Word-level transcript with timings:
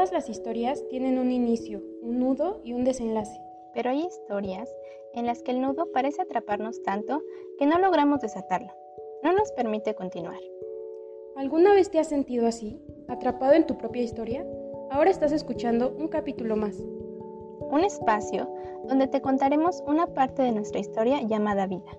Todas 0.00 0.12
las 0.12 0.30
historias 0.30 0.82
tienen 0.88 1.18
un 1.18 1.30
inicio, 1.30 1.82
un 2.00 2.20
nudo 2.20 2.62
y 2.64 2.72
un 2.72 2.84
desenlace. 2.84 3.38
Pero 3.74 3.90
hay 3.90 4.06
historias 4.06 4.74
en 5.12 5.26
las 5.26 5.42
que 5.42 5.50
el 5.50 5.60
nudo 5.60 5.92
parece 5.92 6.22
atraparnos 6.22 6.82
tanto 6.82 7.20
que 7.58 7.66
no 7.66 7.78
logramos 7.78 8.22
desatarlo. 8.22 8.72
No 9.22 9.34
nos 9.34 9.52
permite 9.52 9.94
continuar. 9.94 10.40
¿Alguna 11.36 11.74
vez 11.74 11.90
te 11.90 11.98
has 11.98 12.06
sentido 12.06 12.46
así, 12.46 12.80
atrapado 13.08 13.52
en 13.52 13.66
tu 13.66 13.76
propia 13.76 14.00
historia? 14.00 14.46
Ahora 14.90 15.10
estás 15.10 15.32
escuchando 15.32 15.94
un 15.98 16.08
capítulo 16.08 16.56
más. 16.56 16.82
Un 17.70 17.84
espacio 17.84 18.50
donde 18.88 19.06
te 19.06 19.20
contaremos 19.20 19.82
una 19.86 20.06
parte 20.06 20.40
de 20.40 20.52
nuestra 20.52 20.80
historia 20.80 21.20
llamada 21.20 21.66
vida. 21.66 21.92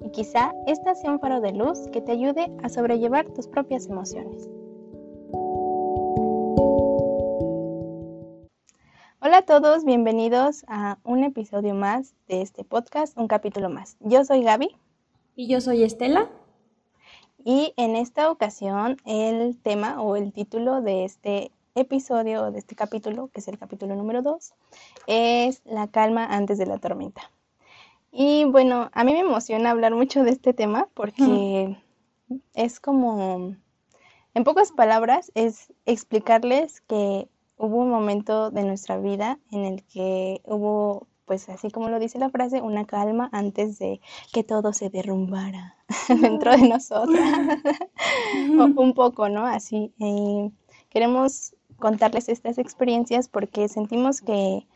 Y 0.00 0.10
quizá 0.10 0.52
esta 0.66 0.96
sea 0.96 1.12
un 1.12 1.20
faro 1.20 1.40
de 1.40 1.52
luz 1.52 1.78
que 1.92 2.00
te 2.00 2.10
ayude 2.10 2.50
a 2.64 2.68
sobrellevar 2.68 3.32
tus 3.34 3.46
propias 3.46 3.86
emociones. 3.86 4.50
Hola 9.48 9.58
a 9.58 9.62
todos, 9.62 9.84
bienvenidos 9.84 10.64
a 10.66 10.98
un 11.04 11.22
episodio 11.22 11.72
más 11.72 12.16
de 12.26 12.42
este 12.42 12.64
podcast, 12.64 13.16
un 13.16 13.28
capítulo 13.28 13.70
más. 13.70 13.96
Yo 14.00 14.24
soy 14.24 14.42
Gaby. 14.42 14.74
Y 15.36 15.46
yo 15.46 15.60
soy 15.60 15.84
Estela. 15.84 16.28
Y 17.44 17.72
en 17.76 17.94
esta 17.94 18.28
ocasión 18.28 18.96
el 19.04 19.56
tema 19.56 20.02
o 20.02 20.16
el 20.16 20.32
título 20.32 20.80
de 20.80 21.04
este 21.04 21.52
episodio, 21.76 22.50
de 22.50 22.58
este 22.58 22.74
capítulo, 22.74 23.28
que 23.28 23.38
es 23.38 23.46
el 23.46 23.56
capítulo 23.56 23.94
número 23.94 24.20
2, 24.20 24.52
es 25.06 25.62
La 25.64 25.86
calma 25.86 26.24
antes 26.24 26.58
de 26.58 26.66
la 26.66 26.78
tormenta. 26.78 27.30
Y 28.10 28.46
bueno, 28.46 28.90
a 28.92 29.04
mí 29.04 29.12
me 29.12 29.20
emociona 29.20 29.70
hablar 29.70 29.94
mucho 29.94 30.24
de 30.24 30.30
este 30.30 30.54
tema 30.54 30.88
porque 30.92 31.78
es 32.54 32.80
como, 32.80 33.54
en 34.34 34.44
pocas 34.44 34.72
palabras, 34.72 35.30
es 35.36 35.72
explicarles 35.84 36.80
que 36.80 37.28
hubo 37.56 37.78
un 37.78 37.90
momento 37.90 38.50
de 38.50 38.64
nuestra 38.64 38.98
vida 38.98 39.38
en 39.50 39.64
el 39.64 39.84
que 39.84 40.40
hubo, 40.44 41.06
pues 41.24 41.48
así 41.48 41.70
como 41.70 41.88
lo 41.88 41.98
dice 41.98 42.18
la 42.18 42.30
frase, 42.30 42.60
una 42.60 42.84
calma 42.84 43.28
antes 43.32 43.78
de 43.78 44.00
que 44.32 44.44
todo 44.44 44.72
se 44.72 44.90
derrumbara 44.90 45.76
dentro 46.08 46.52
de 46.52 46.68
nosotros. 46.68 47.18
un 48.76 48.94
poco, 48.94 49.28
¿no? 49.28 49.46
Así. 49.46 49.92
queremos 50.90 51.54
contarles 51.78 52.28
estas 52.28 52.58
experiencias 52.58 53.28
porque 53.28 53.68
sentimos 53.68 54.20
que 54.20 54.66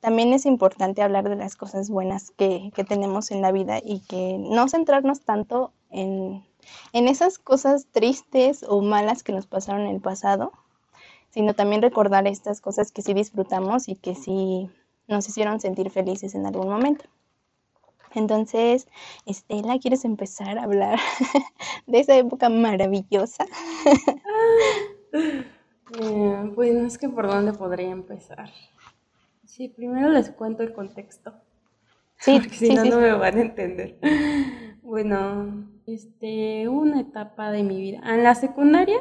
también 0.00 0.32
es 0.34 0.44
importante 0.44 1.02
hablar 1.02 1.28
de 1.28 1.36
las 1.36 1.56
cosas 1.56 1.88
buenas 1.88 2.30
que, 2.30 2.70
que 2.74 2.84
tenemos 2.84 3.30
en 3.30 3.40
la 3.40 3.52
vida 3.52 3.78
y 3.82 4.00
que 4.00 4.36
no 4.38 4.68
centrarnos 4.68 5.22
tanto 5.22 5.72
en, 5.90 6.44
en 6.92 7.08
esas 7.08 7.38
cosas 7.38 7.86
tristes 7.90 8.64
o 8.68 8.82
malas 8.82 9.22
que 9.22 9.32
nos 9.32 9.46
pasaron 9.46 9.86
en 9.86 9.94
el 9.94 10.00
pasado, 10.00 10.52
sino 11.34 11.52
también 11.52 11.82
recordar 11.82 12.28
estas 12.28 12.60
cosas 12.60 12.92
que 12.92 13.02
sí 13.02 13.12
disfrutamos 13.12 13.88
y 13.88 13.96
que 13.96 14.14
sí 14.14 14.70
nos 15.08 15.28
hicieron 15.28 15.58
sentir 15.58 15.90
felices 15.90 16.36
en 16.36 16.46
algún 16.46 16.68
momento. 16.68 17.06
Entonces, 18.14 18.86
Estela, 19.26 19.76
¿quieres 19.80 20.04
empezar 20.04 20.58
a 20.58 20.62
hablar 20.62 21.00
de 21.88 21.98
esa 21.98 22.16
época 22.16 22.48
maravillosa? 22.48 23.46
eh, 25.12 26.52
bueno, 26.54 26.86
es 26.86 26.98
que 26.98 27.08
por 27.08 27.26
dónde 27.26 27.52
podría 27.52 27.90
empezar. 27.90 28.50
Sí, 29.44 29.66
primero 29.66 30.10
les 30.10 30.30
cuento 30.30 30.62
el 30.62 30.72
contexto. 30.72 31.34
Sí, 32.16 32.38
porque 32.38 32.54
si 32.54 32.72
no, 32.72 32.84
no 32.84 33.00
me 33.00 33.12
van 33.12 33.36
a 33.36 33.40
entender. 33.40 33.98
Bueno, 34.82 35.66
este, 35.84 36.68
una 36.68 37.00
etapa 37.00 37.50
de 37.50 37.64
mi 37.64 37.80
vida. 37.80 38.00
En 38.04 38.22
la 38.22 38.36
secundaria 38.36 38.98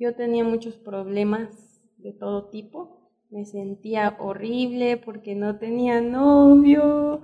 yo 0.00 0.14
tenía 0.14 0.44
muchos 0.44 0.78
problemas 0.78 1.82
de 1.98 2.12
todo 2.12 2.48
tipo. 2.48 3.12
Me 3.28 3.44
sentía 3.44 4.16
horrible 4.18 4.96
porque 4.96 5.34
no 5.34 5.58
tenía 5.58 6.00
novio. 6.00 7.20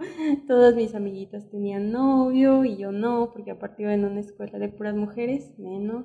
Todas 0.46 0.76
mis 0.76 0.94
amiguitas 0.94 1.50
tenían 1.50 1.90
novio 1.90 2.64
y 2.64 2.76
yo 2.76 2.92
no, 2.92 3.32
porque 3.32 3.50
aparte 3.50 3.82
iba 3.82 3.94
en 3.94 4.04
una 4.04 4.20
escuela 4.20 4.58
de 4.58 4.68
puras 4.68 4.94
mujeres, 4.94 5.58
menos. 5.58 6.04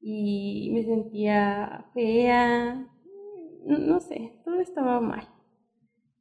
Y 0.00 0.70
me 0.74 0.82
sentía 0.82 1.86
fea. 1.94 2.92
No 3.64 4.00
sé, 4.00 4.32
todo 4.44 4.60
estaba 4.60 5.00
mal. 5.00 5.28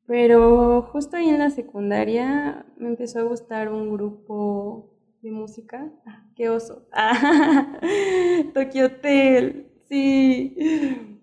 Pero 0.06 0.84
justo 0.84 1.18
ahí 1.18 1.28
en 1.28 1.40
la 1.40 1.50
secundaria 1.50 2.66
me 2.78 2.88
empezó 2.88 3.20
a 3.20 3.24
gustar 3.24 3.74
un 3.74 3.92
grupo 3.92 4.97
de 5.28 5.34
música. 5.34 5.92
Ah, 6.06 6.26
qué 6.36 6.50
oso. 6.50 6.88
Ah, 6.92 7.80
Tokyo 8.54 8.86
Hotel. 8.86 9.72
Sí. 9.90 10.56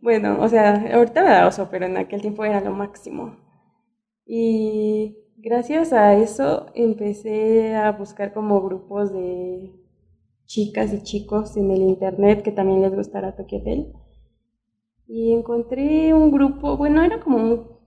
Bueno, 0.01 0.39
o 0.41 0.49
sea, 0.49 0.95
ahorita 0.95 1.23
me 1.23 1.31
da 1.31 1.47
oso, 1.47 1.69
pero 1.71 1.87
en 1.87 1.97
aquel 1.97 2.21
tiempo 2.21 2.45
era 2.45 2.61
lo 2.61 2.73
máximo. 2.73 3.37
Y 4.27 5.17
gracias 5.37 5.93
a 5.93 6.15
eso 6.15 6.67
empecé 6.75 7.75
a 7.75 7.93
buscar 7.93 8.33
como 8.33 8.63
grupos 8.63 9.13
de 9.13 9.73
chicas 10.47 10.93
y 10.93 11.03
chicos 11.03 11.57
en 11.57 11.71
el 11.71 11.83
internet 11.83 12.43
que 12.43 12.53
también 12.53 12.83
les 12.83 12.95
gustara 12.95 13.37
Tokyo 13.37 13.59
Hotel. 13.59 13.93
Y 15.07 15.33
encontré 15.33 16.15
un 16.15 16.31
grupo, 16.31 16.77
bueno, 16.77 17.03
era 17.03 17.21
como 17.21 17.37
un 17.39 17.79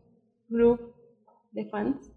grupo 0.50 0.96
de 1.52 1.66
fans. 1.66 2.12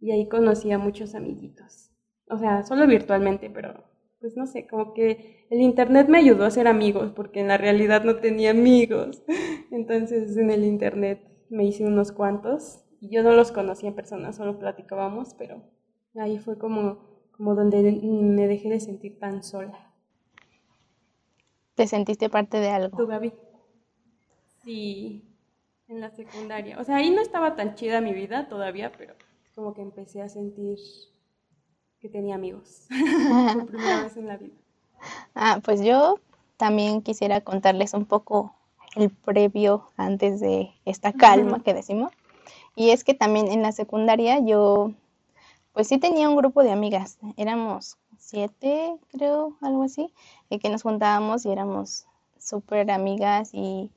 Y 0.00 0.12
ahí 0.12 0.28
conocí 0.28 0.70
a 0.72 0.78
muchos 0.78 1.14
amiguitos 1.14 1.95
o 2.28 2.38
sea, 2.38 2.62
solo 2.64 2.86
virtualmente, 2.86 3.50
pero 3.50 3.84
pues 4.20 4.36
no 4.36 4.46
sé, 4.46 4.66
como 4.66 4.94
que 4.94 5.46
el 5.50 5.60
internet 5.60 6.08
me 6.08 6.18
ayudó 6.18 6.44
a 6.44 6.50
ser 6.50 6.66
amigos, 6.66 7.12
porque 7.14 7.40
en 7.40 7.48
la 7.48 7.58
realidad 7.58 8.04
no 8.04 8.16
tenía 8.16 8.50
amigos. 8.50 9.22
Entonces 9.70 10.36
en 10.36 10.50
el 10.50 10.64
internet 10.64 11.20
me 11.50 11.64
hice 11.64 11.84
unos 11.84 12.12
cuantos 12.12 12.84
y 13.00 13.10
yo 13.10 13.22
no 13.22 13.32
los 13.32 13.52
conocía 13.52 13.90
en 13.90 13.94
persona, 13.94 14.32
solo 14.32 14.58
platicábamos, 14.58 15.34
pero 15.34 15.62
ahí 16.16 16.38
fue 16.38 16.58
como, 16.58 17.28
como 17.32 17.54
donde 17.54 17.82
me 18.02 18.46
dejé 18.48 18.70
de 18.70 18.80
sentir 18.80 19.18
tan 19.18 19.42
sola. 19.42 19.92
¿Te 21.74 21.86
sentiste 21.86 22.30
parte 22.30 22.58
de 22.58 22.70
algo? 22.70 22.96
¿Tú, 22.96 23.06
Gaby? 23.06 23.32
Sí, 24.64 25.22
en 25.88 26.00
la 26.00 26.10
secundaria. 26.10 26.80
O 26.80 26.84
sea, 26.84 26.96
ahí 26.96 27.10
no 27.10 27.20
estaba 27.20 27.54
tan 27.54 27.74
chida 27.74 28.00
mi 28.00 28.14
vida 28.14 28.48
todavía, 28.48 28.92
pero 28.96 29.14
como 29.54 29.74
que 29.74 29.82
empecé 29.82 30.22
a 30.22 30.28
sentir 30.28 30.78
que 32.00 32.08
tenía 32.08 32.34
amigos 32.34 32.86
por 33.54 33.66
primera 33.68 34.02
vez 34.02 34.16
en 34.16 34.26
la 34.26 34.36
vida. 34.36 34.54
Ah, 35.34 35.60
pues 35.64 35.82
yo 35.82 36.18
también 36.56 37.02
quisiera 37.02 37.40
contarles 37.40 37.94
un 37.94 38.06
poco 38.06 38.54
el 38.94 39.10
previo 39.10 39.90
antes 39.96 40.40
de 40.40 40.70
esta 40.84 41.12
calma 41.12 41.62
que 41.62 41.74
decimos. 41.74 42.12
Y 42.74 42.90
es 42.90 43.04
que 43.04 43.14
también 43.14 43.48
en 43.48 43.62
la 43.62 43.72
secundaria 43.72 44.38
yo, 44.40 44.92
pues 45.72 45.88
sí 45.88 45.98
tenía 45.98 46.28
un 46.28 46.36
grupo 46.36 46.62
de 46.62 46.72
amigas. 46.72 47.18
Éramos 47.36 47.98
siete, 48.18 48.96
creo, 49.12 49.56
algo 49.60 49.82
así, 49.82 50.12
y 50.50 50.58
que 50.58 50.68
nos 50.68 50.82
juntábamos 50.82 51.44
y 51.44 51.50
éramos 51.50 52.06
súper 52.38 52.90
amigas. 52.90 53.50
Y, 53.52 53.90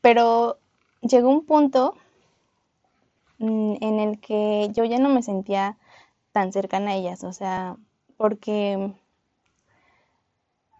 pero 0.00 0.58
llegó 1.02 1.28
un 1.28 1.44
punto 1.44 1.94
mm, 3.38 3.76
en 3.80 4.00
el 4.00 4.20
que 4.20 4.70
yo 4.72 4.84
ya 4.84 4.98
no 4.98 5.08
me 5.08 5.22
sentía 5.22 5.76
tan 6.32 6.52
cercana 6.52 6.92
a 6.92 6.94
ellas, 6.94 7.24
o 7.24 7.32
sea, 7.32 7.76
porque 8.16 8.92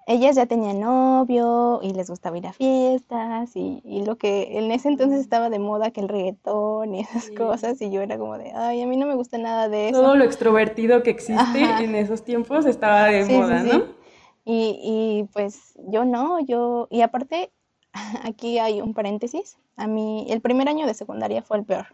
ellas 0.06 0.34
ya 0.34 0.46
tenían 0.46 0.80
novio 0.80 1.80
y 1.82 1.92
les 1.92 2.10
gustaba 2.10 2.36
ir 2.36 2.46
a 2.46 2.52
fiestas 2.52 3.54
y, 3.54 3.80
lo 4.04 4.16
que 4.16 4.58
en 4.58 4.72
ese 4.72 4.88
entonces 4.88 5.20
estaba 5.20 5.50
de 5.50 5.58
moda 5.58 5.92
que 5.92 6.00
el 6.00 6.08
reggaetón 6.08 6.94
y 6.94 7.00
esas 7.00 7.30
cosas 7.30 7.80
y 7.80 7.90
yo 7.90 8.00
era 8.00 8.18
como 8.18 8.36
de, 8.36 8.50
ay, 8.52 8.82
a 8.82 8.86
mí 8.86 8.96
no 8.96 9.06
me 9.06 9.14
gusta 9.14 9.38
nada 9.38 9.68
de 9.68 9.90
eso. 9.90 10.00
Todo 10.00 10.16
lo 10.16 10.24
extrovertido 10.24 11.02
que 11.02 11.10
existe 11.10 11.60
en 11.62 11.94
esos 11.94 12.24
tiempos 12.24 12.66
estaba 12.66 13.06
de 13.06 13.24
moda, 13.24 13.62
¿no? 13.62 13.84
Y, 14.44 14.80
y 14.82 15.28
pues 15.32 15.74
yo 15.88 16.04
no, 16.04 16.40
yo, 16.40 16.88
y 16.90 17.02
aparte, 17.02 17.52
aquí 18.24 18.58
hay 18.58 18.80
un 18.80 18.94
paréntesis, 18.94 19.58
a 19.76 19.86
mí 19.86 20.26
el 20.28 20.40
primer 20.40 20.68
año 20.68 20.86
de 20.86 20.94
secundaria 20.94 21.42
fue 21.42 21.58
el 21.58 21.64
peor. 21.64 21.86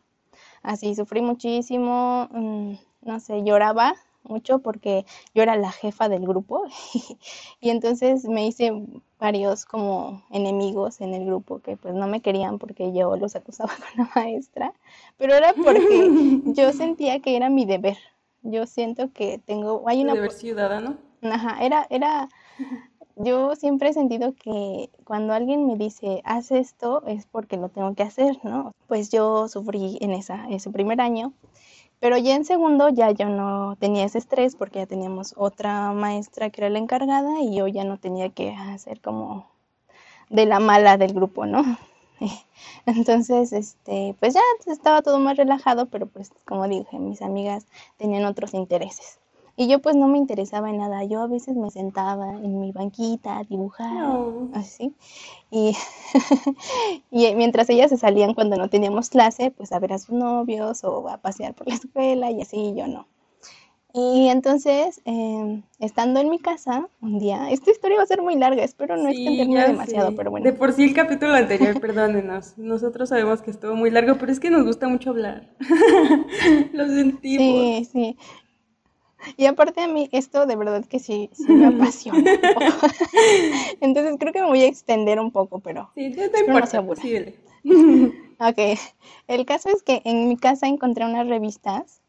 Así, 0.63 0.95
sufrí 0.95 1.21
muchísimo, 1.21 2.29
mm, 2.33 2.75
no 3.07 3.21
sé, 3.21 3.43
lloraba 3.45 3.95
mucho 4.29 4.59
porque 4.59 5.07
yo 5.35 5.43
era 5.43 5.57
la 5.57 5.71
jefa 5.73 6.09
del 6.09 6.27
grupo 6.27 6.65
y 7.61 7.71
entonces 7.71 8.25
me 8.25 8.47
hice 8.47 8.73
varios 9.19 9.65
como 9.65 10.23
enemigos 10.31 11.01
en 11.01 11.15
el 11.15 11.25
grupo 11.25 11.61
que 11.61 11.77
pues 11.77 11.95
no 11.95 12.07
me 12.07 12.21
querían 12.21 12.59
porque 12.59 12.93
yo 12.93 13.17
los 13.17 13.37
acusaba 13.37 13.73
con 13.95 14.05
la 14.05 14.11
maestra, 14.15 14.73
pero 15.17 15.35
era 15.35 15.55
porque 15.55 16.11
yo 16.47 16.73
sentía 16.73 17.21
que 17.21 17.37
era 17.37 17.49
mi 17.49 17.65
deber. 17.65 17.97
Yo 18.43 18.67
siento 18.67 19.11
que 19.13 19.39
tengo 19.39 19.83
hay 19.87 20.03
una 20.03 20.15
deber 20.15 20.31
ciudadano. 20.31 20.97
Ajá, 21.23 21.65
era 21.65 21.87
era 21.91 22.29
yo 23.17 23.57
siempre 23.57 23.89
he 23.89 23.93
sentido 23.93 24.35
que 24.35 24.91
cuando 25.05 25.33
alguien 25.33 25.67
me 25.67 25.77
dice 25.77 26.21
haz 26.25 26.53
esto 26.53 27.03
es 27.07 27.27
porque 27.27 27.57
lo 27.57 27.71
tengo 27.71 27.95
que 27.95 28.03
hacer, 28.05 28.39
¿no? 28.45 28.73
Pues 28.87 29.11
yo 29.11 29.49
sufrí 29.49 29.99
en 30.01 30.13
esa 30.13 30.47
ese 30.51 30.71
primer 30.71 31.01
año 31.01 31.33
pero 32.01 32.19
ya 32.19 32.35
en 32.35 32.45
segundo 32.45 32.89
ya 32.89 33.11
yo 33.11 33.29
no 33.29 33.77
tenía 33.77 34.05
ese 34.05 34.19
estrés 34.19 34.57
porque 34.57 34.81
ya 34.81 34.87
teníamos 34.87 35.35
otra 35.37 35.93
maestra 35.93 36.51
que 36.51 36.61
era 36.63 36.71
la 36.71 36.79
encargada 36.79 37.41
y 37.41 37.57
yo 37.57 37.67
ya 37.69 37.85
no 37.85 37.99
tenía 37.99 38.31
que 38.31 38.51
hacer 38.55 39.01
como 39.01 39.47
de 40.31 40.47
la 40.47 40.61
mala 40.61 40.97
del 40.97 41.15
grupo, 41.15 41.47
¿no? 41.47 41.63
Entonces, 42.87 43.53
este, 43.53 44.17
pues 44.21 44.35
ya 44.35 44.41
estaba 44.67 45.03
todo 45.03 45.19
más 45.19 45.37
relajado, 45.37 45.87
pero 45.87 46.07
pues 46.07 46.31
como 46.47 46.69
dije, 46.69 46.99
mis 46.99 47.23
amigas 47.23 47.67
tenían 47.99 48.25
otros 48.25 48.55
intereses. 48.55 49.19
Y 49.57 49.69
yo 49.69 49.81
pues 49.81 49.97
no 49.97 50.07
me 50.07 50.19
interesaba 50.19 50.69
en 50.69 50.79
nada. 50.79 51.05
Yo 51.05 51.23
a 51.23 51.27
veces 51.27 51.57
me 51.57 51.71
sentaba 51.71 52.33
en 52.33 52.61
mi 52.61 52.73
banquita 52.73 53.39
a 53.39 53.45
dibujar, 53.45 54.19
así. 54.53 54.95
Y, 55.51 55.75
y 57.11 57.35
mientras 57.35 57.71
ellas 57.71 57.91
se 57.91 57.97
salían 57.97 58.35
cuando 58.35 58.57
no 58.57 58.69
teníamos 58.69 59.09
clase, 59.09 59.51
pues 59.51 59.73
a 59.73 59.79
ver 59.79 59.95
a 59.95 59.99
sus 59.99 60.15
novios 60.15 60.85
o 60.85 61.09
a 61.09 61.19
pasear 61.19 61.55
por 61.55 61.69
la 61.69 61.75
escuela 61.75 62.31
y 62.31 62.43
así, 62.43 62.75
yo 62.77 62.87
no. 62.87 63.07
Y 63.99 64.29
entonces, 64.29 65.01
em, 65.07 65.63
estando 65.81 66.21
en 66.21 66.29
mi 66.29 66.39
casa, 66.39 66.87
un 67.01 67.19
día, 67.19 67.51
esta 67.51 67.71
historia 67.71 67.97
va 67.97 68.03
a 68.03 68.07
ser 68.07 68.21
muy 68.21 68.37
larga, 68.37 68.63
espero 68.63 68.95
no 68.99 69.09
extenderme 69.09 69.69
demasiado, 69.69 70.15
pero 70.15 70.31
bueno. 70.31 70.45
De 70.45 70.53
por 70.53 70.75
sí 70.75 70.85
el 70.85 70.93
capítulo 70.93 71.33
anterior, 71.33 71.81
perdónenos, 71.81 72.53
nosotros 72.59 73.09
sabemos 73.09 73.41
que 73.41 73.51
estuvo 73.51 73.75
muy 73.75 73.91
largo, 73.91 74.17
pero 74.19 74.31
es 74.31 74.39
que 74.39 74.51
nos 74.51 74.65
gusta 74.67 74.87
mucho 74.87 75.09
hablar. 75.09 75.49
Lo 76.75 76.87
sentimos. 76.89 77.47
Sí, 77.47 77.89
sí. 77.91 78.17
Y 79.37 79.47
aparte 79.47 79.83
a 79.83 79.89
mí 79.89 80.09
esto 80.13 80.47
de 80.47 80.57
verdad 80.57 80.85
que 80.85 80.99
sí, 80.99 81.31
sí 81.33 81.51
me 81.53 81.67
apasiona. 81.75 82.23
Entonces 83.81 84.17
creo 84.19 84.33
que 84.33 84.41
me 84.41 84.49
voy 84.49 84.63
a 84.63 84.67
extender 84.67 85.21
un 85.21 85.31
poco, 85.31 85.61
pero 85.61 85.91
sí, 85.95 86.11
no 86.11 86.31
te 86.31 86.41
importa, 86.41 86.83
no 86.83 86.93
ok, 88.39 88.79
el 89.27 89.45
caso 89.45 89.69
es 89.71 89.83
que 89.83 90.01
en 90.05 90.29
mi 90.29 90.37
casa 90.37 90.69
encontré 90.69 91.05
unas 91.05 91.27
revistas 91.27 92.01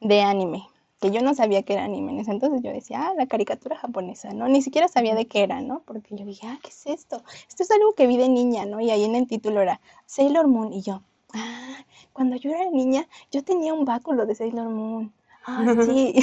de 0.00 0.22
anime 0.22 0.66
que 1.04 1.10
yo 1.10 1.20
no 1.20 1.34
sabía 1.34 1.62
que 1.62 1.74
era 1.74 1.84
anime. 1.84 2.12
En 2.12 2.20
ese 2.20 2.30
entonces 2.30 2.62
yo 2.62 2.72
decía, 2.72 3.08
ah, 3.08 3.14
la 3.14 3.26
caricatura 3.26 3.76
japonesa, 3.76 4.32
¿no? 4.32 4.48
Ni 4.48 4.62
siquiera 4.62 4.88
sabía 4.88 5.14
de 5.14 5.26
qué 5.26 5.42
era, 5.42 5.60
¿no? 5.60 5.82
Porque 5.84 6.16
yo 6.16 6.24
dije, 6.24 6.46
ah, 6.46 6.58
¿qué 6.62 6.70
es 6.70 6.86
esto? 6.86 7.22
Esto 7.46 7.62
es 7.62 7.70
algo 7.70 7.92
que 7.92 8.06
vi 8.06 8.16
de 8.16 8.30
niña, 8.30 8.64
¿no? 8.64 8.80
Y 8.80 8.90
ahí 8.90 9.04
en 9.04 9.14
el 9.14 9.26
título 9.26 9.60
era 9.60 9.82
Sailor 10.06 10.48
Moon. 10.48 10.72
Y 10.72 10.80
yo, 10.80 11.02
ah, 11.34 11.84
cuando 12.14 12.36
yo 12.36 12.50
era 12.50 12.70
niña, 12.70 13.06
yo 13.30 13.44
tenía 13.44 13.74
un 13.74 13.84
báculo 13.84 14.24
de 14.24 14.34
Sailor 14.34 14.70
Moon. 14.70 15.12
Ah, 15.46 15.74
sí. 15.84 16.14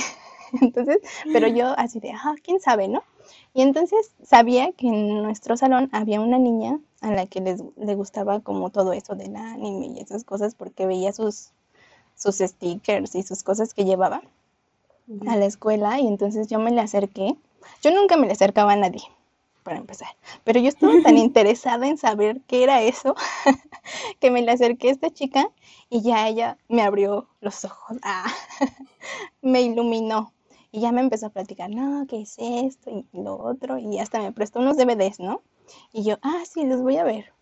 entonces, 0.61 0.97
pero 1.31 1.47
yo 1.47 1.73
así 1.77 1.99
de, 1.99 2.11
ah, 2.11 2.35
quién 2.43 2.59
sabe, 2.59 2.87
¿no? 2.87 3.03
Y 3.53 3.61
entonces 3.61 4.11
sabía 4.23 4.71
que 4.71 4.87
en 4.87 5.23
nuestro 5.23 5.57
salón 5.57 5.89
había 5.91 6.21
una 6.21 6.37
niña 6.37 6.79
a 7.01 7.11
la 7.11 7.25
que 7.25 7.41
les, 7.41 7.61
le 7.77 7.95
gustaba 7.95 8.39
como 8.39 8.69
todo 8.69 8.93
eso 8.93 9.15
del 9.15 9.35
anime 9.35 9.87
y 9.87 9.99
esas 9.99 10.23
cosas 10.23 10.55
porque 10.55 10.85
veía 10.85 11.11
sus, 11.11 11.49
sus 12.15 12.37
stickers 12.37 13.15
y 13.15 13.23
sus 13.23 13.43
cosas 13.43 13.73
que 13.73 13.85
llevaba 13.85 14.21
a 15.27 15.35
la 15.35 15.45
escuela 15.45 15.99
y 15.99 16.07
entonces 16.07 16.47
yo 16.47 16.59
me 16.59 16.71
le 16.71 16.81
acerqué. 16.81 17.35
Yo 17.81 17.91
nunca 17.91 18.17
me 18.17 18.27
le 18.27 18.33
acercaba 18.33 18.73
a 18.73 18.75
nadie, 18.75 19.01
para 19.63 19.77
empezar, 19.77 20.09
pero 20.43 20.59
yo 20.59 20.69
estaba 20.69 20.93
tan 21.03 21.17
interesada 21.17 21.87
en 21.87 21.97
saber 21.97 22.41
qué 22.47 22.63
era 22.63 22.81
eso 22.81 23.15
que 24.19 24.31
me 24.31 24.41
le 24.41 24.51
acerqué 24.51 24.89
a 24.89 24.91
esta 24.91 25.09
chica 25.09 25.49
y 25.89 26.01
ya 26.01 26.27
ella 26.27 26.57
me 26.69 26.81
abrió 26.81 27.27
los 27.41 27.65
ojos, 27.65 27.97
ah, 28.03 28.31
me 29.41 29.61
iluminó 29.61 30.31
y 30.71 30.79
ya 30.79 30.91
me 30.91 31.01
empezó 31.01 31.27
a 31.27 31.29
platicar, 31.29 31.69
no, 31.69 32.05
¿qué 32.07 32.21
es 32.21 32.35
esto? 32.37 32.89
y 32.89 33.05
lo 33.13 33.37
otro 33.37 33.77
y 33.77 33.99
hasta 33.99 34.19
me 34.19 34.31
prestó 34.31 34.59
unos 34.59 34.77
DVDs, 34.77 35.19
¿no? 35.19 35.41
Y 35.93 36.03
yo, 36.03 36.17
ah, 36.21 36.43
sí, 36.49 36.65
los 36.65 36.81
voy 36.81 36.97
a 36.97 37.03
ver. 37.03 37.33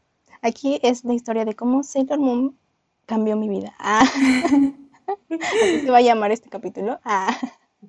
Aquí 0.41 0.79
es 0.83 1.03
la 1.03 1.13
historia 1.13 1.45
de 1.45 1.55
cómo 1.55 1.83
Sailor 1.83 2.19
Moon 2.19 2.57
cambió 3.05 3.35
mi 3.35 3.49
vida. 3.49 3.73
Ah. 3.79 4.03
Así 5.29 5.81
se 5.81 5.91
va 5.91 5.97
a 5.97 6.01
llamar 6.01 6.31
este 6.31 6.49
capítulo. 6.49 6.99
Ah. 7.03 7.35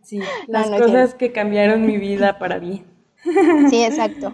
Sí, 0.03 0.21
las 0.47 0.71
cosas 0.71 1.15
que 1.15 1.33
cambiaron 1.33 1.85
mi 1.85 1.99
vida 1.99 2.39
para 2.39 2.59
bien. 2.59 2.85
Sí, 3.71 3.83
exacto. 3.85 4.33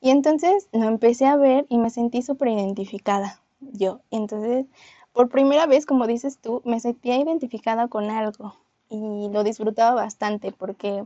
Y 0.00 0.10
entonces 0.10 0.68
lo 0.72 0.84
empecé 0.84 1.26
a 1.26 1.36
ver 1.36 1.66
y 1.68 1.78
me 1.78 1.90
sentí 1.90 2.22
súper 2.22 2.48
identificada 2.48 3.40
yo. 3.72 4.00
Entonces, 4.10 4.66
por 5.12 5.28
primera 5.28 5.66
vez, 5.66 5.86
como 5.86 6.06
dices 6.06 6.38
tú, 6.38 6.62
me 6.64 6.80
sentía 6.80 7.16
identificada 7.16 7.88
con 7.88 8.10
algo 8.10 8.56
y 8.88 9.28
lo 9.30 9.44
disfrutaba 9.44 9.94
bastante 9.94 10.52
porque 10.52 11.04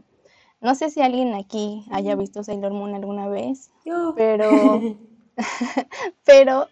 no 0.60 0.75
sé 0.75 0.90
si 0.90 1.00
alguien 1.00 1.34
aquí 1.34 1.84
haya 1.90 2.16
visto 2.16 2.42
Sailor 2.42 2.72
Moon 2.72 2.94
alguna 2.94 3.28
vez, 3.28 3.70
pero 4.16 4.50
pero 6.25 6.69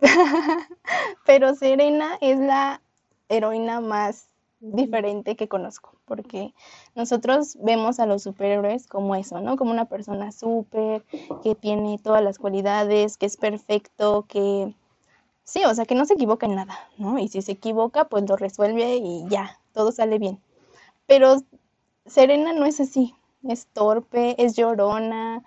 pero 1.26 1.54
Serena 1.54 2.18
es 2.20 2.38
la 2.38 2.80
heroína 3.28 3.80
más 3.80 4.28
diferente 4.60 5.36
que 5.36 5.48
conozco, 5.48 5.92
porque 6.04 6.52
nosotros 6.94 7.56
vemos 7.60 8.00
a 8.00 8.06
los 8.06 8.22
superhéroes 8.22 8.88
como 8.88 9.14
eso, 9.14 9.40
¿no? 9.40 9.56
Como 9.56 9.70
una 9.70 9.84
persona 9.84 10.32
súper, 10.32 11.04
que 11.42 11.54
tiene 11.54 11.98
todas 12.02 12.22
las 12.22 12.38
cualidades, 12.38 13.16
que 13.16 13.26
es 13.26 13.36
perfecto, 13.36 14.24
que 14.28 14.74
sí, 15.44 15.62
o 15.64 15.74
sea, 15.74 15.84
que 15.84 15.94
no 15.94 16.04
se 16.06 16.14
equivoca 16.14 16.46
en 16.46 16.56
nada, 16.56 16.76
¿no? 16.96 17.18
Y 17.18 17.28
si 17.28 17.40
se 17.42 17.52
equivoca, 17.52 18.08
pues 18.08 18.28
lo 18.28 18.36
resuelve 18.36 18.96
y 18.96 19.26
ya, 19.28 19.57
todo 19.72 19.92
sale 19.92 20.18
bien. 20.18 20.40
Pero 21.06 21.36
Serena 22.06 22.52
no 22.52 22.66
es 22.66 22.80
así, 22.80 23.14
es 23.42 23.66
torpe, 23.66 24.42
es 24.42 24.56
llorona, 24.56 25.42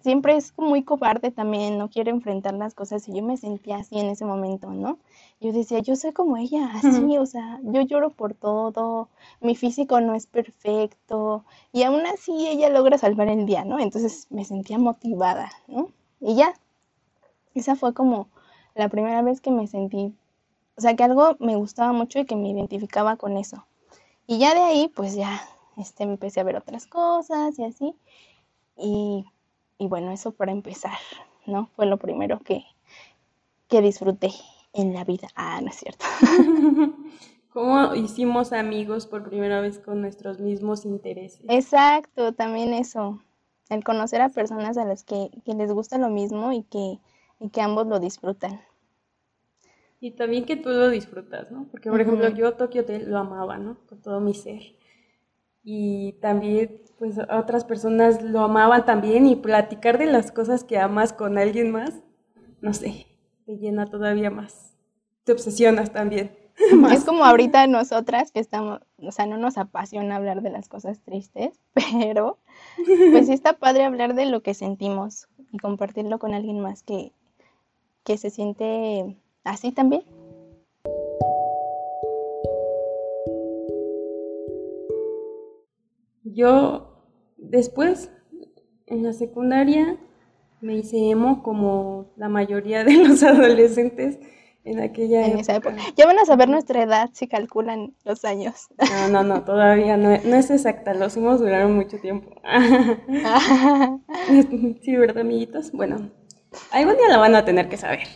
siempre 0.00 0.36
es 0.36 0.52
muy 0.56 0.82
cobarde 0.82 1.30
también, 1.30 1.78
no 1.78 1.88
quiere 1.88 2.10
enfrentar 2.10 2.54
las 2.54 2.74
cosas 2.74 3.06
y 3.08 3.14
yo 3.14 3.22
me 3.22 3.36
sentía 3.36 3.76
así 3.76 3.98
en 3.98 4.08
ese 4.08 4.24
momento, 4.24 4.70
¿no? 4.70 4.98
Yo 5.40 5.52
decía, 5.52 5.78
yo 5.78 5.96
soy 5.96 6.12
como 6.12 6.36
ella, 6.36 6.70
así, 6.74 7.18
o 7.18 7.26
sea, 7.26 7.60
yo 7.62 7.82
lloro 7.82 8.10
por 8.10 8.34
todo, 8.34 9.08
mi 9.40 9.54
físico 9.54 10.00
no 10.00 10.14
es 10.14 10.26
perfecto 10.26 11.44
y 11.72 11.84
aún 11.84 12.04
así 12.06 12.48
ella 12.48 12.68
logra 12.68 12.98
salvar 12.98 13.28
el 13.28 13.46
día, 13.46 13.64
¿no? 13.64 13.78
Entonces 13.78 14.26
me 14.30 14.44
sentía 14.44 14.78
motivada, 14.78 15.50
¿no? 15.68 15.88
Y 16.20 16.34
ya, 16.34 16.52
esa 17.54 17.76
fue 17.76 17.94
como 17.94 18.28
la 18.74 18.88
primera 18.88 19.22
vez 19.22 19.40
que 19.40 19.50
me 19.50 19.66
sentí, 19.66 20.14
o 20.80 20.82
sea, 20.82 20.96
que 20.96 21.04
algo 21.04 21.36
me 21.38 21.56
gustaba 21.56 21.92
mucho 21.92 22.18
y 22.18 22.24
que 22.24 22.36
me 22.36 22.50
identificaba 22.50 23.16
con 23.16 23.36
eso. 23.36 23.66
Y 24.26 24.38
ya 24.38 24.54
de 24.54 24.60
ahí, 24.60 24.88
pues 24.88 25.14
ya, 25.14 25.42
este, 25.76 26.04
empecé 26.04 26.40
a 26.40 26.44
ver 26.44 26.56
otras 26.56 26.86
cosas 26.86 27.58
y 27.58 27.64
así. 27.64 27.94
Y 28.76 29.24
y 29.80 29.88
bueno, 29.88 30.12
eso 30.12 30.32
para 30.32 30.52
empezar, 30.52 30.98
¿no? 31.46 31.70
Fue 31.74 31.86
lo 31.86 31.96
primero 31.96 32.38
que, 32.40 32.64
que 33.66 33.80
disfruté 33.80 34.30
en 34.74 34.92
la 34.92 35.04
vida. 35.04 35.28
Ah, 35.34 35.58
no 35.62 35.70
es 35.70 35.76
cierto. 35.76 36.04
¿Cómo 37.54 37.94
hicimos 37.94 38.52
amigos 38.52 39.06
por 39.06 39.26
primera 39.26 39.62
vez 39.62 39.78
con 39.78 40.02
nuestros 40.02 40.38
mismos 40.38 40.84
intereses? 40.84 41.46
Exacto, 41.48 42.34
también 42.34 42.74
eso. 42.74 43.22
El 43.70 43.82
conocer 43.82 44.20
a 44.20 44.28
personas 44.28 44.76
a 44.76 44.84
las 44.84 45.02
que, 45.02 45.30
les 45.46 45.72
gusta 45.72 45.96
lo 45.96 46.10
mismo 46.10 46.52
y 46.52 46.62
que, 46.64 47.00
y 47.40 47.48
que 47.48 47.62
ambos 47.62 47.86
lo 47.86 48.00
disfrutan. 48.00 48.60
Y 50.00 50.12
también 50.12 50.46
que 50.46 50.56
tú 50.56 50.70
lo 50.70 50.88
disfrutas, 50.88 51.50
¿no? 51.50 51.68
Porque, 51.70 51.90
por 51.90 52.00
ejemplo, 52.00 52.28
yo 52.30 52.54
Tokio 52.54 52.84
te 52.86 53.00
lo 53.00 53.18
amaba, 53.18 53.58
¿no? 53.58 53.78
Con 53.86 54.00
todo 54.00 54.20
mi 54.20 54.34
ser. 54.34 54.62
Y 55.62 56.14
también 56.22 56.80
pues 57.00 57.16
otras 57.18 57.64
personas 57.64 58.22
lo 58.22 58.40
amaban 58.40 58.84
también 58.84 59.26
y 59.26 59.34
platicar 59.34 59.96
de 59.96 60.04
las 60.04 60.32
cosas 60.32 60.64
que 60.64 60.78
amas 60.78 61.14
con 61.14 61.38
alguien 61.38 61.70
más, 61.70 61.94
no 62.60 62.74
sé, 62.74 63.06
te 63.46 63.56
llena 63.56 63.86
todavía 63.86 64.30
más. 64.30 64.76
Te 65.24 65.32
obsesionas 65.32 65.90
también. 65.92 66.36
Es 66.92 67.04
como 67.04 67.24
ahorita 67.24 67.66
nosotras 67.68 68.32
que 68.32 68.40
estamos, 68.40 68.80
o 68.98 69.12
sea, 69.12 69.24
no 69.24 69.38
nos 69.38 69.56
apasiona 69.56 70.16
hablar 70.16 70.42
de 70.42 70.50
las 70.50 70.68
cosas 70.68 71.00
tristes, 71.00 71.58
pero 72.02 72.38
pues 73.12 73.28
sí 73.28 73.32
está 73.32 73.54
padre 73.54 73.84
hablar 73.84 74.14
de 74.14 74.26
lo 74.26 74.42
que 74.42 74.52
sentimos 74.52 75.26
y 75.52 75.56
compartirlo 75.56 76.18
con 76.18 76.34
alguien 76.34 76.60
más 76.60 76.82
que, 76.82 77.12
que 78.04 78.18
se 78.18 78.28
siente 78.28 79.16
así 79.44 79.72
también. 79.72 80.02
Yo 86.24 86.90
Después, 87.40 88.10
en 88.86 89.02
la 89.02 89.12
secundaria, 89.12 89.96
me 90.60 90.76
hice 90.76 91.10
emo 91.10 91.42
como 91.42 92.12
la 92.16 92.28
mayoría 92.28 92.84
de 92.84 92.94
los 93.08 93.22
adolescentes 93.22 94.18
en 94.62 94.80
aquella 94.80 95.26
época. 95.26 95.76
Ya 95.96 96.06
van 96.06 96.18
a 96.18 96.26
saber 96.26 96.48
nuestra 96.48 96.82
edad 96.82 97.08
si 97.12 97.28
calculan 97.28 97.94
los 98.04 98.26
años. 98.26 98.68
No, 98.78 99.08
no, 99.08 99.24
no, 99.24 99.44
todavía 99.44 99.96
no, 99.96 100.10
no 100.10 100.36
es 100.36 100.50
exacta, 100.50 100.92
los 100.92 101.16
hemos 101.16 101.40
duraron 101.40 101.74
mucho 101.74 101.98
tiempo. 101.98 102.30
sí, 104.82 104.96
¿verdad, 104.96 105.22
amiguitos? 105.22 105.72
Bueno, 105.72 106.10
algún 106.70 106.98
día 106.98 107.08
la 107.08 107.16
van 107.16 107.34
a 107.34 107.44
tener 107.44 107.70
que 107.70 107.78
saber. 107.78 108.06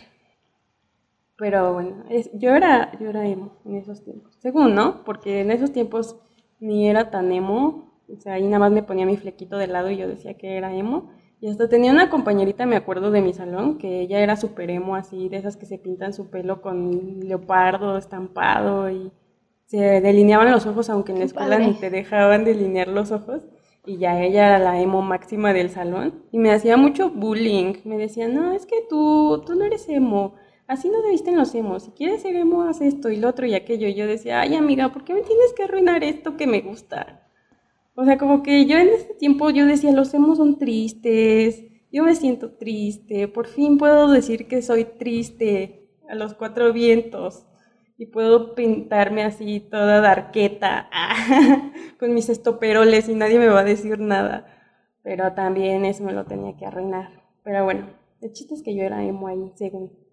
Pero 1.37 1.73
bueno, 1.73 2.05
yo, 2.33 2.55
era, 2.55 2.97
yo 2.99 3.09
era 3.09 3.27
emo 3.27 3.59
en 3.65 3.75
esos 3.75 4.03
tiempos. 4.03 4.35
Según, 4.39 4.73
¿no? 4.73 5.03
Porque 5.03 5.41
en 5.41 5.51
esos 5.51 5.71
tiempos 5.73 6.17
ni 6.59 6.89
era 6.89 7.11
tan 7.11 7.31
emo, 7.31 7.99
o 8.07 8.19
sea, 8.19 8.33
ahí 8.33 8.45
nada 8.45 8.59
más 8.59 8.71
me 8.71 8.83
ponía 8.83 9.05
mi 9.05 9.17
flequito 9.17 9.57
de 9.57 9.67
lado 9.67 9.89
y 9.89 9.97
yo 9.97 10.07
decía 10.07 10.35
que 10.35 10.57
era 10.57 10.73
emo. 10.73 11.11
Y 11.41 11.49
hasta 11.49 11.67
tenía 11.67 11.91
una 11.91 12.09
compañerita, 12.09 12.65
me 12.65 12.77
acuerdo, 12.77 13.11
de 13.11 13.21
mi 13.21 13.33
salón, 13.33 13.77
que 13.77 13.99
ella 14.01 14.19
era 14.21 14.37
súper 14.37 14.69
emo, 14.71 14.95
así, 14.95 15.27
de 15.29 15.37
esas 15.37 15.57
que 15.57 15.65
se 15.65 15.77
pintan 15.77 16.13
su 16.13 16.29
pelo 16.29 16.61
con 16.61 17.19
leopardo 17.27 17.97
estampado 17.97 18.89
y 18.89 19.11
se 19.65 19.99
delineaban 20.01 20.51
los 20.51 20.65
ojos, 20.65 20.89
aunque 20.89 21.11
en 21.11 21.19
la 21.19 21.25
escuela 21.25 21.59
ni 21.59 21.73
te 21.73 21.89
dejaban 21.89 22.45
delinear 22.45 22.87
los 22.87 23.11
ojos. 23.11 23.43
y 23.85 23.97
ya 23.97 24.19
ella 24.21 24.47
era 24.47 24.59
la 24.59 24.81
emo 24.81 25.01
máxima 25.03 25.53
del 25.53 25.69
salón 25.69 26.23
y 26.31 26.39
me 26.39 26.51
hacía 26.51 26.77
mucho 26.77 27.09
bullying. 27.11 27.75
Me 27.83 27.97
decía, 27.97 28.27
no, 28.27 28.51
es 28.53 28.65
que 28.65 28.77
tú, 28.89 29.43
tú 29.45 29.55
no 29.55 29.65
eres 29.65 29.87
emo, 29.89 30.35
así 30.67 30.89
no 30.89 31.01
debiste 31.01 31.29
en 31.29 31.37
los 31.37 31.53
emos, 31.55 31.83
si 31.83 31.91
quieres 31.91 32.21
ser 32.21 32.35
emo, 32.35 32.63
haz 32.63 32.81
esto 32.81 33.09
y 33.09 33.17
lo 33.17 33.29
otro 33.29 33.45
y 33.45 33.53
aquello. 33.53 33.87
Y 33.87 33.95
yo 33.95 34.07
decía, 34.07 34.41
ay 34.41 34.55
amiga, 34.55 34.91
¿por 34.91 35.03
qué 35.03 35.13
me 35.13 35.21
tienes 35.21 35.53
que 35.53 35.63
arruinar 35.63 36.03
esto 36.03 36.37
que 36.37 36.47
me 36.47 36.61
gusta? 36.61 37.27
O 37.95 38.03
sea, 38.05 38.17
como 38.17 38.43
que 38.43 38.65
yo 38.65 38.77
en 38.77 38.89
ese 38.89 39.13
tiempo 39.13 39.49
yo 39.49 39.65
decía, 39.65 39.91
los 39.91 40.13
emos 40.13 40.37
son 40.37 40.57
tristes, 40.57 41.63
yo 41.91 42.03
me 42.03 42.15
siento 42.15 42.51
triste, 42.51 43.27
por 43.27 43.47
fin 43.47 43.77
puedo 43.77 44.11
decir 44.11 44.47
que 44.47 44.61
soy 44.61 44.83
triste 44.85 45.89
a 46.09 46.15
los 46.15 46.33
cuatro 46.33 46.73
vientos 46.73 47.45
y 47.97 48.07
puedo 48.07 48.53
pintarme 48.55 49.23
así 49.23 49.61
toda 49.61 50.01
darqueta 50.01 50.89
con 51.99 52.13
mis 52.13 52.29
estoperoles 52.29 53.07
y 53.07 53.15
nadie 53.15 53.39
me 53.39 53.47
va 53.47 53.61
a 53.61 53.63
decir 53.63 53.99
nada. 53.99 54.45
Pero 55.01 55.33
también 55.33 55.85
eso 55.85 56.03
me 56.03 56.13
lo 56.13 56.25
tenía 56.25 56.57
que 56.57 56.65
arruinar. 56.65 57.23
Pero 57.43 57.63
bueno, 57.63 57.87
el 58.21 58.33
chiste 58.33 58.55
es 58.55 58.63
que 58.63 58.75
yo 58.75 58.83
era 58.83 59.03
emo 59.03 59.27
ahí, 59.27 59.51
según. 59.55 60.04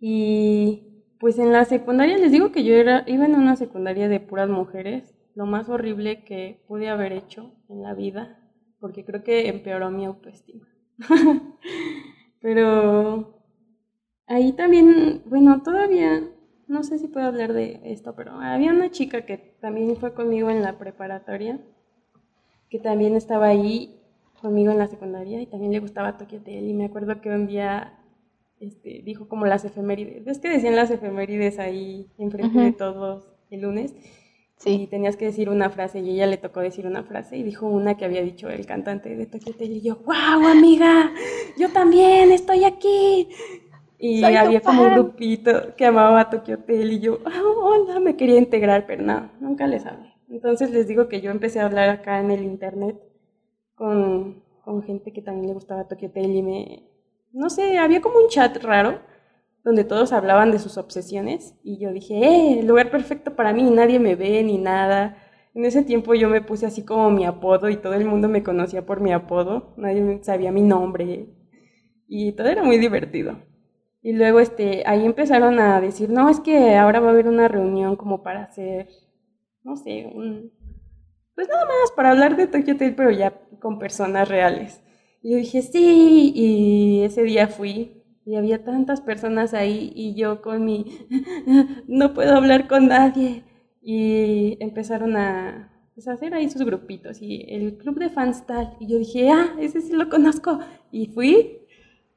Y 0.00 1.04
pues 1.20 1.38
en 1.38 1.52
la 1.52 1.64
secundaria, 1.66 2.16
les 2.16 2.32
digo 2.32 2.50
que 2.50 2.64
yo 2.64 2.74
era, 2.74 3.04
iba 3.06 3.26
en 3.26 3.34
una 3.34 3.56
secundaria 3.56 4.08
de 4.08 4.20
puras 4.20 4.48
mujeres, 4.48 5.14
lo 5.34 5.46
más 5.46 5.68
horrible 5.68 6.24
que 6.24 6.64
pude 6.66 6.88
haber 6.88 7.12
hecho 7.12 7.52
en 7.68 7.82
la 7.82 7.94
vida, 7.94 8.40
porque 8.80 9.04
creo 9.04 9.22
que 9.22 9.48
empeoró 9.48 9.90
mi 9.90 10.06
autoestima. 10.06 10.66
Pero 12.40 13.42
ahí 14.26 14.52
también, 14.52 15.22
bueno, 15.26 15.62
todavía 15.62 16.22
no 16.70 16.84
sé 16.84 16.98
si 16.98 17.08
puedo 17.08 17.26
hablar 17.26 17.52
de 17.52 17.80
esto, 17.82 18.14
pero 18.14 18.40
había 18.40 18.70
una 18.70 18.92
chica 18.92 19.26
que 19.26 19.38
también 19.60 19.96
fue 19.96 20.14
conmigo 20.14 20.50
en 20.50 20.62
la 20.62 20.78
preparatoria, 20.78 21.58
que 22.70 22.78
también 22.78 23.16
estaba 23.16 23.48
ahí 23.48 24.00
conmigo 24.40 24.70
en 24.70 24.78
la 24.78 24.86
secundaria 24.86 25.42
y 25.42 25.46
también 25.46 25.72
le 25.72 25.80
gustaba 25.80 26.16
Tokyo 26.16 26.38
Hotel 26.38 26.68
y 26.68 26.72
me 26.72 26.84
acuerdo 26.84 27.20
que 27.20 27.28
un 27.28 27.48
día 27.48 27.99
este, 28.60 29.02
dijo 29.02 29.26
como 29.26 29.46
las 29.46 29.64
efemérides, 29.64 30.26
es 30.26 30.38
que 30.38 30.50
decían 30.50 30.76
las 30.76 30.90
efemérides 30.90 31.58
ahí 31.58 32.06
enfrente 32.18 32.58
de 32.58 32.72
todos 32.72 33.26
el 33.50 33.62
lunes. 33.62 33.94
Sí. 34.56 34.82
y 34.82 34.86
tenías 34.88 35.16
que 35.16 35.24
decir 35.24 35.48
una 35.48 35.70
frase 35.70 36.00
y 36.00 36.10
ella 36.10 36.26
le 36.26 36.36
tocó 36.36 36.60
decir 36.60 36.86
una 36.86 37.02
frase 37.02 37.38
y 37.38 37.42
dijo 37.42 37.66
una 37.66 37.96
que 37.96 38.04
había 38.04 38.20
dicho 38.20 38.50
el 38.50 38.66
cantante 38.66 39.16
de 39.16 39.24
Tokyo 39.24 39.52
Hotel. 39.52 39.72
Y 39.72 39.80
yo, 39.80 39.96
wow 40.04 40.46
amiga, 40.46 41.10
yo 41.58 41.70
también 41.70 42.30
estoy 42.30 42.64
aquí 42.64 43.28
y 43.98 44.22
había 44.22 44.60
como 44.60 44.82
un 44.82 44.94
grupito 44.94 45.74
que 45.76 45.86
amaba 45.86 46.28
Tokyo 46.28 46.56
Hotel 46.56 46.92
y 46.92 47.00
yo, 47.00 47.20
oh, 47.24 47.64
hola, 47.64 48.00
me 48.00 48.16
quería 48.16 48.36
integrar, 48.36 48.84
pero 48.86 49.02
no, 49.02 49.30
nunca 49.40 49.66
les 49.66 49.86
hablé. 49.86 50.12
Entonces 50.28 50.70
les 50.70 50.86
digo 50.86 51.08
que 51.08 51.22
yo 51.22 51.30
empecé 51.30 51.60
a 51.60 51.64
hablar 51.64 51.88
acá 51.88 52.20
en 52.20 52.30
el 52.30 52.44
internet 52.44 53.00
con, 53.74 54.42
con 54.62 54.82
gente 54.82 55.10
que 55.12 55.22
también 55.22 55.46
le 55.46 55.54
gustaba 55.54 55.88
Tokyo 55.88 56.08
Hotel 56.08 56.36
y 56.36 56.42
me, 56.42 56.89
no 57.32 57.50
sé, 57.50 57.78
había 57.78 58.00
como 58.00 58.18
un 58.18 58.28
chat 58.28 58.56
raro 58.62 59.00
donde 59.64 59.84
todos 59.84 60.12
hablaban 60.12 60.50
de 60.50 60.58
sus 60.58 60.78
obsesiones 60.78 61.54
y 61.62 61.78
yo 61.78 61.92
dije, 61.92 62.14
eh, 62.14 62.60
el 62.60 62.66
lugar 62.66 62.90
perfecto 62.90 63.36
para 63.36 63.52
mí, 63.52 63.70
nadie 63.70 63.98
me 63.98 64.16
ve 64.16 64.42
ni 64.42 64.58
nada. 64.58 65.16
En 65.54 65.64
ese 65.64 65.82
tiempo 65.82 66.14
yo 66.14 66.28
me 66.28 66.42
puse 66.42 66.66
así 66.66 66.84
como 66.84 67.10
mi 67.10 67.24
apodo 67.26 67.68
y 67.68 67.76
todo 67.76 67.94
el 67.94 68.04
mundo 68.04 68.28
me 68.28 68.42
conocía 68.42 68.86
por 68.86 69.00
mi 69.00 69.12
apodo, 69.12 69.74
nadie 69.76 70.20
sabía 70.22 70.52
mi 70.52 70.62
nombre 70.62 71.28
y 72.08 72.32
todo 72.32 72.48
era 72.48 72.62
muy 72.62 72.78
divertido. 72.78 73.36
Y 74.02 74.14
luego 74.14 74.40
este, 74.40 74.82
ahí 74.86 75.04
empezaron 75.04 75.60
a 75.60 75.80
decir, 75.80 76.10
no, 76.10 76.28
es 76.30 76.40
que 76.40 76.76
ahora 76.76 77.00
va 77.00 77.08
a 77.08 77.10
haber 77.10 77.28
una 77.28 77.48
reunión 77.48 77.96
como 77.96 78.22
para 78.22 78.44
hacer, 78.44 78.88
no 79.62 79.76
sé, 79.76 80.10
un, 80.12 80.52
pues 81.34 81.48
nada 81.48 81.66
más 81.66 81.92
para 81.94 82.10
hablar 82.10 82.36
de 82.36 82.46
Tokyo 82.46 82.74
Hotel, 82.74 82.94
pero 82.94 83.10
ya 83.10 83.32
con 83.60 83.78
personas 83.78 84.28
reales. 84.28 84.82
Y 85.22 85.32
yo 85.32 85.36
dije, 85.36 85.62
sí, 85.62 86.32
y 86.34 87.02
ese 87.02 87.22
día 87.22 87.48
fui 87.48 88.02
y 88.24 88.36
había 88.36 88.64
tantas 88.64 89.00
personas 89.00 89.54
ahí 89.54 89.92
y 89.94 90.14
yo 90.14 90.40
con 90.40 90.64
mi, 90.64 91.06
no 91.88 92.14
puedo 92.14 92.36
hablar 92.36 92.68
con 92.68 92.88
nadie. 92.88 93.44
Y 93.82 94.56
empezaron 94.60 95.16
a, 95.16 95.72
pues, 95.94 96.06
a 96.06 96.12
hacer 96.12 96.34
ahí 96.34 96.48
sus 96.50 96.62
grupitos 96.62 97.20
y 97.22 97.46
el 97.48 97.76
club 97.78 97.98
de 97.98 98.10
fans 98.10 98.46
tal. 98.46 98.76
Y 98.78 98.86
yo 98.86 98.98
dije, 98.98 99.30
ah, 99.30 99.54
ese 99.58 99.80
sí 99.80 99.92
lo 99.92 100.08
conozco. 100.08 100.58
Y 100.92 101.06
fui 101.06 101.60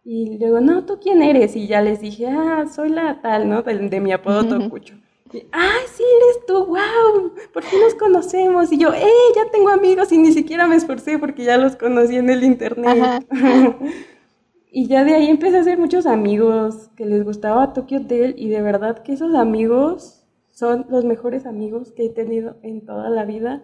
y 0.05 0.37
luego, 0.37 0.59
no, 0.59 0.85
¿tú 0.85 0.99
quién 1.01 1.21
eres? 1.21 1.55
Y 1.55 1.67
ya 1.67 1.81
les 1.81 2.01
dije, 2.01 2.27
ah, 2.27 2.65
soy 2.67 2.89
la 2.89 3.21
tal, 3.21 3.47
¿no? 3.47 3.63
De, 3.63 3.99
mi 4.01 4.11
apodo 4.11 4.45
Tocucho. 4.45 4.95
Y, 5.33 5.47
¡Ay, 5.51 5.81
sí 5.91 6.03
eres 6.03 6.45
tú! 6.45 6.65
¡Wow! 6.65 7.33
¿Por 7.51 7.63
qué 7.63 7.79
nos 7.79 7.95
conocemos? 7.95 8.71
Y 8.71 8.77
yo, 8.77 8.93
¡eh! 8.93 9.07
Ya 9.35 9.49
tengo 9.51 9.69
amigos 9.69 10.11
y 10.11 10.17
ni 10.17 10.31
siquiera 10.31 10.67
me 10.67 10.75
esforcé 10.75 11.17
porque 11.17 11.43
ya 11.43 11.57
los 11.57 11.75
conocí 11.75 12.15
en 12.15 12.29
el 12.29 12.43
internet. 12.43 13.25
y 14.71 14.87
ya 14.87 15.03
de 15.03 15.15
ahí 15.15 15.29
empecé 15.29 15.57
a 15.57 15.61
hacer 15.61 15.77
muchos 15.77 16.05
amigos 16.05 16.89
que 16.95 17.05
les 17.05 17.23
gustaba 17.23 17.73
Tokyo 17.73 17.99
Hotel 17.99 18.35
y 18.37 18.49
de 18.49 18.61
verdad 18.61 19.01
que 19.03 19.13
esos 19.13 19.33
amigos 19.35 20.23
son 20.51 20.85
los 20.89 21.03
mejores 21.03 21.45
amigos 21.47 21.91
que 21.91 22.05
he 22.05 22.09
tenido 22.09 22.57
en 22.61 22.85
toda 22.85 23.09
la 23.09 23.25
vida. 23.25 23.63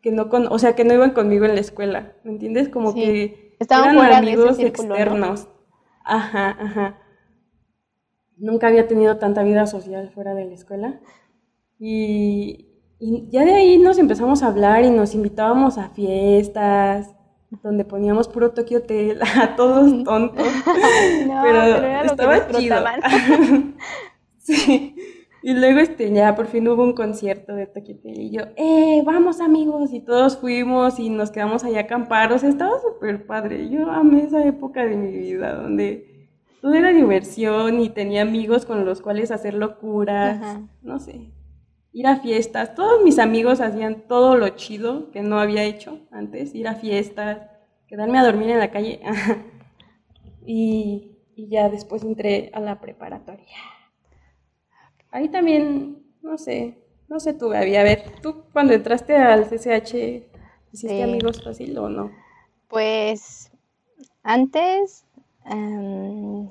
Que 0.00 0.12
no 0.12 0.30
con, 0.30 0.46
o 0.50 0.58
sea, 0.58 0.74
que 0.74 0.84
no 0.84 0.94
iban 0.94 1.10
conmigo 1.10 1.44
en 1.44 1.54
la 1.54 1.60
escuela, 1.60 2.14
¿me 2.24 2.32
entiendes? 2.32 2.70
Como 2.70 2.94
que 2.94 3.54
Estaban 3.60 3.98
eran 3.98 4.24
amigos 4.24 4.58
externos. 4.58 5.46
Ajá, 6.02 6.56
ajá. 6.58 6.98
Nunca 8.40 8.68
había 8.68 8.88
tenido 8.88 9.18
tanta 9.18 9.42
vida 9.42 9.66
social 9.66 10.10
fuera 10.10 10.34
de 10.34 10.46
la 10.46 10.54
escuela. 10.54 11.00
Y, 11.78 12.66
ya 12.98 13.44
de 13.44 13.54
ahí 13.54 13.78
nos 13.78 13.98
empezamos 13.98 14.42
a 14.42 14.48
hablar 14.48 14.84
y 14.84 14.90
nos 14.90 15.14
invitábamos 15.14 15.78
a 15.78 15.90
fiestas 15.90 17.14
donde 17.62 17.84
poníamos 17.84 18.28
puro 18.28 18.52
Tokyo 18.52 18.78
Hotel 18.78 19.20
a 19.40 19.56
todos 19.56 20.04
tontos. 20.04 20.46
pero, 21.42 22.04
estaba 22.04 22.48
chido. 22.48 22.76
sí. 24.38 24.94
Y 25.42 25.54
luego 25.54 25.80
este, 25.80 26.12
ya 26.12 26.34
por 26.34 26.46
fin 26.46 26.68
hubo 26.68 26.82
un 26.82 26.92
concierto 26.92 27.54
de 27.54 27.66
Tokyo 27.66 27.94
Hotel 27.94 28.20
y 28.20 28.30
yo, 28.30 28.42
¡eh, 28.56 29.02
vamos 29.04 29.40
amigos! 29.40 29.92
Y 29.92 30.00
todos 30.00 30.36
fuimos 30.36 30.98
y 30.98 31.08
nos 31.08 31.30
quedamos 31.30 31.64
allá 31.64 31.78
a 31.78 31.82
acampar. 31.82 32.32
O 32.32 32.38
sea, 32.38 32.48
estaba 32.48 32.78
súper 32.80 33.26
padre. 33.26 33.68
Yo 33.70 33.90
amé 33.90 34.24
esa 34.24 34.44
época 34.44 34.84
de 34.84 34.96
mi 34.96 35.10
vida 35.10 35.54
donde 35.54 36.09
todo 36.60 36.74
era 36.74 36.92
diversión 36.92 37.80
y 37.80 37.88
tenía 37.88 38.22
amigos 38.22 38.66
con 38.66 38.84
los 38.84 39.00
cuales 39.00 39.30
hacer 39.30 39.54
locuras. 39.54 40.60
No 40.82 40.98
sé, 40.98 41.32
ir 41.92 42.06
a 42.06 42.16
fiestas. 42.16 42.74
Todos 42.74 43.02
mis 43.02 43.18
amigos 43.18 43.60
hacían 43.60 44.02
todo 44.06 44.36
lo 44.36 44.50
chido 44.50 45.10
que 45.10 45.22
no 45.22 45.40
había 45.40 45.64
hecho 45.64 46.00
antes. 46.10 46.54
Ir 46.54 46.68
a 46.68 46.74
fiestas, 46.74 47.38
quedarme 47.86 48.18
a 48.18 48.24
dormir 48.24 48.50
en 48.50 48.58
la 48.58 48.70
calle. 48.70 49.00
y, 50.46 51.18
y 51.34 51.48
ya 51.48 51.68
después 51.68 52.02
entré 52.02 52.50
a 52.52 52.60
la 52.60 52.80
preparatoria. 52.80 53.56
Ahí 55.10 55.28
también, 55.28 56.04
no 56.22 56.38
sé, 56.38 56.78
no 57.08 57.18
sé 57.18 57.34
tú, 57.34 57.48
Gaby. 57.48 57.76
A 57.76 57.82
ver, 57.82 58.04
tú 58.22 58.44
cuando 58.52 58.72
entraste 58.72 59.16
al 59.16 59.46
CCH, 59.46 60.28
¿hiciste 60.72 61.02
amigos 61.02 61.42
fácil 61.42 61.76
o 61.78 61.88
no? 61.88 62.12
Pues 62.68 63.50
antes 64.22 65.06
em, 65.46 66.48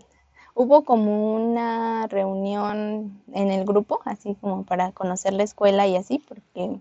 hubo 0.56 0.84
como 0.86 1.36
una 1.36 2.08
reunión 2.08 3.22
en 3.34 3.52
el 3.52 3.66
grupo, 3.66 4.02
así 4.06 4.36
como 4.42 4.64
para 4.64 4.92
conocer 4.92 5.34
la 5.34 5.44
escuela 5.44 5.88
y 5.88 5.96
así, 5.96 6.20
porque 6.28 6.80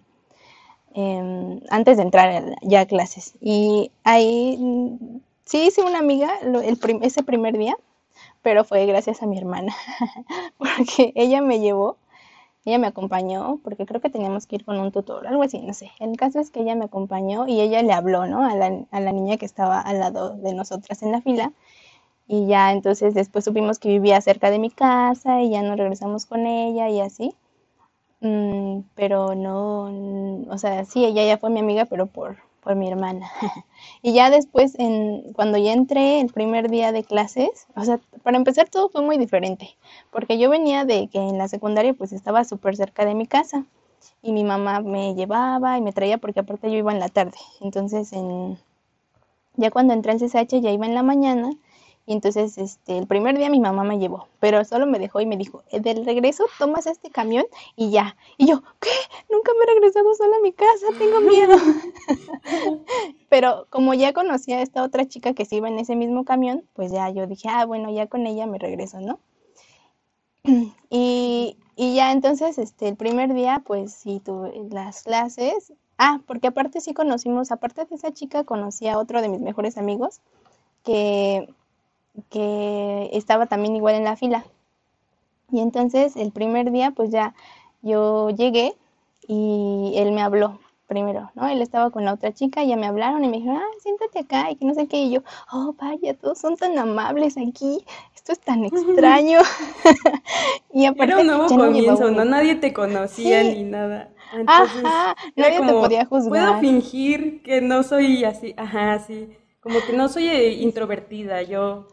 em, 0.95 1.61
antes 1.71 1.97
de 1.97 2.03
entrar 2.03 2.57
ya 2.63 2.81
a 2.83 2.87
clases. 2.87 3.35
Y 3.41 3.91
ahí 4.05 4.59
sí 5.45 5.67
hice 5.67 5.83
una 5.83 5.99
amiga 5.99 6.31
el 6.43 6.79
ese 7.03 7.23
primer 7.23 7.57
día 7.59 7.77
pero 8.43 8.65
fue 8.65 8.87
gracias 8.87 9.23
a 9.23 9.27
mi 9.27 9.39
hermana, 9.39 9.75
porque 10.59 11.13
ella 11.17 11.43
me 11.43 11.61
llevó, 11.61 11.97
ella 12.65 12.79
me 12.79 12.87
acompañó, 12.87 13.61
porque 13.63 13.87
creo 13.87 14.01
que 14.01 14.11
teníamos 14.11 14.47
que 14.47 14.57
ir 14.57 14.65
con 14.65 14.79
un 14.79 14.93
tutor, 14.93 15.27
algo 15.27 15.43
así, 15.43 15.59
no 15.61 15.75
sé. 15.75 15.91
El 16.01 16.17
caso 16.17 16.41
es 16.41 16.51
que 16.51 16.61
ella 16.61 16.75
me 16.75 16.87
acompañó 16.87 17.47
y 17.49 17.61
ella 17.61 17.83
le 17.83 17.93
habló, 17.93 18.27
¿no? 18.27 18.45
A 18.45 18.55
la, 18.55 18.85
a 18.91 19.01
la 19.01 19.13
niña 19.13 19.37
que 19.37 19.47
estaba 19.47 19.81
al 19.81 20.01
lado 20.01 20.37
de 20.37 20.55
nosotras 20.55 21.03
en 21.03 21.13
la 21.13 21.21
fila. 21.21 21.53
Y 22.29 22.47
ya 22.47 22.73
entonces 22.73 23.15
después 23.15 23.45
supimos 23.45 23.79
que 23.79 23.89
vivía 23.89 24.21
cerca 24.21 24.51
de 24.51 24.59
mi 24.59 24.71
casa 24.71 25.41
y 25.43 25.51
ya 25.51 25.63
nos 25.63 25.79
regresamos 25.79 26.27
con 26.27 26.47
ella 26.47 26.91
y 26.91 27.01
así. 27.01 27.35
Mm, 28.21 28.81
pero 28.95 29.35
no, 29.35 30.45
o 30.51 30.59
sea, 30.59 30.85
sí, 30.85 31.05
ella 31.05 31.25
ya 31.25 31.39
fue 31.39 31.51
mi 31.51 31.61
amiga, 31.61 31.85
pero 31.87 32.07
por, 32.07 32.37
por 32.63 32.75
mi 32.75 32.89
hermana. 32.89 33.31
y 34.03 34.13
ya 34.13 34.31
después, 34.31 34.75
en, 34.79 35.33
cuando 35.33 35.57
ya 35.59 35.73
entré 35.73 36.21
el 36.21 36.33
primer 36.33 36.69
día 36.69 36.93
de 36.93 37.05
clases, 37.05 37.67
o 37.77 37.85
sea, 37.85 38.01
para 38.23 38.37
empezar 38.37 38.69
todo 38.69 38.89
fue 38.89 39.03
muy 39.03 39.19
diferente, 39.19 39.77
porque 40.11 40.39
yo 40.39 40.51
venía 40.51 40.85
de 40.85 41.09
que 41.09 41.19
en 41.19 41.39
la 41.39 41.49
secundaria 41.49 41.95
pues 41.95 42.13
estaba 42.13 42.45
súper 42.45 42.77
cerca 42.77 43.05
de 43.05 43.15
mi 43.15 43.27
casa 43.27 43.65
y 44.23 44.33
mi 44.33 44.45
mamá 44.45 44.81
me 44.81 45.15
llevaba 45.15 45.79
y 45.79 45.81
me 45.83 45.93
traía 45.93 46.19
porque 46.19 46.41
aparte 46.41 46.71
yo 46.71 46.77
iba 46.77 46.93
en 46.93 47.01
la 47.01 47.09
tarde. 47.09 47.39
Entonces, 47.61 48.13
en, 48.13 48.59
ya 49.57 49.71
cuando 49.71 49.95
entré 49.95 50.13
al 50.13 50.21
CSH 50.21 50.61
ya 50.61 50.71
iba 50.73 50.87
en 50.87 50.95
la 50.95 51.03
mañana 51.03 51.51
y 52.09 52.13
entonces, 52.15 52.57
este, 52.57 52.97
el 52.97 53.07
primer 53.07 53.37
día 53.37 53.51
mi 53.51 53.61
mamá 53.61 53.85
me 53.85 53.99
llevó, 53.99 54.29
pero 54.41 54.65
solo 54.65 54.87
me 54.87 54.99
dejó 54.99 55.21
y 55.21 55.27
me 55.27 55.37
dijo, 55.37 55.63
eh, 55.71 55.79
del 55.79 56.07
regreso 56.07 56.47
tomas 56.59 56.87
este 56.87 57.11
camión 57.11 57.45
y 57.77 57.91
ya. 57.91 58.17
Y 58.39 58.47
yo, 58.47 58.63
¿qué? 58.81 58.89
Nunca 59.31 59.53
me 59.53 59.65
he 59.65 59.75
regresado 59.75 60.15
sola 60.15 60.37
a 60.37 60.41
mi 60.41 60.55
casa, 60.55 60.87
tengo 60.99 61.21
miedo. 61.21 61.55
pero 63.29 63.67
como 63.69 63.93
ya 63.93 64.15
conocía 64.15 64.57
a 64.57 64.63
esta 64.63 64.85
otra 64.85 65.07
chica 65.07 65.35
que 65.35 65.45
se 65.45 65.57
iba 65.57 65.69
en 65.69 65.79
ese 65.79 65.97
mismo 65.97 66.25
camión, 66.25 66.65
pues 66.73 66.91
ya 66.93 67.11
yo 67.11 67.27
dije, 67.27 67.51
ah, 67.51 67.67
bueno, 67.67 67.91
ya 67.91 68.07
con 68.07 68.27
ella 68.27 68.47
me 68.47 68.59
regreso, 68.59 69.01
¿no? 69.03 69.21
Y, 70.89 71.59
y 71.77 71.95
ya 71.95 72.13
entonces, 72.13 72.57
este, 72.57 72.89
el 72.89 72.97
primer 72.97 73.35
día, 73.35 73.63
pues 73.67 73.93
sí 73.93 74.23
tuve 74.25 74.55
las 74.71 75.03
clases. 75.03 75.75
Ah, 75.99 76.23
porque 76.27 76.47
aparte 76.47 76.81
sí 76.81 76.95
conocimos, 76.95 77.53
aparte 77.53 77.85
de 77.85 77.97
esa 77.97 78.15
chica, 78.15 78.45
conocí 78.45 78.89
a 78.89 78.97
otro 78.97 79.21
de 79.21 79.29
mis 79.29 79.41
mejores 79.41 79.77
amigos 79.77 80.23
que, 80.85 81.53
que 82.31 83.11
estaba 83.13 83.47
también 83.47 83.77
igual 83.77 83.95
en 83.95 84.05
la 84.05 84.17
fila. 84.17 84.45
Y 85.51 85.61
entonces 85.61 86.17
el 86.17 86.33
primer 86.33 86.71
día, 86.71 86.91
pues 86.91 87.11
ya 87.11 87.35
yo 87.83 88.31
llegué 88.31 88.75
y 89.27 89.93
él 89.97 90.13
me 90.13 90.23
habló 90.23 90.59
primero, 90.89 91.31
¿no? 91.35 91.47
Él 91.47 91.61
estaba 91.61 91.91
con 91.91 92.05
la 92.07 92.15
otra 92.15 92.33
chica, 92.33 92.65
y 92.65 92.69
ya 92.69 92.77
me 92.77 92.87
hablaron 92.87 93.23
y 93.23 93.29
me 93.29 93.37
dijeron, 93.37 93.59
ah, 93.59 93.79
siéntate 93.83 94.21
acá 94.21 94.51
y 94.51 94.57
que 94.57 94.65
no 94.65 94.75
sé 94.75 94.89
qué. 94.89 95.03
Y 95.03 95.11
yo, 95.11 95.21
oh, 95.53 95.75
vaya, 95.79 96.15
todos 96.15 96.39
son 96.39 96.57
tan 96.57 96.77
amables 96.79 97.37
aquí, 97.37 97.85
esto 98.17 98.33
es 98.33 98.41
tan 98.41 98.65
extraño. 98.65 99.41
y 100.73 100.87
aparte, 100.87 101.13
Era 101.13 101.21
un 101.21 101.27
nuevo 101.27 101.47
comienzo, 101.47 102.11
no, 102.11 102.25
nadie 102.25 102.55
te 102.57 102.73
conocía 102.73 103.45
ni 103.45 103.65
nada. 103.65 104.09
ajá, 104.47 105.15
nadie 105.37 105.61
te 105.61 105.73
podía 105.73 106.07
juzgar. 106.07 106.31
Puedo 106.31 106.61
fingir 106.61 107.43
que 107.43 107.61
no 107.61 107.83
soy 107.83 108.25
así, 108.25 108.55
ajá, 108.57 108.99
sí, 108.99 109.29
como 109.61 109.81
que 109.87 109.93
no 109.93 110.09
soy 110.09 110.27
eh, 110.27 110.53
introvertida, 110.55 111.43
yo... 111.43 111.87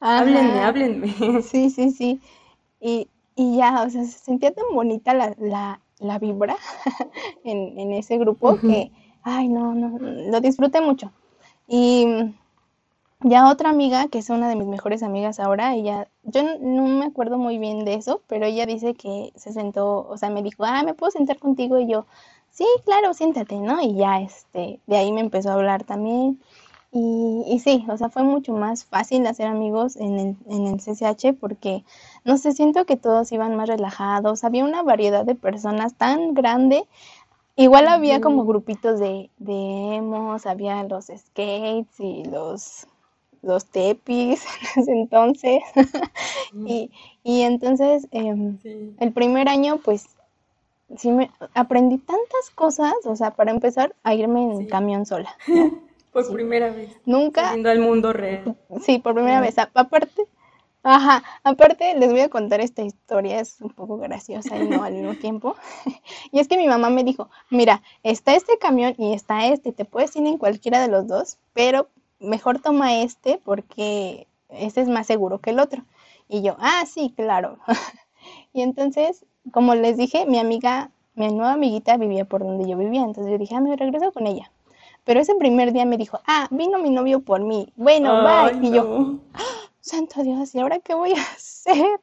Háblenme, 0.00 0.60
háblenme. 0.60 1.14
Sí, 1.42 1.70
sí, 1.70 1.90
sí. 1.90 2.20
Y, 2.80 3.08
y 3.36 3.56
ya, 3.56 3.82
o 3.82 3.90
sea, 3.90 4.04
se 4.04 4.18
sentía 4.18 4.52
tan 4.52 4.64
bonita 4.72 5.14
la, 5.14 5.34
la, 5.38 5.80
la 5.98 6.18
vibra 6.18 6.56
en, 7.44 7.78
en, 7.78 7.92
ese 7.92 8.18
grupo 8.18 8.56
que, 8.58 8.90
ay, 9.22 9.48
no, 9.48 9.74
no, 9.74 9.98
lo 9.98 10.40
disfruté 10.40 10.80
mucho. 10.80 11.12
Y 11.68 12.32
ya 13.22 13.50
otra 13.50 13.68
amiga, 13.68 14.08
que 14.08 14.18
es 14.18 14.30
una 14.30 14.48
de 14.48 14.56
mis 14.56 14.66
mejores 14.66 15.02
amigas 15.02 15.40
ahora, 15.40 15.74
ella, 15.74 16.08
yo 16.22 16.42
no 16.58 16.86
me 16.86 17.04
acuerdo 17.04 17.36
muy 17.36 17.58
bien 17.58 17.84
de 17.84 17.94
eso, 17.94 18.22
pero 18.26 18.46
ella 18.46 18.64
dice 18.64 18.94
que 18.94 19.32
se 19.36 19.52
sentó, 19.52 20.06
o 20.08 20.16
sea, 20.16 20.30
me 20.30 20.42
dijo, 20.42 20.64
ah, 20.64 20.82
¿me 20.82 20.94
puedo 20.94 21.10
sentar 21.10 21.38
contigo? 21.38 21.78
Y 21.78 21.86
yo, 21.86 22.06
sí, 22.50 22.64
claro, 22.86 23.12
siéntate, 23.12 23.56
¿no? 23.56 23.80
Y 23.82 23.94
ya, 23.94 24.20
este, 24.22 24.80
de 24.86 24.96
ahí 24.96 25.12
me 25.12 25.20
empezó 25.20 25.50
a 25.50 25.54
hablar 25.54 25.84
también. 25.84 26.40
Y, 26.92 27.44
y, 27.46 27.60
sí, 27.60 27.84
o 27.88 27.96
sea, 27.96 28.10
fue 28.10 28.24
mucho 28.24 28.52
más 28.52 28.84
fácil 28.84 29.24
hacer 29.28 29.46
amigos 29.46 29.94
en 29.94 30.18
el, 30.18 30.36
en 30.48 30.66
el 30.66 30.80
CCH 30.80 31.38
porque, 31.38 31.84
no 32.24 32.36
sé, 32.36 32.52
siento 32.52 32.84
que 32.84 32.96
todos 32.96 33.30
iban 33.30 33.54
más 33.54 33.68
relajados, 33.68 34.42
había 34.42 34.64
una 34.64 34.82
variedad 34.82 35.24
de 35.24 35.36
personas 35.36 35.94
tan 35.94 36.34
grande, 36.34 36.82
igual 37.54 37.86
había 37.86 38.20
como 38.20 38.44
grupitos 38.44 38.98
de, 38.98 39.30
de 39.38 39.94
emos, 39.94 40.46
había 40.46 40.82
los 40.82 41.06
skates 41.16 42.00
y 42.00 42.24
los, 42.24 42.88
los 43.42 43.66
tepis 43.66 44.44
en 44.74 44.82
ese 44.82 44.92
entonces, 44.92 45.62
y, 46.66 46.90
y, 47.22 47.42
entonces 47.42 48.08
em, 48.10 48.58
el 48.98 49.12
primer 49.12 49.48
año 49.48 49.78
pues 49.78 50.06
sí 50.96 51.12
me 51.12 51.30
aprendí 51.54 51.98
tantas 51.98 52.50
cosas, 52.52 52.94
o 53.04 53.14
sea, 53.14 53.30
para 53.30 53.52
empezar 53.52 53.94
a 54.02 54.12
irme 54.14 54.42
en 54.42 54.66
camión 54.66 55.06
sola. 55.06 55.36
Por 56.12 56.32
primera 56.32 56.70
vez. 56.70 56.90
Nunca. 57.06 57.50
Viendo 57.50 57.70
al 57.70 57.80
mundo 57.80 58.12
real. 58.12 58.56
Sí, 58.82 58.98
por 58.98 59.14
primera 59.14 59.40
vez. 59.40 59.56
Aparte, 59.58 60.26
ajá, 60.82 61.22
aparte 61.44 61.94
les 61.96 62.10
voy 62.10 62.20
a 62.20 62.28
contar 62.28 62.60
esta 62.60 62.82
historia, 62.82 63.40
es 63.40 63.60
un 63.60 63.70
poco 63.70 63.98
graciosa 63.98 64.56
y 64.58 64.68
no 64.68 64.82
al 64.82 64.94
mismo 64.94 65.14
tiempo. 65.14 65.56
y 66.32 66.40
es 66.40 66.48
que 66.48 66.56
mi 66.56 66.66
mamá 66.66 66.90
me 66.90 67.04
dijo, 67.04 67.30
mira, 67.50 67.82
está 68.02 68.34
este 68.34 68.58
camión 68.58 68.94
y 68.98 69.14
está 69.14 69.46
este, 69.46 69.72
te 69.72 69.84
puedes 69.84 70.14
ir 70.16 70.26
en 70.26 70.38
cualquiera 70.38 70.80
de 70.80 70.88
los 70.88 71.06
dos, 71.06 71.38
pero 71.52 71.88
mejor 72.18 72.60
toma 72.60 73.02
este 73.02 73.40
porque 73.44 74.26
este 74.48 74.80
es 74.80 74.88
más 74.88 75.06
seguro 75.06 75.38
que 75.38 75.50
el 75.50 75.60
otro. 75.60 75.84
Y 76.28 76.42
yo, 76.42 76.56
ah, 76.58 76.84
sí, 76.86 77.12
claro. 77.16 77.58
y 78.52 78.62
entonces, 78.62 79.24
como 79.52 79.74
les 79.74 79.96
dije, 79.96 80.26
mi 80.26 80.38
amiga, 80.38 80.90
mi 81.14 81.28
nueva 81.28 81.54
amiguita 81.54 81.96
vivía 81.96 82.24
por 82.24 82.42
donde 82.42 82.68
yo 82.68 82.76
vivía, 82.76 83.02
entonces 83.02 83.32
yo 83.32 83.38
dije, 83.38 83.54
ah, 83.56 83.60
me 83.60 83.74
regreso 83.76 84.12
con 84.12 84.26
ella. 84.26 84.50
Pero 85.04 85.20
ese 85.20 85.34
primer 85.34 85.72
día 85.72 85.84
me 85.84 85.96
dijo, 85.96 86.20
ah, 86.26 86.48
vino 86.50 86.78
mi 86.78 86.90
novio 86.90 87.20
por 87.20 87.40
mí. 87.40 87.72
Bueno, 87.76 88.22
bye. 88.22 88.66
Y 88.66 88.72
yo, 88.72 89.18
¡Ah, 89.34 89.70
santo 89.80 90.22
Dios, 90.22 90.54
¿y 90.54 90.60
ahora 90.60 90.78
qué 90.78 90.94
voy 90.94 91.12
a 91.12 91.22
hacer? 91.22 92.00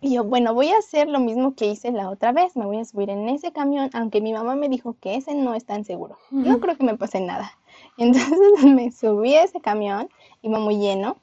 Y 0.00 0.14
yo, 0.14 0.24
bueno, 0.24 0.54
voy 0.54 0.68
a 0.68 0.78
hacer 0.78 1.08
lo 1.08 1.18
mismo 1.18 1.54
que 1.54 1.66
hice 1.66 1.90
la 1.90 2.08
otra 2.08 2.30
vez. 2.32 2.56
Me 2.56 2.66
voy 2.66 2.78
a 2.78 2.84
subir 2.84 3.10
en 3.10 3.28
ese 3.28 3.52
camión, 3.52 3.90
aunque 3.94 4.20
mi 4.20 4.32
mamá 4.32 4.54
me 4.54 4.68
dijo 4.68 4.94
que 5.00 5.16
ese 5.16 5.34
no 5.34 5.54
es 5.54 5.64
tan 5.64 5.84
seguro. 5.84 6.18
No 6.30 6.60
creo 6.60 6.76
que 6.76 6.84
me 6.84 6.96
pase 6.96 7.20
nada. 7.20 7.58
Entonces 7.98 8.64
me 8.64 8.92
subí 8.92 9.34
a 9.34 9.42
ese 9.42 9.60
camión, 9.60 10.08
iba 10.42 10.60
muy 10.60 10.78
lleno, 10.78 11.16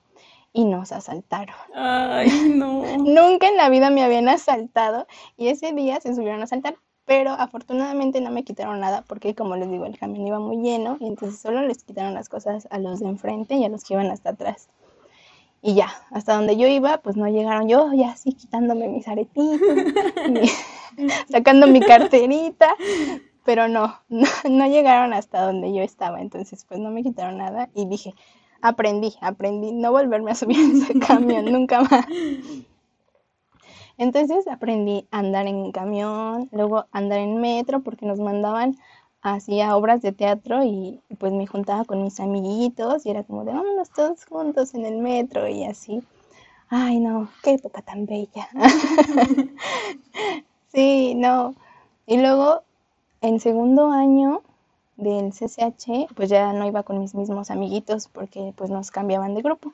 y 0.56 0.64
nos 0.64 0.94
asaltaron. 0.94 1.56
Ay, 1.76 2.30
no. 2.56 2.84
Nunca 2.98 3.48
en 3.48 3.58
la 3.58 3.70
vida 3.70 3.90
me 3.90 4.04
habían 4.04 4.30
asaltado 4.30 5.06
y 5.38 5.50
ese 5.50 5.74
día 5.74 6.00
se 6.00 6.16
subieron 6.16 6.40
a 6.42 6.46
asaltar 6.46 6.78
pero 7.06 7.32
afortunadamente 7.32 8.20
no 8.20 8.32
me 8.32 8.44
quitaron 8.44 8.80
nada 8.80 9.04
porque 9.08 9.36
como 9.36 9.56
les 9.56 9.70
digo 9.70 9.86
el 9.86 9.98
camión 9.98 10.28
iba 10.28 10.40
muy 10.40 10.58
lleno 10.58 10.98
y 11.00 11.08
entonces 11.08 11.40
solo 11.40 11.62
les 11.62 11.84
quitaron 11.84 12.14
las 12.14 12.30
cosas 12.30 12.68
a 12.72 12.80
los 12.80 13.00
de 13.00 13.08
enfrente 13.08 13.56
y 13.56 13.64
a 13.64 13.70
los 13.70 13.84
que 13.84 13.94
iban 13.94 14.12
hasta 14.12 14.32
atrás. 14.32 14.70
Y 15.62 15.74
ya, 15.74 15.90
hasta 16.12 16.36
donde 16.36 16.58
yo 16.58 16.68
iba, 16.68 17.00
pues 17.00 17.16
no 17.16 17.28
llegaron 17.28 17.68
yo 17.68 17.92
ya 17.94 18.12
así 18.12 18.34
quitándome 18.34 18.88
mis 18.88 19.08
aretitos, 19.08 19.60
sacando 21.30 21.66
mi 21.66 21.80
carterita, 21.80 22.76
pero 23.44 23.68
no, 23.68 24.00
no, 24.10 24.28
no 24.50 24.68
llegaron 24.68 25.14
hasta 25.14 25.42
donde 25.42 25.74
yo 25.74 25.82
estaba, 25.82 26.22
entonces 26.22 26.66
pues 26.68 26.80
no 26.80 26.92
me 26.92 27.02
quitaron 27.04 27.38
nada 27.38 27.70
y 27.74 27.86
dije, 27.88 28.14
aprendí, 28.62 29.16
aprendí 29.22 29.72
no 29.72 29.92
volverme 29.92 30.32
a 30.32 30.36
subir 30.36 30.58
a 30.58 30.84
ese 30.84 31.00
camión 31.00 31.52
nunca 31.52 31.82
más. 31.82 32.06
Entonces 33.98 34.48
aprendí 34.48 35.08
a 35.12 35.20
andar 35.20 35.48
en 35.48 35.72
camión, 35.72 36.50
luego 36.52 36.86
andar 36.92 37.20
en 37.20 37.40
metro 37.40 37.82
porque 37.82 38.06
nos 38.06 38.20
mandaban 38.20 38.78
hacía 39.22 39.76
obras 39.76 40.02
de 40.02 40.12
teatro 40.12 40.64
y 40.64 41.02
pues 41.18 41.34
me 41.34 41.48
juntaba 41.48 41.86
con 41.86 42.04
mis 42.04 42.20
amiguitos 42.20 43.06
y 43.06 43.10
era 43.10 43.24
como 43.24 43.44
de 43.44 43.54
vámonos 43.54 43.90
todos 43.90 44.24
juntos 44.26 44.76
en 44.76 44.86
el 44.86 44.98
metro 44.98 45.48
y 45.48 45.64
así. 45.64 46.04
Ay, 46.70 47.00
no, 47.00 47.30
qué 47.44 47.54
época 47.54 47.82
tan 47.82 48.06
bella. 48.06 48.48
sí, 50.74 51.16
no. 51.16 51.56
Y 52.06 52.18
luego 52.18 52.62
en 53.22 53.40
segundo 53.40 53.92
año 53.92 54.42
del 54.98 55.34
CCH, 55.34 56.08
pues 56.16 56.30
ya 56.30 56.54
no 56.54 56.66
iba 56.68 56.84
con 56.84 57.00
mis 57.00 57.16
mismos 57.16 57.52
amiguitos 57.52 58.08
porque 58.08 58.54
pues 58.56 58.70
nos 58.70 58.92
cambiaban 58.92 59.34
de 59.36 59.42
grupo 59.42 59.74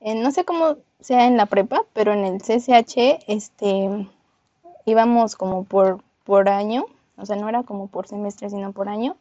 no 0.00 0.30
sé 0.30 0.44
cómo 0.44 0.76
sea 1.00 1.26
en 1.26 1.36
la 1.36 1.46
prepa, 1.46 1.82
pero 1.92 2.12
en 2.12 2.24
el 2.24 2.40
CCH, 2.40 3.24
este, 3.26 4.08
íbamos 4.84 5.36
como 5.36 5.64
por, 5.64 6.02
por 6.24 6.48
año, 6.48 6.86
o 7.16 7.26
sea, 7.26 7.36
no 7.36 7.48
era 7.48 7.62
como 7.62 7.88
por 7.88 8.06
semestre, 8.06 8.50
sino 8.50 8.72
por 8.72 8.88
año. 8.88 9.16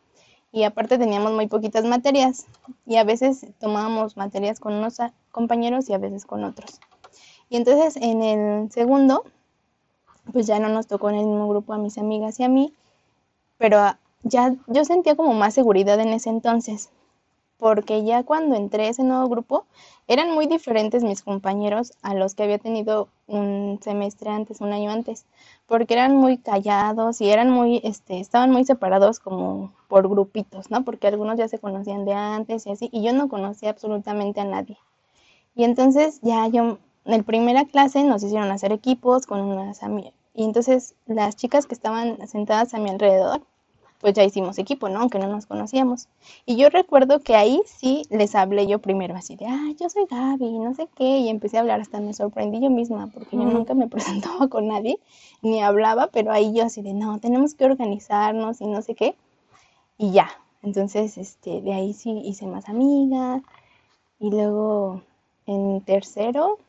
Y 0.52 0.64
aparte 0.64 0.98
teníamos 0.98 1.34
muy 1.34 1.48
poquitas 1.48 1.84
materias 1.84 2.46
y 2.86 2.96
a 2.96 3.04
veces 3.04 3.46
tomábamos 3.60 4.16
materias 4.16 4.60
con 4.60 4.74
unos 4.74 4.98
compañeros 5.32 5.90
y 5.90 5.94
a 5.94 5.98
veces 5.98 6.26
con 6.26 6.46
otros. 6.46 6.80
Y 7.50 7.58
entonces 7.58 7.98
en 7.98 8.24
el 8.24 8.72
segundo, 8.72 9.24
pues 10.32 10.48
ya 10.48 10.60
no 10.60 10.70
nos 10.70 10.88
tocó 10.88 11.10
en 11.10 11.18
el 11.18 11.26
mismo 11.26 11.50
grupo 11.50 11.74
a 11.74 11.78
mis 11.78 11.98
amigas 11.98 12.40
y 12.40 12.44
a 12.44 12.50
mí, 12.50 12.74
pero 13.58 13.98
ya 14.24 14.56
yo 14.68 14.86
sentía 14.86 15.16
como 15.16 15.34
más 15.34 15.54
seguridad 15.54 16.00
en 16.00 16.10
ese 16.10 16.30
entonces, 16.30 16.90
porque 17.58 18.04
ya 18.04 18.24
cuando 18.24 18.56
entré 18.56 18.86
a 18.86 18.90
ese 18.90 19.04
nuevo 19.04 19.28
grupo 19.30 19.66
eran 20.08 20.32
muy 20.32 20.46
diferentes 20.48 21.04
mis 21.04 21.24
compañeros 21.24 21.94
a 22.02 22.14
los 22.14 22.36
que 22.36 22.44
había 22.44 22.60
tenido 22.60 23.08
un 23.28 23.80
semestre 23.82 24.30
antes, 24.30 24.62
un 24.62 24.72
año 24.72 24.92
antes, 24.92 25.26
porque 25.66 25.94
eran 25.96 26.16
muy 26.16 26.38
callados 26.38 27.22
y 27.22 27.30
eran 27.30 27.50
muy, 27.50 27.82
este, 27.84 28.20
estaban 28.20 28.52
muy 28.52 28.66
separados 28.66 29.20
como 29.20 29.74
por 29.88 30.08
grupitos, 30.08 30.70
¿no? 30.70 30.84
Porque 30.84 31.08
algunos 31.08 31.38
ya 31.38 31.48
se 31.48 31.60
conocían 31.60 32.06
de 32.06 32.14
antes 32.14 32.68
y 32.68 32.72
así, 32.72 32.90
y 32.92 33.04
yo 33.04 33.14
no 33.14 33.30
conocía 33.30 33.72
absolutamente 33.72 34.42
a 34.42 34.46
nadie. 34.46 34.78
Y 35.56 35.64
entonces 35.64 36.20
ya 36.22 36.48
yo, 36.48 36.78
en 37.06 37.24
primera 37.24 37.66
clase 37.66 38.04
nos 38.04 38.22
hicieron 38.24 38.52
hacer 38.52 38.72
equipos 38.72 39.26
con 39.26 39.42
unas 39.42 39.82
amigas, 39.82 40.14
y 40.36 40.44
entonces 40.44 40.96
las 41.08 41.36
chicas 41.36 41.66
que 41.66 41.74
estaban 41.74 42.28
sentadas 42.28 42.74
a 42.74 42.78
mi 42.78 42.90
alrededor, 42.90 43.42
pues 44.06 44.14
ya 44.14 44.24
hicimos 44.24 44.60
equipo, 44.60 44.88
¿no? 44.88 45.00
Aunque 45.00 45.18
no 45.18 45.28
nos 45.28 45.48
conocíamos. 45.48 46.10
Y 46.46 46.58
yo 46.58 46.70
recuerdo 46.70 47.22
que 47.22 47.36
ahí 47.36 47.64
sí 47.66 48.04
les 48.12 48.36
hablé 48.36 48.68
yo 48.68 48.78
primero, 48.78 49.16
así 49.16 49.36
de, 49.36 49.48
ah, 49.48 49.72
yo 49.80 49.90
soy 49.90 50.06
Gaby, 50.08 50.60
no 50.60 50.76
sé 50.76 50.88
qué, 50.96 51.18
y 51.18 51.30
empecé 51.30 51.58
a 51.58 51.62
hablar, 51.62 51.82
hasta 51.82 52.00
me 52.00 52.14
sorprendí 52.14 52.62
yo 52.62 52.70
misma, 52.70 53.08
porque 53.08 53.36
yo 53.36 53.46
nunca 53.46 53.74
me 53.74 53.88
presentaba 53.90 54.48
con 54.48 54.68
nadie, 54.68 55.00
ni 55.42 55.60
hablaba, 55.60 56.12
pero 56.14 56.32
ahí 56.32 56.54
yo 56.54 56.66
así 56.66 56.84
de, 56.84 56.94
no, 56.94 57.18
tenemos 57.20 57.56
que 57.56 57.66
organizarnos 57.66 58.62
y 58.62 58.68
no 58.68 58.84
sé 58.84 58.94
qué, 58.94 59.16
y 59.98 60.12
ya. 60.12 60.30
Entonces, 60.62 61.18
este, 61.18 61.62
de 61.62 61.74
ahí 61.74 61.94
sí 61.94 62.12
hice 62.26 62.46
más 62.46 62.70
amigas, 62.70 63.42
y 64.20 64.30
luego 64.30 65.02
en 65.48 65.82
tercero, 65.82 66.60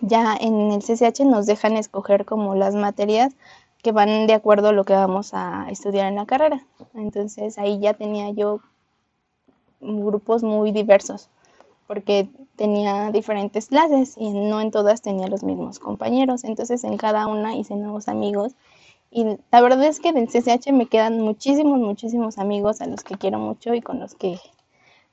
ya 0.00 0.36
en 0.40 0.70
el 0.70 0.80
CCH 0.80 1.24
nos 1.24 1.46
dejan 1.46 1.76
escoger 1.76 2.24
como 2.24 2.54
las 2.54 2.76
materias 2.76 3.34
que 3.82 3.92
van 3.92 4.26
de 4.26 4.34
acuerdo 4.34 4.68
a 4.68 4.72
lo 4.72 4.84
que 4.84 4.92
vamos 4.92 5.30
a 5.32 5.66
estudiar 5.70 6.06
en 6.06 6.16
la 6.16 6.26
carrera. 6.26 6.64
Entonces 6.94 7.58
ahí 7.58 7.78
ya 7.80 7.94
tenía 7.94 8.30
yo 8.30 8.60
grupos 9.80 10.42
muy 10.42 10.72
diversos, 10.72 11.30
porque 11.86 12.28
tenía 12.56 13.10
diferentes 13.10 13.68
clases 13.68 14.16
y 14.18 14.30
no 14.30 14.60
en 14.60 14.70
todas 14.70 15.00
tenía 15.00 15.28
los 15.28 15.42
mismos 15.42 15.78
compañeros. 15.78 16.44
Entonces 16.44 16.84
en 16.84 16.96
cada 16.96 17.26
una 17.26 17.56
hice 17.56 17.74
nuevos 17.76 18.08
amigos. 18.08 18.52
Y 19.10 19.24
la 19.50 19.60
verdad 19.60 19.84
es 19.84 19.98
que 19.98 20.12
del 20.12 20.28
CCH 20.28 20.72
me 20.72 20.86
quedan 20.86 21.20
muchísimos, 21.20 21.80
muchísimos 21.80 22.38
amigos 22.38 22.80
a 22.80 22.86
los 22.86 23.02
que 23.02 23.16
quiero 23.16 23.38
mucho 23.38 23.74
y 23.74 23.80
con 23.80 23.98
los 23.98 24.14
que 24.14 24.38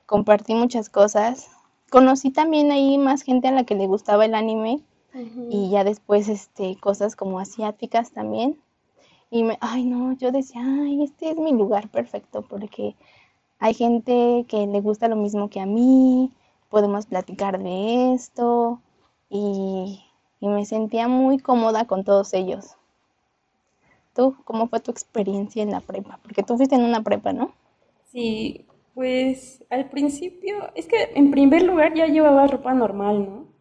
compartí 0.06 0.54
muchas 0.54 0.88
cosas. 0.88 1.48
Conocí 1.90 2.30
también 2.30 2.70
ahí 2.70 2.98
más 2.98 3.22
gente 3.22 3.48
a 3.48 3.52
la 3.52 3.64
que 3.64 3.74
le 3.74 3.86
gustaba 3.86 4.24
el 4.26 4.34
anime 4.34 4.80
y 5.14 5.70
ya 5.70 5.84
después 5.84 6.28
este 6.28 6.76
cosas 6.76 7.16
como 7.16 7.40
asiáticas 7.40 8.12
también. 8.12 8.58
Y 9.30 9.42
me, 9.42 9.58
ay 9.60 9.84
no, 9.84 10.12
yo 10.14 10.32
decía, 10.32 10.62
ay, 10.64 11.02
este 11.02 11.30
es 11.30 11.36
mi 11.36 11.52
lugar 11.52 11.88
perfecto 11.88 12.42
porque 12.42 12.94
hay 13.58 13.74
gente 13.74 14.46
que 14.48 14.66
le 14.66 14.80
gusta 14.80 15.08
lo 15.08 15.16
mismo 15.16 15.50
que 15.50 15.60
a 15.60 15.66
mí, 15.66 16.30
podemos 16.70 17.06
platicar 17.06 17.62
de 17.62 18.14
esto 18.14 18.80
y, 19.28 20.04
y 20.40 20.48
me 20.48 20.64
sentía 20.64 21.08
muy 21.08 21.38
cómoda 21.38 21.86
con 21.86 22.04
todos 22.04 22.32
ellos. 22.34 22.76
¿Tú 24.14 24.36
cómo 24.44 24.68
fue 24.68 24.80
tu 24.80 24.90
experiencia 24.90 25.62
en 25.62 25.70
la 25.70 25.80
prepa? 25.80 26.18
Porque 26.22 26.42
tú 26.42 26.56
fuiste 26.56 26.74
en 26.74 26.84
una 26.84 27.02
prepa, 27.02 27.32
¿no? 27.32 27.52
Sí, 28.10 28.64
pues 28.94 29.64
al 29.70 29.88
principio, 29.90 30.72
es 30.74 30.86
que 30.86 31.12
en 31.14 31.30
primer 31.30 31.62
lugar 31.62 31.94
ya 31.94 32.06
llevaba 32.06 32.46
ropa 32.46 32.74
normal, 32.74 33.24
¿no? 33.24 33.57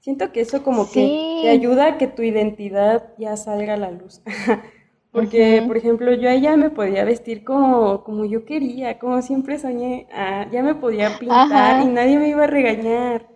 Siento 0.00 0.32
que 0.32 0.40
eso 0.40 0.62
como 0.62 0.90
que 0.90 1.40
te 1.42 1.48
ayuda 1.48 1.86
a 1.86 1.98
que 1.98 2.06
tu 2.06 2.22
identidad 2.22 3.14
ya 3.18 3.36
salga 3.36 3.74
a 3.74 3.76
la 3.76 3.90
luz. 3.90 4.22
Porque, 5.10 5.64
por 5.66 5.76
ejemplo, 5.76 6.12
yo 6.12 6.32
ya 6.34 6.56
me 6.56 6.70
podía 6.70 7.04
vestir 7.04 7.42
como, 7.42 8.04
como 8.04 8.24
yo 8.26 8.44
quería, 8.44 8.98
como 8.98 9.22
siempre 9.22 9.58
soñé, 9.58 10.06
ah, 10.12 10.46
ya 10.52 10.62
me 10.62 10.74
podía 10.74 11.18
pintar 11.18 11.82
y 11.82 11.86
nadie 11.86 12.18
me 12.18 12.28
iba 12.28 12.44
a 12.44 12.46
regañar. 12.46 13.26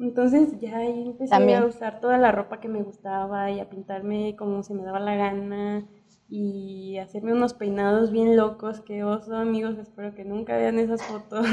Entonces 0.00 0.58
ya 0.58 0.78
ahí 0.78 1.06
empecé 1.06 1.54
a 1.54 1.64
usar 1.64 2.00
toda 2.00 2.18
la 2.18 2.32
ropa 2.32 2.58
que 2.60 2.68
me 2.68 2.82
gustaba 2.82 3.50
y 3.50 3.60
a 3.60 3.70
pintarme 3.70 4.34
como 4.36 4.62
se 4.62 4.74
me 4.74 4.82
daba 4.82 4.98
la 4.98 5.14
gana 5.14 5.86
y 6.28 6.98
hacerme 6.98 7.34
unos 7.34 7.54
peinados 7.54 8.10
bien 8.10 8.36
locos 8.36 8.80
que 8.80 9.04
oso, 9.04 9.36
amigos, 9.36 9.78
espero 9.78 10.14
que 10.14 10.24
nunca 10.24 10.56
vean 10.56 10.78
esas 10.78 11.02
fotos. 11.02 11.46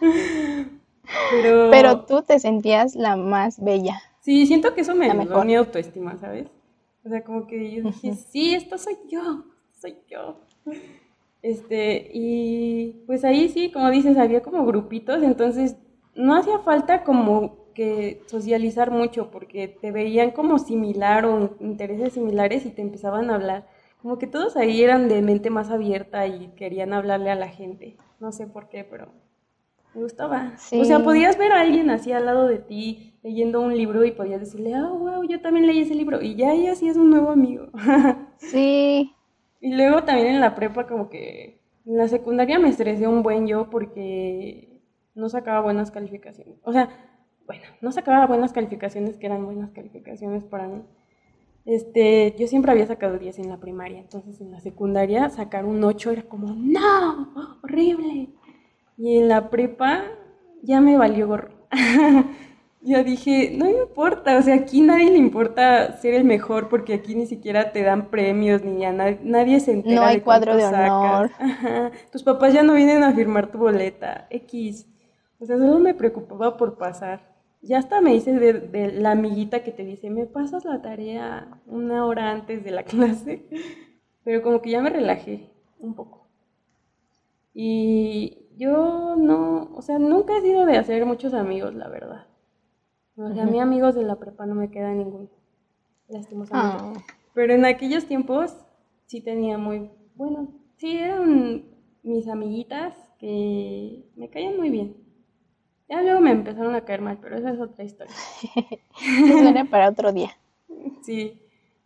Pero... 1.30 1.70
Pero 1.70 2.04
tú 2.04 2.22
te 2.22 2.38
sentías 2.38 2.94
la 2.94 3.16
más 3.16 3.62
bella. 3.62 4.00
Sí, 4.20 4.46
siento 4.46 4.74
que 4.74 4.82
eso 4.82 4.94
me 4.94 5.10
ayudó 5.10 5.44
mi 5.44 5.56
autoestima, 5.56 6.16
¿sabes? 6.18 6.46
O 7.04 7.08
sea, 7.08 7.24
como 7.24 7.46
que 7.46 7.72
yo 7.72 7.82
dije, 7.82 8.14
sí, 8.14 8.54
esto 8.54 8.78
soy 8.78 8.96
yo, 9.08 9.44
soy 9.72 9.96
yo. 10.08 10.40
Este, 11.42 12.08
y 12.14 13.02
pues 13.06 13.24
ahí 13.24 13.48
sí, 13.48 13.72
como 13.72 13.90
dices, 13.90 14.16
había 14.16 14.42
como 14.42 14.64
grupitos, 14.64 15.22
entonces 15.24 15.76
no 16.14 16.36
hacía 16.36 16.60
falta 16.60 17.02
como 17.02 17.72
que 17.74 18.22
socializar 18.26 18.90
mucho 18.90 19.30
porque 19.30 19.66
te 19.66 19.90
veían 19.90 20.30
como 20.30 20.58
similar 20.58 21.24
o 21.24 21.56
intereses 21.58 22.12
similares 22.12 22.66
y 22.66 22.70
te 22.70 22.82
empezaban 22.82 23.30
a 23.30 23.34
hablar. 23.34 23.66
Como 24.00 24.18
que 24.18 24.26
todos 24.26 24.56
ahí 24.56 24.82
eran 24.82 25.08
de 25.08 25.22
mente 25.22 25.50
más 25.50 25.70
abierta 25.70 26.26
y 26.26 26.48
querían 26.56 26.92
hablarle 26.92 27.30
a 27.30 27.36
la 27.36 27.48
gente. 27.48 27.96
No 28.20 28.30
sé 28.30 28.46
por 28.46 28.68
qué, 28.68 28.84
pero 28.84 29.08
me 29.94 30.02
gustaba. 30.02 30.52
O 30.72 30.84
sea, 30.84 31.00
podías 31.00 31.36
ver 31.38 31.52
a 31.52 31.60
alguien 31.60 31.90
así 31.90 32.12
al 32.12 32.26
lado 32.26 32.46
de 32.46 32.58
ti 32.58 33.14
leyendo 33.22 33.60
un 33.60 33.76
libro 33.76 34.04
y 34.04 34.12
podías 34.12 34.40
decirle, 34.40 34.74
ah, 34.74 34.88
wow, 34.88 35.22
yo 35.24 35.40
también 35.40 35.66
leí 35.66 35.80
ese 35.80 35.94
libro. 35.94 36.20
Y 36.20 36.34
ya 36.34 36.50
ahí 36.50 36.66
así 36.66 36.88
es 36.88 36.96
un 36.96 37.10
nuevo 37.10 37.30
amigo. 37.30 37.68
sí. 38.38 39.12
Y 39.60 39.74
luego 39.74 40.02
también 40.02 40.28
en 40.28 40.40
la 40.40 40.54
prepa 40.54 40.86
como 40.86 41.08
que 41.08 41.60
en 41.86 41.96
la 41.96 42.08
secundaria 42.08 42.58
me 42.58 42.68
estresé 42.68 43.06
un 43.06 43.22
buen 43.22 43.46
yo 43.46 43.70
porque 43.70 44.80
no 45.14 45.28
sacaba 45.28 45.60
buenas 45.60 45.90
calificaciones. 45.90 46.58
O 46.64 46.72
sea, 46.72 46.88
bueno, 47.46 47.62
no 47.80 47.92
sacaba 47.92 48.26
buenas 48.26 48.52
calificaciones 48.52 49.16
que 49.18 49.26
eran 49.26 49.44
buenas 49.44 49.70
calificaciones 49.70 50.44
para 50.44 50.68
mí. 50.68 50.82
Este, 51.64 52.34
yo 52.36 52.48
siempre 52.48 52.72
había 52.72 52.86
sacado 52.86 53.18
10 53.18 53.38
en 53.38 53.48
la 53.48 53.60
primaria, 53.60 54.00
entonces 54.00 54.40
en 54.40 54.50
la 54.50 54.60
secundaria 54.60 55.28
sacar 55.30 55.64
un 55.64 55.84
8 55.84 56.10
era 56.10 56.22
como, 56.24 56.54
no, 56.54 57.58
horrible. 57.62 58.30
Y 59.02 59.18
en 59.18 59.28
la 59.28 59.50
prepa 59.50 60.04
ya 60.62 60.80
me 60.80 60.96
valió 60.96 61.26
gorro. 61.26 61.50
yo 62.82 63.02
dije, 63.02 63.52
no 63.52 63.64
me 63.64 63.72
importa, 63.72 64.38
o 64.38 64.42
sea, 64.42 64.54
aquí 64.54 64.80
nadie 64.80 65.10
le 65.10 65.18
importa 65.18 65.96
ser 65.96 66.14
el 66.14 66.22
mejor 66.22 66.68
porque 66.68 66.94
aquí 66.94 67.16
ni 67.16 67.26
siquiera 67.26 67.72
te 67.72 67.82
dan 67.82 68.10
premios 68.10 68.62
ni 68.62 68.82
ya 68.82 68.92
nadie, 68.92 69.58
se 69.58 69.72
entera. 69.72 69.96
No 69.96 70.06
hay 70.06 70.20
cuadro 70.20 70.56
de 70.56 70.66
honor. 70.66 71.32
Tus 72.12 72.22
papás 72.22 72.54
ya 72.54 72.62
no 72.62 72.74
vienen 72.74 73.02
a 73.02 73.12
firmar 73.12 73.50
tu 73.50 73.58
boleta, 73.58 74.28
X. 74.30 74.86
O 75.40 75.46
sea, 75.46 75.58
solo 75.58 75.80
me 75.80 75.94
preocupaba 75.94 76.56
por 76.56 76.78
pasar. 76.78 77.34
Ya 77.60 77.78
hasta 77.78 78.00
me 78.00 78.14
hice 78.14 78.30
de, 78.38 78.52
de 78.52 78.92
la 78.92 79.10
amiguita 79.10 79.64
que 79.64 79.72
te 79.72 79.84
dice, 79.84 80.10
me 80.10 80.26
pasas 80.26 80.64
la 80.64 80.80
tarea 80.80 81.60
una 81.66 82.06
hora 82.06 82.30
antes 82.30 82.62
de 82.62 82.70
la 82.70 82.82
clase. 82.84 83.48
Pero 84.22 84.42
como 84.42 84.62
que 84.62 84.70
ya 84.70 84.80
me 84.80 84.90
relajé 84.90 85.50
un 85.80 85.96
poco. 85.96 86.28
Y 87.52 88.41
yo 88.62 89.16
no, 89.16 89.70
o 89.74 89.82
sea, 89.82 89.98
nunca 89.98 90.36
he 90.36 90.40
sido 90.40 90.64
de 90.66 90.76
hacer 90.76 91.04
muchos 91.04 91.34
amigos, 91.34 91.74
la 91.74 91.88
verdad. 91.88 92.26
O 93.16 93.32
sea, 93.34 93.42
a 93.42 93.46
mí 93.46 93.58
amigos 93.58 93.94
de 93.94 94.04
la 94.04 94.16
prepa 94.16 94.46
no 94.46 94.54
me 94.54 94.70
queda 94.70 94.94
ninguno, 94.94 95.28
lastimosamente. 96.08 97.00
Ah. 97.00 97.04
Pero 97.34 97.54
en 97.54 97.64
aquellos 97.64 98.06
tiempos 98.06 98.56
sí 99.06 99.20
tenía 99.20 99.58
muy, 99.58 99.90
bueno, 100.14 100.48
sí 100.76 100.96
eran 100.96 101.64
mis 102.02 102.28
amiguitas 102.28 102.94
que 103.18 104.04
me 104.16 104.30
caían 104.30 104.56
muy 104.56 104.70
bien. 104.70 104.96
Ya 105.88 106.00
luego 106.00 106.20
me 106.20 106.30
empezaron 106.30 106.74
a 106.74 106.84
caer 106.84 107.00
mal, 107.00 107.18
pero 107.20 107.36
esa 107.36 107.50
es 107.50 107.60
otra 107.60 107.84
historia. 107.84 108.14
Eso 109.26 109.48
era 109.48 109.64
para 109.64 109.88
otro 109.88 110.12
día. 110.12 110.30
Sí, 111.02 111.42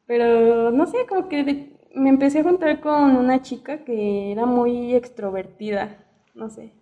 pero 0.06 0.70
no 0.70 0.86
sé, 0.86 1.06
como 1.08 1.28
que 1.28 1.72
me 1.94 2.10
empecé 2.10 2.40
a 2.40 2.44
juntar 2.44 2.80
con 2.80 3.16
una 3.16 3.40
chica 3.40 3.84
que 3.84 4.30
era 4.30 4.44
muy 4.44 4.94
extrovertida 4.94 6.05
no 6.36 6.48
sé. 6.50 6.72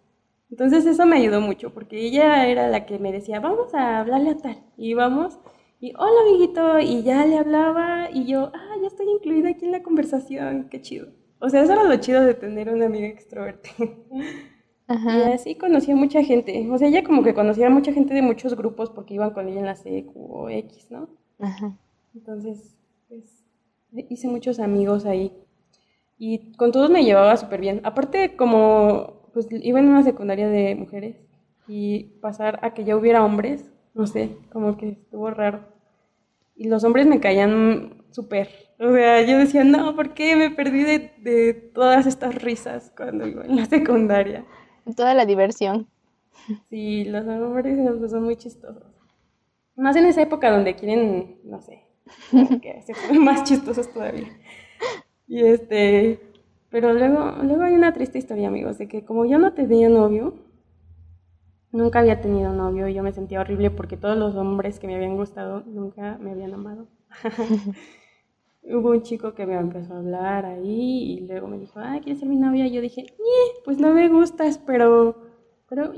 Entonces 0.50 0.84
eso 0.86 1.06
me 1.06 1.16
ayudó 1.16 1.40
mucho, 1.40 1.72
porque 1.72 1.98
ella 1.98 2.46
era 2.46 2.68
la 2.68 2.84
que 2.86 2.98
me 2.98 3.12
decía, 3.12 3.40
vamos 3.40 3.74
a 3.74 4.00
hablarle 4.00 4.30
a 4.30 4.36
tal, 4.36 4.62
y 4.76 4.94
vamos, 4.94 5.38
y 5.80 5.92
hola 5.96 6.20
amiguito, 6.28 6.78
y 6.80 7.02
ya 7.02 7.24
le 7.26 7.38
hablaba, 7.38 8.10
y 8.12 8.26
yo, 8.26 8.50
ah, 8.54 8.74
ya 8.80 8.86
estoy 8.86 9.08
incluida 9.08 9.48
aquí 9.48 9.64
en 9.64 9.72
la 9.72 9.82
conversación, 9.82 10.68
qué 10.70 10.80
chido. 10.80 11.08
O 11.40 11.48
sea, 11.48 11.62
eso 11.62 11.72
era 11.72 11.84
lo 11.84 11.96
chido 11.96 12.22
de 12.22 12.34
tener 12.34 12.70
una 12.70 12.86
amiga 12.86 13.06
extrovertida. 13.06 13.90
Y 14.88 15.32
así 15.32 15.54
conocí 15.56 15.90
a 15.92 15.96
mucha 15.96 16.22
gente. 16.22 16.68
O 16.70 16.78
sea, 16.78 16.88
ella 16.88 17.02
como 17.02 17.22
que 17.22 17.34
conocía 17.34 17.66
a 17.66 17.70
mucha 17.70 17.92
gente 17.92 18.14
de 18.14 18.22
muchos 18.22 18.54
grupos 18.54 18.90
porque 18.90 19.14
iban 19.14 19.30
con 19.30 19.48
ella 19.48 19.60
en 19.60 19.66
la 19.66 19.74
CQ 19.74 20.12
o 20.14 20.48
X, 20.50 20.90
¿no? 20.90 21.08
Ajá. 21.38 21.76
Entonces, 22.14 22.76
pues, 23.08 23.44
hice 24.08 24.28
muchos 24.28 24.60
amigos 24.60 25.06
ahí. 25.06 25.32
Y 26.18 26.52
con 26.56 26.70
todos 26.70 26.90
me 26.90 27.04
llevaba 27.04 27.36
súper 27.36 27.60
bien. 27.60 27.80
Aparte, 27.84 28.36
como 28.36 29.23
pues 29.34 29.48
iba 29.50 29.80
en 29.80 29.88
una 29.88 30.02
secundaria 30.02 30.48
de 30.48 30.74
mujeres 30.76 31.16
y 31.68 32.04
pasar 32.20 32.60
a 32.62 32.72
que 32.72 32.84
ya 32.84 32.96
hubiera 32.96 33.24
hombres, 33.24 33.70
no 33.92 34.06
sé, 34.06 34.36
como 34.52 34.76
que 34.76 34.90
estuvo 34.90 35.28
raro. 35.30 35.60
Y 36.56 36.68
los 36.68 36.84
hombres 36.84 37.06
me 37.06 37.20
caían 37.20 38.04
súper. 38.12 38.48
O 38.78 38.92
sea, 38.92 39.22
yo 39.22 39.38
decía, 39.38 39.64
no, 39.64 39.94
¿por 39.96 40.14
qué 40.14 40.36
me 40.36 40.50
perdí 40.50 40.84
de, 40.84 41.70
todas 41.74 42.06
estas 42.06 42.36
risas 42.36 42.92
cuando 42.96 43.26
iba 43.26 43.44
en 43.44 43.56
la 43.56 43.66
secundaria? 43.66 44.44
Toda 44.96 45.14
la 45.14 45.26
diversión. 45.26 45.88
Sí, 46.70 47.04
los 47.04 47.26
hombres 47.26 47.78
son 48.10 48.22
muy 48.22 48.36
chistosos. 48.36 48.84
Más 49.76 49.96
en 49.96 50.06
esa 50.06 50.22
época 50.22 50.50
donde 50.50 50.76
quieren, 50.76 51.40
no 51.44 51.60
sé, 51.60 51.82
que 52.62 52.82
ser 52.82 52.96
más 53.18 53.42
chistosos 53.44 53.92
todavía. 53.92 54.28
Y 55.26 55.42
este, 55.44 56.20
pero 56.74 56.92
luego, 56.92 57.36
luego 57.44 57.62
hay 57.62 57.74
una 57.74 57.92
triste 57.92 58.18
historia, 58.18 58.48
amigos, 58.48 58.78
de 58.78 58.88
que 58.88 59.04
como 59.04 59.24
yo 59.26 59.38
no 59.38 59.52
tenía 59.52 59.88
novio, 59.88 60.34
nunca 61.70 62.00
había 62.00 62.20
tenido 62.20 62.52
novio 62.52 62.88
y 62.88 62.94
yo 62.94 63.04
me 63.04 63.12
sentía 63.12 63.42
horrible 63.42 63.70
porque 63.70 63.96
todos 63.96 64.18
los 64.18 64.34
hombres 64.34 64.80
que 64.80 64.88
me 64.88 64.96
habían 64.96 65.16
gustado 65.16 65.62
nunca 65.66 66.18
me 66.18 66.32
habían 66.32 66.52
amado. 66.52 66.88
Hubo 68.64 68.90
un 68.90 69.02
chico 69.02 69.34
que 69.34 69.46
me 69.46 69.54
empezó 69.54 69.94
a 69.94 69.98
hablar 69.98 70.46
ahí 70.46 71.12
y 71.12 71.20
luego 71.28 71.46
me 71.46 71.58
dijo, 71.60 71.78
ah, 71.78 72.00
¿quieres 72.02 72.18
ser 72.18 72.28
mi 72.28 72.34
novia? 72.34 72.66
Y 72.66 72.72
yo 72.72 72.80
dije, 72.80 73.06
pues 73.64 73.78
no 73.78 73.94
me 73.94 74.08
gustas, 74.08 74.58
pero, 74.58 75.14
pero, 75.68 75.92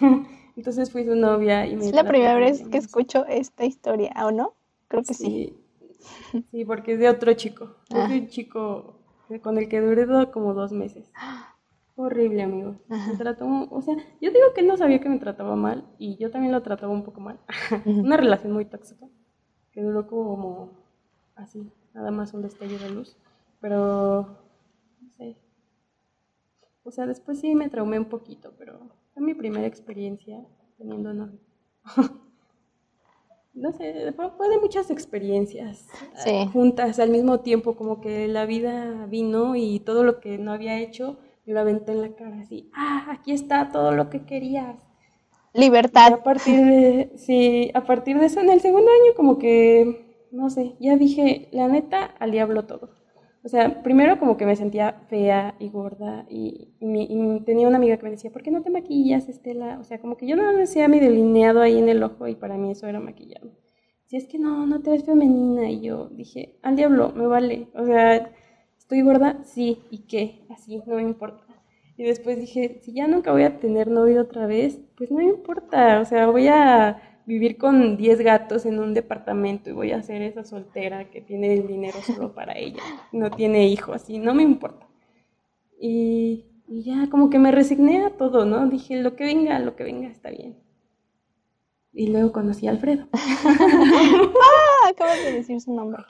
Entonces 0.56 0.90
fui 0.90 1.04
su 1.04 1.16
novia 1.16 1.66
y 1.66 1.76
me... 1.76 1.84
Es 1.84 1.92
la 1.92 2.04
primera 2.04 2.34
vez 2.36 2.66
que 2.66 2.78
escucho 2.78 3.26
esta 3.26 3.66
historia, 3.66 4.14
¿o 4.24 4.30
no? 4.30 4.54
Creo 4.88 5.02
que 5.02 5.12
sí. 5.12 5.54
Sí, 6.50 6.64
porque 6.64 6.94
es 6.94 6.98
de 6.98 7.10
otro 7.10 7.34
chico. 7.34 7.76
Es 7.90 8.08
de 8.08 8.20
un 8.20 8.28
chico 8.28 8.97
con 9.42 9.58
el 9.58 9.68
que 9.68 9.80
duré 9.80 10.06
como 10.30 10.54
dos 10.54 10.72
meses. 10.72 11.12
Horrible, 11.96 12.42
amigo. 12.42 12.76
Me 12.88 13.16
trató, 13.16 13.46
o 13.70 13.82
sea, 13.82 13.96
yo 14.20 14.30
digo 14.30 14.54
que 14.54 14.60
él 14.60 14.68
no 14.68 14.76
sabía 14.76 15.00
que 15.00 15.08
me 15.08 15.18
trataba 15.18 15.56
mal 15.56 15.84
y 15.98 16.16
yo 16.16 16.30
también 16.30 16.52
lo 16.52 16.62
trataba 16.62 16.92
un 16.92 17.02
poco 17.02 17.20
mal. 17.20 17.40
Una 17.86 18.16
relación 18.16 18.52
muy 18.52 18.64
tóxica 18.64 19.08
que 19.72 19.82
duró 19.82 20.06
como 20.06 20.70
así, 21.34 21.70
nada 21.94 22.10
más 22.10 22.34
un 22.34 22.42
destello 22.42 22.78
de 22.78 22.90
luz, 22.90 23.16
pero 23.60 24.38
no 25.00 25.10
sé. 25.16 25.36
O 26.84 26.90
sea, 26.90 27.06
después 27.06 27.40
sí 27.40 27.54
me 27.54 27.68
traumé 27.68 27.98
un 27.98 28.08
poquito, 28.08 28.54
pero 28.58 28.78
fue 29.12 29.22
mi 29.22 29.34
primera 29.34 29.66
experiencia 29.66 30.44
teniendo 30.78 31.12
novio. 31.12 31.40
no 33.68 33.76
sé, 33.76 34.12
fue, 34.12 34.48
de 34.48 34.58
muchas 34.58 34.90
experiencias 34.90 35.86
eh, 36.24 36.46
juntas 36.46 36.98
al 36.98 37.10
mismo 37.10 37.40
tiempo, 37.40 37.76
como 37.76 38.00
que 38.00 38.26
la 38.26 38.46
vida 38.46 39.06
vino 39.06 39.56
y 39.56 39.80
todo 39.80 40.04
lo 40.04 40.20
que 40.20 40.38
no 40.38 40.52
había 40.52 40.78
hecho, 40.78 41.18
me 41.44 41.52
lo 41.52 41.60
aventé 41.60 41.92
en 41.92 42.00
la 42.00 42.14
cara 42.14 42.40
así, 42.40 42.70
ah, 42.74 43.08
aquí 43.10 43.32
está 43.32 43.70
todo 43.70 43.92
lo 43.92 44.08
que 44.08 44.24
querías. 44.24 44.76
Libertad. 45.52 46.14
a 46.14 46.22
partir 46.22 46.64
de, 46.64 47.12
sí, 47.16 47.70
a 47.74 47.84
partir 47.84 48.18
de 48.18 48.26
eso, 48.26 48.40
en 48.40 48.50
el 48.50 48.60
segundo 48.60 48.90
año 48.90 49.14
como 49.14 49.38
que, 49.38 50.26
no 50.30 50.48
sé, 50.48 50.76
ya 50.80 50.96
dije, 50.96 51.48
la 51.52 51.68
neta, 51.68 52.04
al 52.18 52.30
diablo 52.30 52.64
todo. 52.64 52.90
O 53.44 53.48
sea, 53.48 53.82
primero 53.82 54.18
como 54.18 54.36
que 54.36 54.46
me 54.46 54.56
sentía 54.56 54.92
fea 55.08 55.54
y 55.58 55.68
gorda 55.70 56.26
y, 56.28 56.74
tenía 57.46 57.68
una 57.68 57.76
amiga 57.76 57.96
que 57.96 58.04
me 58.04 58.10
decía, 58.10 58.30
¿por 58.30 58.42
qué 58.42 58.50
no 58.50 58.62
te 58.62 58.70
maquillas, 58.70 59.28
Estela? 59.28 59.78
O 59.78 59.84
sea, 59.84 60.00
como 60.00 60.16
que 60.16 60.26
yo 60.26 60.36
no 60.36 60.52
decía 60.56 60.88
mi 60.88 61.00
delineado 61.00 61.60
ahí 61.60 61.78
en 61.78 61.88
el 61.88 62.02
ojo 62.02 62.26
y 62.26 62.34
para 62.34 62.56
mí 62.56 62.70
eso 62.72 62.86
era 62.86 63.00
maquillado. 63.00 63.50
Si 64.06 64.16
es 64.16 64.26
que 64.26 64.38
no, 64.38 64.66
no 64.66 64.80
te 64.80 64.90
ves 64.90 65.04
femenina 65.04 65.70
y 65.70 65.80
yo 65.80 66.08
dije, 66.08 66.58
al 66.62 66.76
diablo, 66.76 67.12
me 67.14 67.26
vale. 67.26 67.68
O 67.74 67.84
sea, 67.84 68.32
¿estoy 68.78 69.02
gorda? 69.02 69.44
Sí, 69.44 69.82
¿y 69.90 70.06
qué? 70.06 70.46
Así, 70.50 70.82
no 70.86 70.96
me 70.96 71.02
importa. 71.02 71.44
Y 71.96 72.04
después 72.04 72.38
dije, 72.38 72.80
si 72.82 72.92
ya 72.92 73.06
nunca 73.06 73.32
voy 73.32 73.42
a 73.42 73.58
tener 73.58 73.88
novio 73.88 74.22
otra 74.22 74.46
vez, 74.46 74.80
pues 74.96 75.10
no 75.10 75.18
me 75.18 75.24
importa. 75.24 76.00
O 76.00 76.04
sea, 76.04 76.26
voy 76.28 76.48
a 76.48 77.17
vivir 77.28 77.58
con 77.58 77.98
10 77.98 78.22
gatos 78.22 78.64
en 78.64 78.80
un 78.80 78.94
departamento 78.94 79.68
y 79.68 79.74
voy 79.74 79.92
a 79.92 80.02
ser 80.02 80.22
esa 80.22 80.44
soltera 80.44 81.10
que 81.10 81.20
tiene 81.20 81.52
el 81.52 81.66
dinero 81.66 81.98
solo 82.00 82.32
para 82.32 82.56
ella, 82.56 82.82
no 83.12 83.30
tiene 83.30 83.68
hijos 83.68 84.08
y 84.08 84.18
no 84.18 84.32
me 84.32 84.42
importa. 84.42 84.86
Y, 85.78 86.46
ya 86.66 87.08
como 87.10 87.28
que 87.28 87.38
me 87.38 87.52
resigné 87.52 88.04
a 88.04 88.16
todo, 88.16 88.46
¿no? 88.46 88.66
Dije, 88.68 89.02
lo 89.02 89.14
que 89.14 89.24
venga, 89.24 89.58
lo 89.58 89.76
que 89.76 89.84
venga 89.84 90.08
está 90.08 90.30
bien. 90.30 90.56
Y 91.92 92.08
luego 92.08 92.32
conocí 92.32 92.66
a 92.66 92.70
Alfredo. 92.70 93.08
ah, 93.12 94.90
acabas 94.90 95.22
de 95.22 95.32
decir 95.32 95.60
su 95.60 95.74
nombre. 95.74 96.02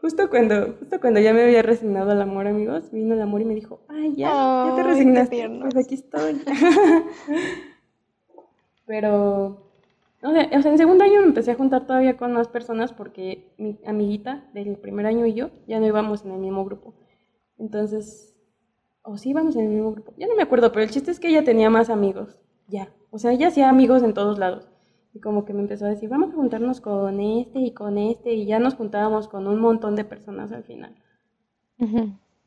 Justo 0.00 0.28
cuando, 0.30 0.74
justo 0.80 1.00
cuando 1.00 1.20
ya 1.20 1.32
me 1.32 1.42
había 1.42 1.62
resignado 1.62 2.10
al 2.10 2.22
amor, 2.22 2.48
amigos, 2.48 2.90
vino 2.90 3.14
el 3.14 3.22
amor 3.22 3.40
y 3.40 3.44
me 3.44 3.54
dijo, 3.54 3.84
ay, 3.88 4.16
ya, 4.16 4.66
ya 4.68 4.74
te 4.74 4.82
resignaste, 4.82 5.48
pues 5.60 5.76
aquí 5.76 5.94
estoy. 5.94 6.42
Pero 8.86 9.61
o 10.22 10.30
sea, 10.32 10.48
en 10.50 10.78
segundo 10.78 11.04
año 11.04 11.20
me 11.20 11.26
empecé 11.26 11.50
a 11.50 11.56
juntar 11.56 11.86
todavía 11.86 12.16
con 12.16 12.32
más 12.32 12.48
personas 12.48 12.92
porque 12.92 13.54
mi 13.58 13.78
amiguita 13.84 14.48
del 14.54 14.76
primer 14.76 15.06
año 15.06 15.26
y 15.26 15.34
yo 15.34 15.50
ya 15.66 15.80
no 15.80 15.86
íbamos 15.86 16.24
en 16.24 16.32
el 16.32 16.38
mismo 16.38 16.64
grupo. 16.64 16.94
Entonces, 17.58 18.36
o 19.02 19.16
sí 19.16 19.30
íbamos 19.30 19.56
en 19.56 19.64
el 19.64 19.70
mismo 19.70 19.92
grupo. 19.92 20.14
Ya 20.16 20.28
no 20.28 20.36
me 20.36 20.42
acuerdo, 20.42 20.70
pero 20.70 20.84
el 20.84 20.90
chiste 20.90 21.10
es 21.10 21.18
que 21.18 21.28
ella 21.28 21.44
tenía 21.44 21.70
más 21.70 21.90
amigos. 21.90 22.38
Ya. 22.68 22.94
O 23.10 23.18
sea, 23.18 23.32
ella 23.32 23.48
hacía 23.48 23.68
amigos 23.68 24.02
en 24.02 24.14
todos 24.14 24.38
lados. 24.38 24.68
Y 25.12 25.20
como 25.20 25.44
que 25.44 25.52
me 25.52 25.60
empezó 25.60 25.86
a 25.86 25.90
decir, 25.90 26.08
vamos 26.08 26.30
a 26.30 26.36
juntarnos 26.36 26.80
con 26.80 27.20
este 27.20 27.58
y 27.58 27.74
con 27.74 27.98
este. 27.98 28.32
Y 28.34 28.46
ya 28.46 28.60
nos 28.60 28.74
juntábamos 28.74 29.28
con 29.28 29.46
un 29.48 29.60
montón 29.60 29.96
de 29.96 30.04
personas 30.04 30.52
al 30.52 30.64
final. 30.64 30.96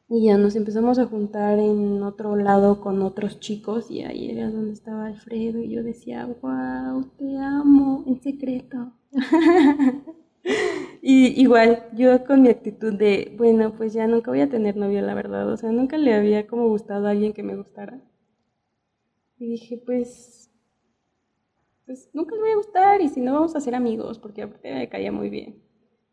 Y 0.08 0.26
ya 0.26 0.38
nos 0.38 0.56
empezamos 0.56 1.00
a 1.00 1.08
juntar 1.08 1.58
en 1.58 2.04
otro 2.04 2.36
lado 2.36 2.80
con 2.80 3.02
otros 3.02 3.40
chicos 3.40 3.90
y 3.90 4.04
ahí 4.04 4.30
era 4.30 4.52
donde 4.52 4.74
estaba 4.74 5.08
Alfredo 5.08 5.60
y 5.60 5.70
yo 5.70 5.82
decía, 5.82 6.28
wow, 6.42 7.04
te 7.18 7.38
amo 7.40 8.04
en 8.06 8.22
secreto. 8.22 8.94
y 11.02 11.42
igual, 11.42 11.88
yo 11.94 12.24
con 12.24 12.44
mi 12.44 12.50
actitud 12.50 12.94
de, 12.94 13.34
bueno, 13.36 13.76
pues 13.76 13.94
ya 13.94 14.06
nunca 14.06 14.30
voy 14.30 14.42
a 14.42 14.50
tener 14.50 14.78
novio, 14.78 15.02
la 15.02 15.16
verdad, 15.16 15.52
o 15.52 15.58
sea, 15.58 15.72
nunca 15.72 15.98
le 15.98 16.14
había 16.14 16.46
como 16.46 16.70
gustado 16.70 17.08
a 17.08 17.12
alguien 17.12 17.34
que 17.34 17.42
me 17.42 17.56
gustara. 17.56 18.00
Y 19.40 19.48
dije, 19.48 19.82
pues, 19.84 20.52
pues 21.88 22.12
nunca 22.14 22.36
le 22.36 22.42
voy 22.42 22.52
a 22.52 22.58
gustar 22.58 23.02
y 23.02 23.10
si 23.10 23.22
no 23.22 23.34
vamos 23.34 23.56
a 23.56 23.60
ser 23.60 23.74
amigos, 23.74 24.20
porque 24.20 24.44
aparte 24.44 24.72
me 24.72 24.88
caía 24.88 25.12
muy 25.12 25.32
bien. 25.32 25.64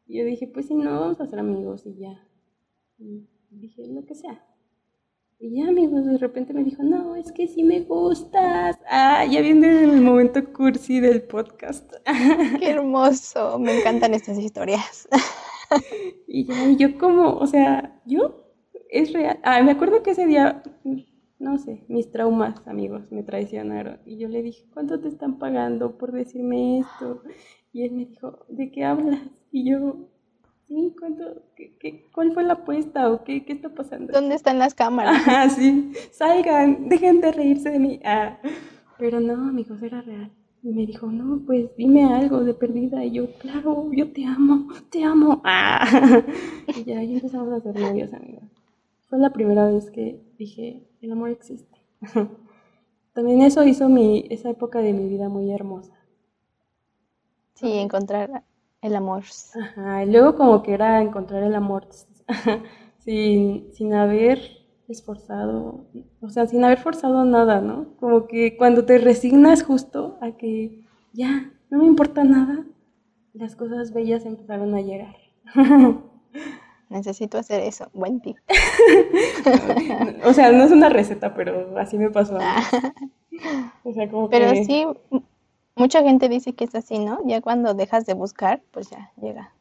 Y 0.06 0.18
yo 0.18 0.24
dije, 0.24 0.46
pues 0.46 0.66
si 0.68 0.74
no, 0.74 0.98
vamos 0.98 1.20
a 1.20 1.26
ser 1.26 1.38
amigos 1.38 1.84
y 1.84 1.94
ya 1.98 2.26
dije, 3.50 3.86
lo 3.88 4.04
que 4.04 4.14
sea. 4.14 4.44
Y 5.38 5.56
ya, 5.56 5.68
amigos, 5.68 6.06
de 6.06 6.18
repente 6.18 6.54
me 6.54 6.62
dijo, 6.62 6.84
no, 6.84 7.16
es 7.16 7.32
que 7.32 7.48
sí 7.48 7.64
me 7.64 7.80
gustas. 7.80 8.78
Ah, 8.88 9.24
ya 9.24 9.40
viene 9.40 9.82
el 9.82 10.00
momento 10.00 10.52
cursi 10.52 11.00
del 11.00 11.22
podcast. 11.22 11.92
Qué 12.60 12.70
hermoso, 12.70 13.58
me 13.58 13.78
encantan 13.80 14.14
estas 14.14 14.38
historias. 14.38 15.08
Y 16.26 16.44
ya, 16.44 16.68
y 16.68 16.76
yo 16.76 16.98
como, 16.98 17.30
o 17.38 17.46
sea, 17.46 17.98
yo, 18.04 18.52
es 18.90 19.12
real. 19.12 19.38
Ah, 19.42 19.62
me 19.62 19.72
acuerdo 19.72 20.02
que 20.02 20.10
ese 20.10 20.26
día, 20.26 20.62
no 21.38 21.56
sé, 21.56 21.84
mis 21.88 22.10
traumas, 22.10 22.60
amigos, 22.66 23.10
me 23.10 23.22
traicionaron. 23.22 23.98
Y 24.04 24.18
yo 24.18 24.28
le 24.28 24.42
dije, 24.42 24.66
¿cuánto 24.74 25.00
te 25.00 25.08
están 25.08 25.38
pagando 25.38 25.96
por 25.96 26.12
decirme 26.12 26.80
esto? 26.80 27.22
Y 27.72 27.84
él 27.84 27.92
me 27.92 28.04
dijo, 28.04 28.44
¿de 28.48 28.70
qué 28.70 28.84
hablas? 28.84 29.20
Y 29.50 29.70
yo, 29.70 30.10
sí, 30.72 30.94
qué, 31.78 32.10
cuál 32.12 32.32
fue 32.32 32.42
la 32.44 32.54
apuesta 32.54 33.10
o 33.10 33.24
qué, 33.24 33.44
qué 33.44 33.52
está 33.52 33.68
pasando? 33.68 34.12
¿Dónde 34.12 34.34
están 34.34 34.58
las 34.58 34.74
cámaras? 34.74 35.22
Ah, 35.26 35.48
sí, 35.48 35.92
salgan, 36.10 36.88
dejen 36.88 37.20
de 37.20 37.32
reírse 37.32 37.70
de 37.70 37.78
mí. 37.78 38.00
Ah, 38.04 38.38
pero 38.98 39.20
no, 39.20 39.34
amigos, 39.48 39.82
era 39.82 40.00
real. 40.02 40.30
Y 40.62 40.68
me 40.68 40.86
dijo, 40.86 41.06
no, 41.08 41.42
pues 41.44 41.76
dime 41.76 42.04
algo 42.04 42.44
de 42.44 42.54
perdida. 42.54 43.04
Y 43.04 43.12
yo, 43.12 43.32
claro, 43.38 43.90
yo 43.92 44.12
te 44.12 44.24
amo, 44.24 44.68
te 44.90 45.02
amo. 45.04 45.42
Ah. 45.44 46.22
Y 46.76 46.84
ya, 46.84 47.00
ahí 47.00 47.14
empezamos 47.14 47.52
a 47.52 47.60
ser 47.60 47.78
novios, 47.78 48.12
amigos. 48.12 48.44
Fue 49.08 49.18
la 49.18 49.30
primera 49.30 49.66
vez 49.66 49.90
que 49.90 50.22
dije, 50.38 50.86
el 51.00 51.12
amor 51.12 51.30
existe. 51.30 51.78
También 53.12 53.42
eso 53.42 53.64
hizo 53.64 53.88
mi, 53.88 54.24
esa 54.30 54.48
época 54.50 54.78
de 54.78 54.92
mi 54.92 55.08
vida 55.08 55.28
muy 55.28 55.50
hermosa. 55.50 55.92
Sí, 57.54 57.72
encontrar 57.78 58.44
el 58.82 58.96
amor. 58.96 59.22
Ajá, 59.58 60.04
y 60.04 60.10
luego 60.10 60.36
como 60.36 60.62
que 60.62 60.74
era 60.74 61.00
encontrar 61.00 61.42
el 61.44 61.54
amor 61.54 61.88
sin, 62.98 63.72
sin 63.72 63.94
haber 63.94 64.40
esforzado, 64.88 65.86
o 66.20 66.28
sea, 66.28 66.46
sin 66.46 66.62
haber 66.64 66.78
forzado 66.78 67.24
nada, 67.24 67.60
¿no? 67.60 67.96
Como 67.98 68.26
que 68.26 68.56
cuando 68.56 68.84
te 68.84 68.98
resignas 68.98 69.62
justo 69.62 70.18
a 70.20 70.32
que 70.32 70.84
ya, 71.12 71.50
no 71.70 71.78
me 71.78 71.86
importa 71.86 72.24
nada, 72.24 72.66
las 73.32 73.56
cosas 73.56 73.92
bellas 73.92 74.26
empezaron 74.26 74.74
a 74.74 74.82
llegar. 74.82 75.16
Necesito 76.90 77.38
hacer 77.38 77.62
eso, 77.62 77.88
buen 77.94 78.20
tip. 78.20 78.36
o 80.24 80.32
sea, 80.34 80.52
no 80.52 80.64
es 80.64 80.70
una 80.72 80.90
receta, 80.90 81.34
pero 81.34 81.78
así 81.78 81.96
me 81.96 82.10
pasó. 82.10 82.36
O 83.82 83.92
sea, 83.94 84.10
como 84.10 84.28
pero 84.28 84.50
sí, 84.62 84.84
Mucha 85.74 86.02
gente 86.02 86.28
dice 86.28 86.54
que 86.54 86.64
es 86.64 86.74
así, 86.74 86.98
¿no? 86.98 87.18
Ya 87.24 87.40
cuando 87.40 87.74
dejas 87.74 88.06
de 88.06 88.14
buscar, 88.14 88.62
pues 88.70 88.90
ya 88.90 89.12
llega. 89.20 89.54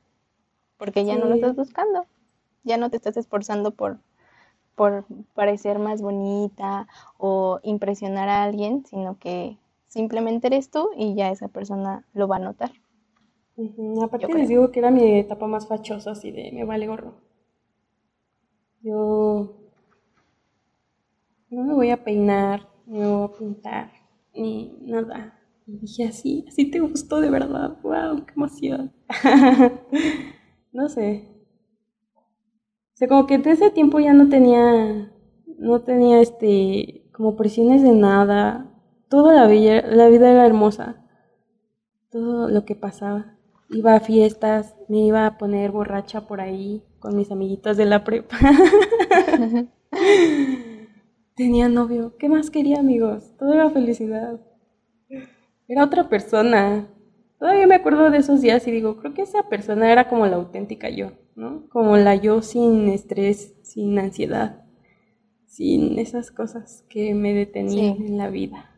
Porque 0.77 1.05
ya 1.05 1.15
no 1.17 1.27
lo 1.27 1.35
estás 1.35 1.55
buscando. 1.55 2.05
Ya 2.63 2.77
no 2.77 2.89
te 2.89 2.97
estás 2.97 3.17
esforzando 3.17 3.71
por, 3.71 3.99
por 4.75 5.05
parecer 5.33 5.79
más 5.79 6.01
bonita 6.01 6.87
o 7.17 7.59
impresionar 7.63 8.29
a 8.29 8.43
alguien, 8.43 8.85
sino 8.85 9.17
que 9.19 9.57
simplemente 9.87 10.47
eres 10.47 10.69
tú 10.69 10.89
y 10.95 11.15
ya 11.15 11.31
esa 11.31 11.47
persona 11.47 12.05
lo 12.13 12.27
va 12.27 12.37
a 12.37 12.39
notar. 12.39 12.71
Aparte 14.03 14.33
les 14.33 14.49
digo 14.49 14.71
que 14.71 14.79
era 14.79 14.91
mi 14.91 15.19
etapa 15.19 15.47
más 15.47 15.67
fachosa, 15.67 16.11
así 16.11 16.31
de 16.31 16.51
me 16.51 16.65
vale 16.65 16.87
gorro. 16.87 17.13
Yo 18.83 19.55
no 21.49 21.63
me 21.63 21.73
voy 21.73 21.91
a 21.91 22.03
peinar, 22.03 22.67
no 22.87 22.99
me 22.99 23.07
voy 23.15 23.29
a 23.29 23.37
pintar, 23.37 23.91
ni 24.33 24.75
nada. 24.81 25.40
Y 25.67 25.77
dije, 25.77 26.05
así, 26.05 26.45
así 26.47 26.69
te 26.69 26.79
gustó 26.79 27.21
de 27.21 27.29
verdad, 27.29 27.77
wow, 27.83 28.25
qué 28.25 28.33
emoción. 28.35 28.91
no 30.71 30.89
sé. 30.89 31.27
O 32.15 32.95
sea, 32.95 33.07
como 33.07 33.27
que 33.27 33.35
en 33.35 33.47
ese 33.47 33.69
tiempo 33.71 33.99
ya 33.99 34.13
no 34.13 34.29
tenía, 34.29 35.11
no 35.57 35.81
tenía 35.81 36.21
este, 36.21 37.07
como 37.13 37.35
presiones 37.35 37.83
de 37.83 37.93
nada. 37.93 38.71
Toda 39.09 39.33
la 39.33 39.47
vida, 39.47 39.81
la 39.87 40.07
vida 40.07 40.31
era 40.31 40.45
hermosa. 40.45 41.03
Todo 42.09 42.49
lo 42.49 42.65
que 42.65 42.75
pasaba. 42.75 43.37
Iba 43.69 43.95
a 43.95 43.99
fiestas, 44.01 44.75
me 44.89 44.99
iba 45.05 45.25
a 45.25 45.37
poner 45.37 45.71
borracha 45.71 46.27
por 46.27 46.41
ahí 46.41 46.83
con 46.99 47.15
mis 47.15 47.31
amiguitas 47.31 47.77
de 47.77 47.85
la 47.85 48.03
prepa. 48.03 48.37
tenía 51.35 51.69
novio. 51.69 52.15
¿Qué 52.17 52.29
más 52.29 52.49
quería, 52.49 52.79
amigos? 52.79 53.33
Todo 53.37 53.53
era 53.53 53.69
felicidad. 53.69 54.39
Era 55.71 55.85
otra 55.85 56.09
persona. 56.09 56.85
Todavía 57.39 57.65
me 57.65 57.75
acuerdo 57.75 58.11
de 58.11 58.17
esos 58.17 58.41
días 58.41 58.67
y 58.67 58.71
digo, 58.71 58.97
creo 58.97 59.13
que 59.13 59.21
esa 59.21 59.43
persona 59.43 59.89
era 59.89 60.09
como 60.09 60.27
la 60.27 60.35
auténtica 60.35 60.89
yo, 60.89 61.13
¿no? 61.35 61.69
Como 61.69 61.95
la 61.95 62.15
yo 62.15 62.41
sin 62.41 62.89
estrés, 62.89 63.55
sin 63.63 63.97
ansiedad, 63.97 64.65
sin 65.45 65.97
esas 65.97 66.29
cosas 66.29 66.83
que 66.89 67.13
me 67.13 67.33
detenían 67.33 68.01
en 68.05 68.17
la 68.17 68.27
vida. 68.27 68.69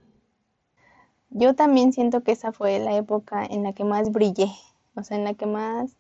Yo 1.32 1.56
también 1.56 1.93
siento 1.93 2.21
que 2.21 2.34
esa 2.34 2.51
fue 2.51 2.77
la 2.77 2.95
época 2.95 3.43
en 3.43 3.63
la 3.63 3.73
que 3.73 3.84
más 3.84 4.12
brillé, 4.12 4.51
o 4.95 5.01
sea, 5.01 5.17
en 5.17 5.23
la 5.23 5.34
que 5.34 5.47
más 5.47 5.97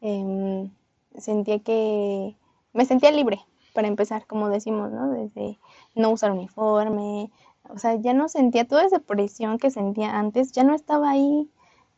em, 0.00 0.70
sentía 1.16 1.58
que 1.58 2.36
me 2.72 2.84
sentía 2.84 3.10
libre 3.10 3.40
para 3.74 3.88
empezar, 3.88 4.24
como 4.28 4.50
decimos, 4.50 4.92
¿no? 4.92 5.10
Desde 5.10 5.58
no 5.96 6.10
usar 6.10 6.30
uniforme, 6.30 7.32
o 7.68 7.78
sea, 7.78 7.96
ya 7.96 8.14
no 8.14 8.28
sentía 8.28 8.66
toda 8.66 8.84
esa 8.84 8.98
presión 9.00 9.58
que 9.58 9.70
sentía 9.70 10.18
antes, 10.18 10.52
ya 10.52 10.64
no 10.64 10.74
estaba 10.74 11.10
ahí, 11.10 11.50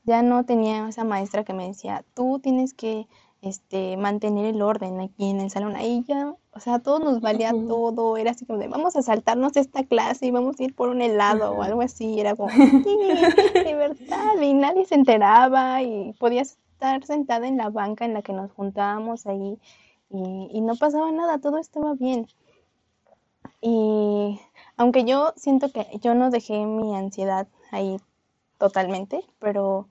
ya 0.05 0.23
no 0.23 0.45
tenía 0.45 0.89
esa 0.89 1.05
maestra 1.05 1.45
que 1.45 1.53
me 1.53 1.69
decía, 1.69 2.05
tú 2.15 2.41
tienes 2.41 2.75
que 2.75 3.07
este, 3.43 3.97
mantener 3.97 4.47
el 4.47 4.63
orden 4.63 5.01
aquí 5.01 5.31
en 5.31 5.41
el 5.41 5.51
salón. 5.51 5.77
Ahí 5.77 6.05
ya, 6.07 6.35
o 6.53 6.61
sea, 6.61 6.79
todo 6.79 6.99
nos 6.99 7.21
valía 7.21 7.51
todo, 7.51 8.17
era 8.17 8.33
así 8.33 8.45
como 8.45 8.59
de, 8.59 8.69
vamos 8.69 8.97
a 8.97 9.03
saltarnos 9.03 9.57
esta 9.57 9.85
clase 9.85 10.27
y 10.27 10.31
vamos 10.31 10.59
a 10.59 10.65
ir 10.65 10.75
por 10.75 10.89
un 10.89 11.03
helado 11.03 11.53
o 11.53 11.63
algo 11.63 11.83
así, 11.83 12.21
era 12.21 12.35
como, 12.37 12.51
libertad, 13.65 14.41
y 14.41 14.55
nadie 14.55 14.85
se 14.85 14.95
enteraba 14.95 15.83
y 15.83 16.13
podías 16.19 16.59
estar 16.73 17.05
sentada 17.05 17.47
en 17.47 17.57
la 17.57 17.71
banca 17.71 18.05
en 18.05 18.15
la 18.15 18.23
que 18.23 18.33
nos 18.33 18.53
juntábamos 18.53 19.27
ahí 19.27 19.59
y, 20.11 20.49
y 20.53 20.61
no 20.61 20.77
pasaba 20.77 21.11
nada, 21.13 21.39
todo 21.39 21.59
estaba 21.59 21.95
bien. 21.95 22.27
Y 23.63 24.41
aunque 24.81 25.05
yo 25.05 25.35
siento 25.37 25.71
que 25.71 25.87
yo 26.01 26.15
no 26.15 26.31
dejé 26.31 26.65
mi 26.65 26.97
ansiedad 26.97 27.47
ahí 27.71 27.99
totalmente, 28.57 29.23
pero, 29.39 29.89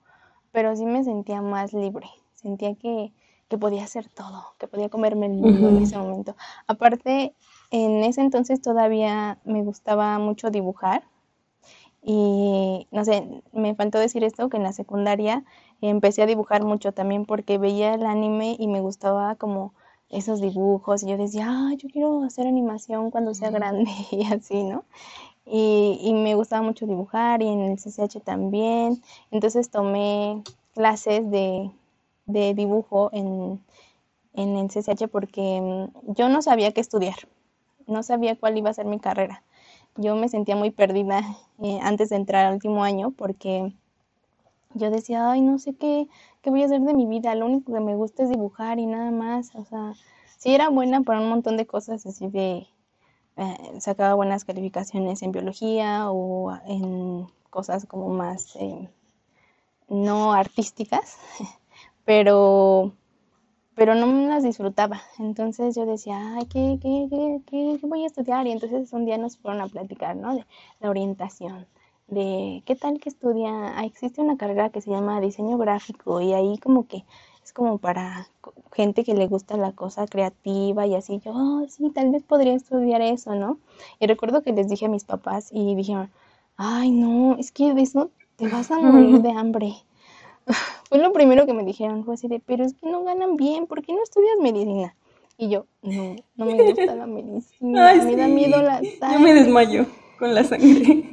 pero 0.50 0.74
sí 0.74 0.84
me 0.84 1.04
sentía 1.04 1.40
más 1.42 1.72
libre, 1.72 2.08
sentía 2.34 2.74
que, 2.74 3.12
que 3.48 3.56
podía 3.56 3.84
hacer 3.84 4.08
todo, 4.08 4.42
que 4.58 4.66
podía 4.66 4.88
comerme 4.88 5.26
el 5.26 5.34
mundo 5.34 5.68
en 5.68 5.78
ese 5.78 5.96
momento. 5.96 6.34
Aparte, 6.66 7.36
en 7.70 8.02
ese 8.02 8.20
entonces 8.20 8.60
todavía 8.60 9.38
me 9.44 9.62
gustaba 9.62 10.18
mucho 10.18 10.50
dibujar. 10.50 11.04
Y 12.02 12.88
no 12.90 13.04
sé, 13.04 13.42
me 13.52 13.76
faltó 13.76 14.00
decir 14.00 14.24
esto, 14.24 14.48
que 14.48 14.56
en 14.56 14.64
la 14.64 14.72
secundaria 14.72 15.44
empecé 15.82 16.22
a 16.22 16.26
dibujar 16.26 16.64
mucho 16.64 16.90
también 16.92 17.26
porque 17.26 17.58
veía 17.58 17.94
el 17.94 18.06
anime 18.06 18.56
y 18.58 18.66
me 18.66 18.80
gustaba 18.80 19.36
como 19.36 19.72
esos 20.10 20.40
dibujos 20.40 21.02
y 21.02 21.08
yo 21.08 21.16
decía, 21.16 21.46
ah, 21.48 21.74
yo 21.76 21.88
quiero 21.88 22.24
hacer 22.24 22.46
animación 22.46 23.10
cuando 23.10 23.34
sea 23.34 23.50
grande 23.50 23.90
y 24.10 24.24
así, 24.26 24.62
¿no? 24.64 24.84
Y, 25.46 25.98
y, 26.02 26.14
me 26.14 26.34
gustaba 26.34 26.62
mucho 26.62 26.86
dibujar 26.86 27.42
y 27.42 27.48
en 27.48 27.60
el 27.60 27.78
CCH 27.78 28.20
también. 28.22 29.02
Entonces 29.30 29.70
tomé 29.70 30.42
clases 30.74 31.28
de, 31.30 31.70
de 32.26 32.54
dibujo 32.54 33.10
en, 33.12 33.60
en 34.34 34.56
el 34.56 34.68
CCH 34.68 35.08
porque 35.08 35.60
mm, 35.60 36.12
yo 36.14 36.28
no 36.28 36.42
sabía 36.42 36.72
qué 36.72 36.80
estudiar, 36.80 37.16
no 37.86 38.02
sabía 38.02 38.36
cuál 38.36 38.58
iba 38.58 38.70
a 38.70 38.74
ser 38.74 38.86
mi 38.86 39.00
carrera. 39.00 39.42
Yo 39.96 40.14
me 40.16 40.28
sentía 40.28 40.56
muy 40.56 40.70
perdida 40.70 41.20
eh, 41.62 41.78
antes 41.82 42.10
de 42.10 42.16
entrar 42.16 42.46
al 42.46 42.54
último 42.54 42.84
año 42.84 43.10
porque 43.10 43.72
yo 44.74 44.90
decía, 44.90 45.30
ay, 45.32 45.40
no 45.40 45.58
sé 45.58 45.74
qué, 45.74 46.08
qué 46.42 46.50
voy 46.50 46.62
a 46.62 46.66
hacer 46.66 46.80
de 46.80 46.94
mi 46.94 47.06
vida, 47.06 47.34
lo 47.34 47.46
único 47.46 47.72
que 47.72 47.80
me 47.80 47.94
gusta 47.96 48.22
es 48.22 48.30
dibujar 48.30 48.78
y 48.78 48.86
nada 48.86 49.10
más. 49.10 49.54
O 49.54 49.64
sea, 49.64 49.94
sí 50.38 50.54
era 50.54 50.68
buena 50.68 51.02
para 51.02 51.20
un 51.20 51.28
montón 51.28 51.56
de 51.56 51.66
cosas, 51.66 52.06
así 52.06 52.28
de, 52.28 52.66
eh, 53.36 53.80
sacaba 53.80 54.14
buenas 54.14 54.44
calificaciones 54.44 55.22
en 55.22 55.32
biología 55.32 56.10
o 56.10 56.52
en 56.66 57.26
cosas 57.50 57.86
como 57.86 58.08
más 58.08 58.56
eh, 58.56 58.88
no 59.88 60.32
artísticas, 60.32 61.18
pero, 62.04 62.92
pero 63.74 63.94
no 63.94 64.06
las 64.28 64.42
disfrutaba. 64.42 65.02
Entonces 65.18 65.74
yo 65.74 65.86
decía, 65.86 66.36
ay, 66.36 66.46
¿qué, 66.46 66.78
qué, 66.82 67.06
qué, 67.10 67.40
qué, 67.46 67.86
voy 67.86 68.04
a 68.04 68.06
estudiar? 68.06 68.46
Y 68.46 68.52
entonces 68.52 68.92
un 68.92 69.04
día 69.06 69.18
nos 69.18 69.38
fueron 69.38 69.60
a 69.62 69.68
platicar, 69.68 70.16
¿no? 70.16 70.34
De 70.36 70.46
la 70.80 70.90
orientación 70.90 71.66
de 72.10 72.62
qué 72.66 72.76
tal 72.76 73.00
que 73.00 73.08
estudia, 73.08 73.78
ah, 73.78 73.84
existe 73.84 74.20
una 74.20 74.36
carrera 74.36 74.70
que 74.70 74.80
se 74.80 74.90
llama 74.90 75.20
diseño 75.20 75.58
gráfico 75.58 76.20
y 76.20 76.32
ahí 76.32 76.58
como 76.58 76.86
que 76.86 77.04
es 77.44 77.52
como 77.52 77.78
para 77.78 78.28
gente 78.72 79.04
que 79.04 79.14
le 79.14 79.26
gusta 79.26 79.56
la 79.56 79.72
cosa 79.72 80.06
creativa 80.06 80.86
y 80.86 80.94
así, 80.94 81.20
yo, 81.24 81.32
oh, 81.34 81.66
sí, 81.68 81.90
tal 81.90 82.10
vez 82.10 82.22
podría 82.22 82.54
estudiar 82.54 83.00
eso, 83.02 83.34
¿no? 83.34 83.58
Y 83.98 84.06
recuerdo 84.06 84.42
que 84.42 84.52
les 84.52 84.68
dije 84.68 84.86
a 84.86 84.88
mis 84.88 85.04
papás 85.04 85.48
y 85.52 85.74
dijeron, 85.74 86.10
ay, 86.56 86.90
no, 86.90 87.36
es 87.38 87.52
que 87.52 87.74
de 87.74 87.82
eso 87.82 88.10
te 88.36 88.48
vas 88.48 88.70
a 88.70 88.78
morir 88.78 89.20
de 89.22 89.30
hambre. 89.36 89.74
fue 90.88 90.98
lo 90.98 91.12
primero 91.12 91.46
que 91.46 91.54
me 91.54 91.64
dijeron, 91.64 92.04
fue 92.04 92.14
así 92.14 92.28
de, 92.28 92.40
pero 92.40 92.64
es 92.64 92.74
que 92.74 92.90
no 92.90 93.04
ganan 93.04 93.36
bien, 93.36 93.66
¿por 93.66 93.82
qué 93.82 93.92
no 93.92 94.02
estudias 94.02 94.36
medicina? 94.40 94.94
Y 95.36 95.48
yo, 95.48 95.64
no, 95.82 96.16
no 96.36 96.44
me 96.44 96.62
gusta 96.62 96.94
la 96.94 97.06
medicina, 97.06 97.94
me 98.04 98.16
da 98.16 98.28
miedo 98.28 98.60
la 98.60 98.82
sangre. 98.98 99.12
Yo 99.12 99.20
me 99.20 99.34
desmayo 99.34 99.86
con 100.18 100.34
la 100.34 100.44
sangre. 100.44 101.04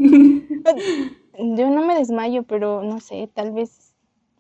Yo 1.35 1.69
no 1.69 1.85
me 1.85 1.95
desmayo, 1.95 2.43
pero 2.43 2.83
no 2.83 2.99
sé, 2.99 3.29
tal 3.33 3.51
vez 3.51 3.93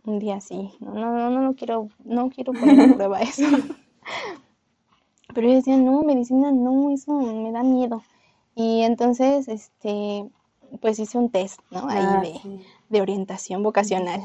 un 0.03 0.19
día 0.19 0.41
sí. 0.41 0.71
No, 0.79 0.93
no, 0.93 1.29
no, 1.29 1.41
no, 1.41 1.55
quiero, 1.55 1.89
no 2.03 2.29
quiero 2.29 2.53
poner 2.53 2.79
a 2.91 2.93
prueba 2.95 3.21
eso. 3.21 3.43
Pero 5.33 5.47
yo 5.47 5.55
decía, 5.55 5.77
no, 5.77 6.01
medicina 6.01 6.51
no, 6.51 6.91
eso 6.91 7.13
me 7.13 7.51
da 7.51 7.63
miedo. 7.63 8.03
Y 8.55 8.81
entonces, 8.81 9.47
este, 9.47 10.25
pues 10.81 10.97
hice 10.99 11.17
un 11.17 11.29
test, 11.29 11.59
¿no? 11.69 11.87
Ahí 11.89 11.99
ah, 12.01 12.21
de, 12.21 12.65
de 12.89 13.01
orientación 13.01 13.61
vocacional. 13.61 14.21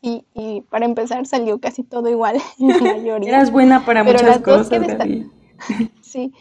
Y, 0.00 0.24
y, 0.34 0.62
para 0.62 0.86
empezar 0.86 1.26
salió 1.26 1.60
casi 1.60 1.84
todo 1.84 2.08
igual, 2.08 2.38
la 2.58 2.78
mayoría. 2.78 3.28
Eras 3.28 3.52
buena 3.52 3.84
para 3.84 4.02
muchas 4.04 4.40
cosas, 4.40 4.82
Sí, 6.00 6.32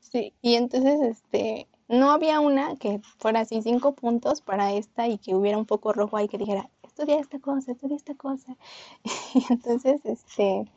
sí. 0.00 0.32
Y 0.40 0.54
entonces, 0.54 1.00
este, 1.02 1.66
no 1.90 2.12
había 2.12 2.40
una 2.40 2.76
que 2.76 3.00
fuera 3.18 3.40
así 3.40 3.60
cinco 3.62 3.94
puntos 3.94 4.40
para 4.40 4.72
esta 4.72 5.08
y 5.08 5.18
que 5.18 5.34
hubiera 5.34 5.58
un 5.58 5.66
poco 5.66 5.92
rojo 5.92 6.16
ahí 6.16 6.28
que 6.28 6.38
dijera, 6.38 6.70
estudia 6.84 7.18
esta 7.18 7.40
cosa, 7.40 7.72
estudia 7.72 7.96
esta 7.96 8.14
cosa. 8.14 8.56
Y 9.34 9.44
entonces, 9.50 10.00
este, 10.04 10.70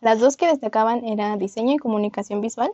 las 0.00 0.20
dos 0.20 0.36
que 0.36 0.48
destacaban 0.48 1.04
era 1.04 1.36
diseño 1.36 1.74
y 1.74 1.78
comunicación 1.78 2.40
visual 2.40 2.72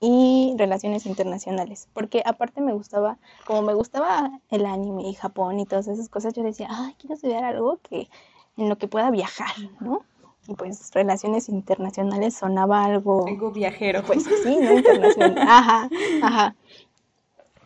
y 0.00 0.54
relaciones 0.58 1.06
internacionales, 1.06 1.88
porque 1.92 2.22
aparte 2.24 2.60
me 2.60 2.72
gustaba, 2.72 3.18
como 3.46 3.62
me 3.62 3.74
gustaba 3.74 4.40
el 4.50 4.66
anime 4.66 5.08
y 5.08 5.14
Japón 5.14 5.58
y 5.58 5.66
todas 5.66 5.88
esas 5.88 6.08
cosas, 6.08 6.34
yo 6.34 6.42
decía, 6.42 6.68
ay, 6.70 6.94
quiero 6.98 7.14
estudiar 7.14 7.44
algo 7.44 7.78
que 7.82 8.08
en 8.56 8.68
lo 8.68 8.78
que 8.78 8.86
pueda 8.86 9.10
viajar, 9.10 9.54
¿no? 9.80 10.02
Y 10.46 10.54
pues 10.54 10.90
relaciones 10.92 11.48
internacionales 11.48 12.34
sonaba 12.34 12.84
algo... 12.84 13.26
Algo 13.26 13.50
viajero. 13.50 14.02
Pues 14.04 14.24
sí, 14.24 14.58
¿no? 14.60 14.72
Internacional. 14.74 15.38
Ajá, 15.38 15.88
ajá. 16.22 16.56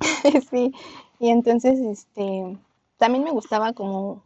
sí. 0.50 0.72
Y 1.18 1.30
entonces, 1.30 1.78
este, 1.80 2.58
también 2.96 3.24
me 3.24 3.30
gustaba 3.30 3.72
como 3.72 4.22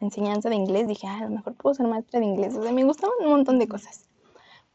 enseñanza 0.00 0.48
de 0.48 0.56
inglés. 0.56 0.88
Dije, 0.88 1.06
ah, 1.06 1.18
a 1.18 1.24
lo 1.24 1.30
mejor 1.30 1.54
puedo 1.54 1.74
ser 1.74 1.86
maestra 1.86 2.20
de 2.20 2.26
inglés. 2.26 2.54
O 2.56 2.62
sea, 2.62 2.72
me 2.72 2.84
gustaban 2.84 3.16
un 3.20 3.30
montón 3.30 3.58
de 3.58 3.68
cosas. 3.68 4.08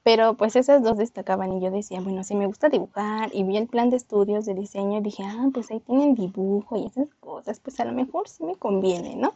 Pero 0.04 0.36
pues 0.36 0.56
esas 0.56 0.82
dos 0.84 0.98
destacaban 0.98 1.52
y 1.52 1.60
yo 1.60 1.70
decía, 1.70 2.00
bueno, 2.00 2.24
si 2.24 2.34
me 2.34 2.46
gusta 2.48 2.70
dibujar 2.70 3.30
y 3.34 3.44
vi 3.44 3.58
el 3.58 3.68
plan 3.68 3.90
de 3.90 3.98
estudios 3.98 4.46
de 4.46 4.54
diseño 4.54 5.02
dije, 5.02 5.24
ah, 5.26 5.50
pues 5.54 5.70
ahí 5.70 5.82
tienen 5.82 6.16
dibujo 6.16 6.78
y 6.78 6.86
esas 6.86 7.10
cosas, 7.20 7.60
pues 7.60 7.78
a 7.82 7.86
lo 7.86 7.92
mejor 7.92 8.30
sí 8.30 8.46
me 8.46 8.56
conviene, 8.56 9.18
¿no? 9.18 9.34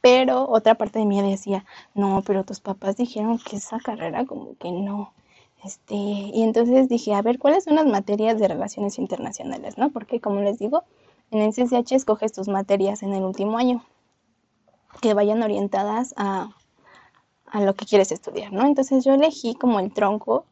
Pero 0.00 0.48
otra 0.48 0.74
parte 0.76 0.98
de 1.00 1.04
mí 1.04 1.20
decía, 1.20 1.66
no, 1.94 2.22
pero 2.26 2.44
tus 2.44 2.60
papás 2.60 2.96
dijeron 2.96 3.38
que 3.38 3.56
esa 3.56 3.78
carrera 3.78 4.24
como 4.24 4.56
que 4.56 4.72
no. 4.72 5.12
Este, 5.64 5.94
y 5.94 6.42
entonces 6.42 6.88
dije, 6.88 7.14
a 7.14 7.22
ver, 7.22 7.38
¿cuáles 7.38 7.64
son 7.64 7.74
las 7.74 7.86
materias 7.86 8.38
de 8.38 8.48
relaciones 8.48 8.98
internacionales, 8.98 9.76
no? 9.78 9.90
Porque 9.90 10.20
como 10.20 10.40
les 10.40 10.58
digo, 10.58 10.84
en 11.30 11.40
el 11.40 11.52
CCH 11.52 11.92
escoges 11.92 12.32
tus 12.32 12.48
materias 12.48 13.02
en 13.02 13.12
el 13.12 13.24
último 13.24 13.58
año 13.58 13.84
que 15.00 15.14
vayan 15.14 15.42
orientadas 15.42 16.14
a 16.16 16.50
a 17.50 17.60
lo 17.60 17.74
que 17.74 17.86
quieres 17.86 18.12
estudiar, 18.12 18.52
¿no? 18.52 18.64
Entonces 18.64 19.04
yo 19.04 19.14
elegí 19.14 19.54
como 19.54 19.80
el 19.80 19.92
tronco 19.92 20.46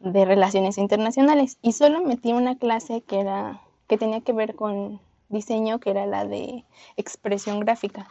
de 0.00 0.24
relaciones 0.24 0.78
internacionales 0.78 1.58
y 1.62 1.72
solo 1.72 2.00
metí 2.00 2.32
una 2.32 2.56
clase 2.56 3.02
que 3.02 3.20
era 3.20 3.60
que 3.86 3.98
tenía 3.98 4.20
que 4.20 4.32
ver 4.32 4.54
con 4.54 5.00
diseño, 5.28 5.78
que 5.78 5.90
era 5.90 6.06
la 6.06 6.24
de 6.24 6.64
expresión 6.96 7.60
gráfica. 7.60 8.08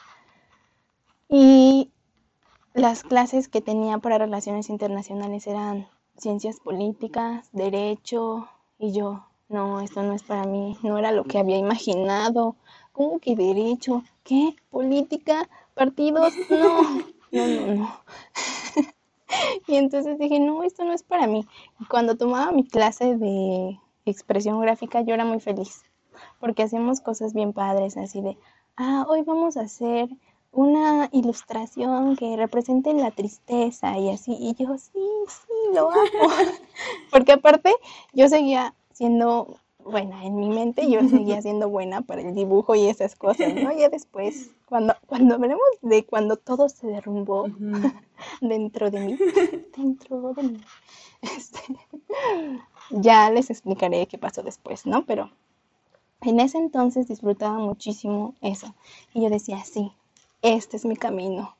Y 1.29 1.91
las 2.73 3.03
clases 3.03 3.47
que 3.47 3.61
tenía 3.61 3.97
para 3.99 4.17
relaciones 4.17 4.69
internacionales 4.69 5.47
eran 5.47 5.87
ciencias 6.17 6.59
políticas, 6.59 7.49
derecho, 7.51 8.47
y 8.79 8.91
yo, 8.93 9.25
no, 9.49 9.81
esto 9.81 10.03
no 10.03 10.13
es 10.13 10.23
para 10.23 10.45
mí, 10.45 10.77
no 10.83 10.97
era 10.97 11.11
lo 11.11 11.23
que 11.23 11.37
había 11.37 11.57
imaginado. 11.57 12.55
¿Cómo 12.91 13.19
que 13.19 13.35
derecho? 13.35 14.03
¿Qué? 14.23 14.55
¿Política? 14.69 15.49
¿Partidos? 15.73 16.33
No 16.49 17.13
no, 17.33 17.47
no, 17.47 17.75
no. 17.75 17.99
y 19.67 19.75
entonces 19.75 20.19
dije, 20.19 20.39
no, 20.39 20.63
esto 20.63 20.85
no 20.85 20.93
es 20.93 21.03
para 21.03 21.27
mí. 21.27 21.45
Y 21.79 21.85
cuando 21.85 22.15
tomaba 22.15 22.51
mi 22.51 22.63
clase 22.63 23.17
de 23.17 23.79
expresión 24.05 24.61
gráfica, 24.61 25.01
yo 25.01 25.13
era 25.13 25.25
muy 25.25 25.39
feliz, 25.39 25.83
porque 26.39 26.63
hacíamos 26.63 27.01
cosas 27.01 27.33
bien 27.33 27.53
padres, 27.53 27.97
así 27.97 28.21
de, 28.21 28.37
ah, 28.77 29.05
hoy 29.09 29.23
vamos 29.23 29.57
a 29.57 29.61
hacer 29.61 30.09
una 30.53 31.09
ilustración 31.11 32.15
que 32.15 32.37
represente 32.37 32.93
la 32.93 33.11
tristeza 33.11 33.97
y 33.97 34.09
así. 34.09 34.37
Y 34.39 34.53
yo, 34.55 34.77
sí, 34.77 34.99
sí, 35.27 35.73
lo 35.73 35.91
hago. 35.91 36.03
porque 37.11 37.33
aparte, 37.33 37.73
yo 38.13 38.29
seguía 38.29 38.73
siendo 38.93 39.57
bueno, 39.85 40.17
en 40.21 40.35
mi 40.35 40.49
mente 40.49 40.89
yo 40.89 41.01
seguía 41.07 41.41
siendo 41.41 41.69
buena 41.69 42.01
para 42.01 42.21
el 42.21 42.33
dibujo 42.33 42.75
y 42.75 42.87
esas 42.87 43.15
cosas, 43.15 43.53
¿no? 43.53 43.71
Ya 43.77 43.89
después, 43.89 44.51
cuando, 44.65 44.95
cuando 45.07 45.35
hablemos 45.35 45.61
de 45.81 46.05
cuando 46.05 46.37
todo 46.37 46.69
se 46.69 46.87
derrumbó 46.87 47.47
dentro 48.41 48.91
de 48.91 48.99
mí, 48.99 49.17
dentro 49.75 50.33
de 50.33 50.43
mí, 50.43 50.61
este, 51.21 51.59
ya 52.91 53.29
les 53.29 53.49
explicaré 53.49 54.07
qué 54.07 54.17
pasó 54.17 54.41
después, 54.41 54.85
¿no? 54.85 55.05
Pero 55.05 55.31
en 56.21 56.39
ese 56.39 56.57
entonces 56.57 57.07
disfrutaba 57.07 57.57
muchísimo 57.57 58.35
eso. 58.41 58.73
Y 59.13 59.21
yo 59.21 59.29
decía, 59.29 59.63
sí, 59.65 59.91
este 60.43 60.77
es 60.77 60.85
mi 60.85 60.95
camino. 60.95 61.55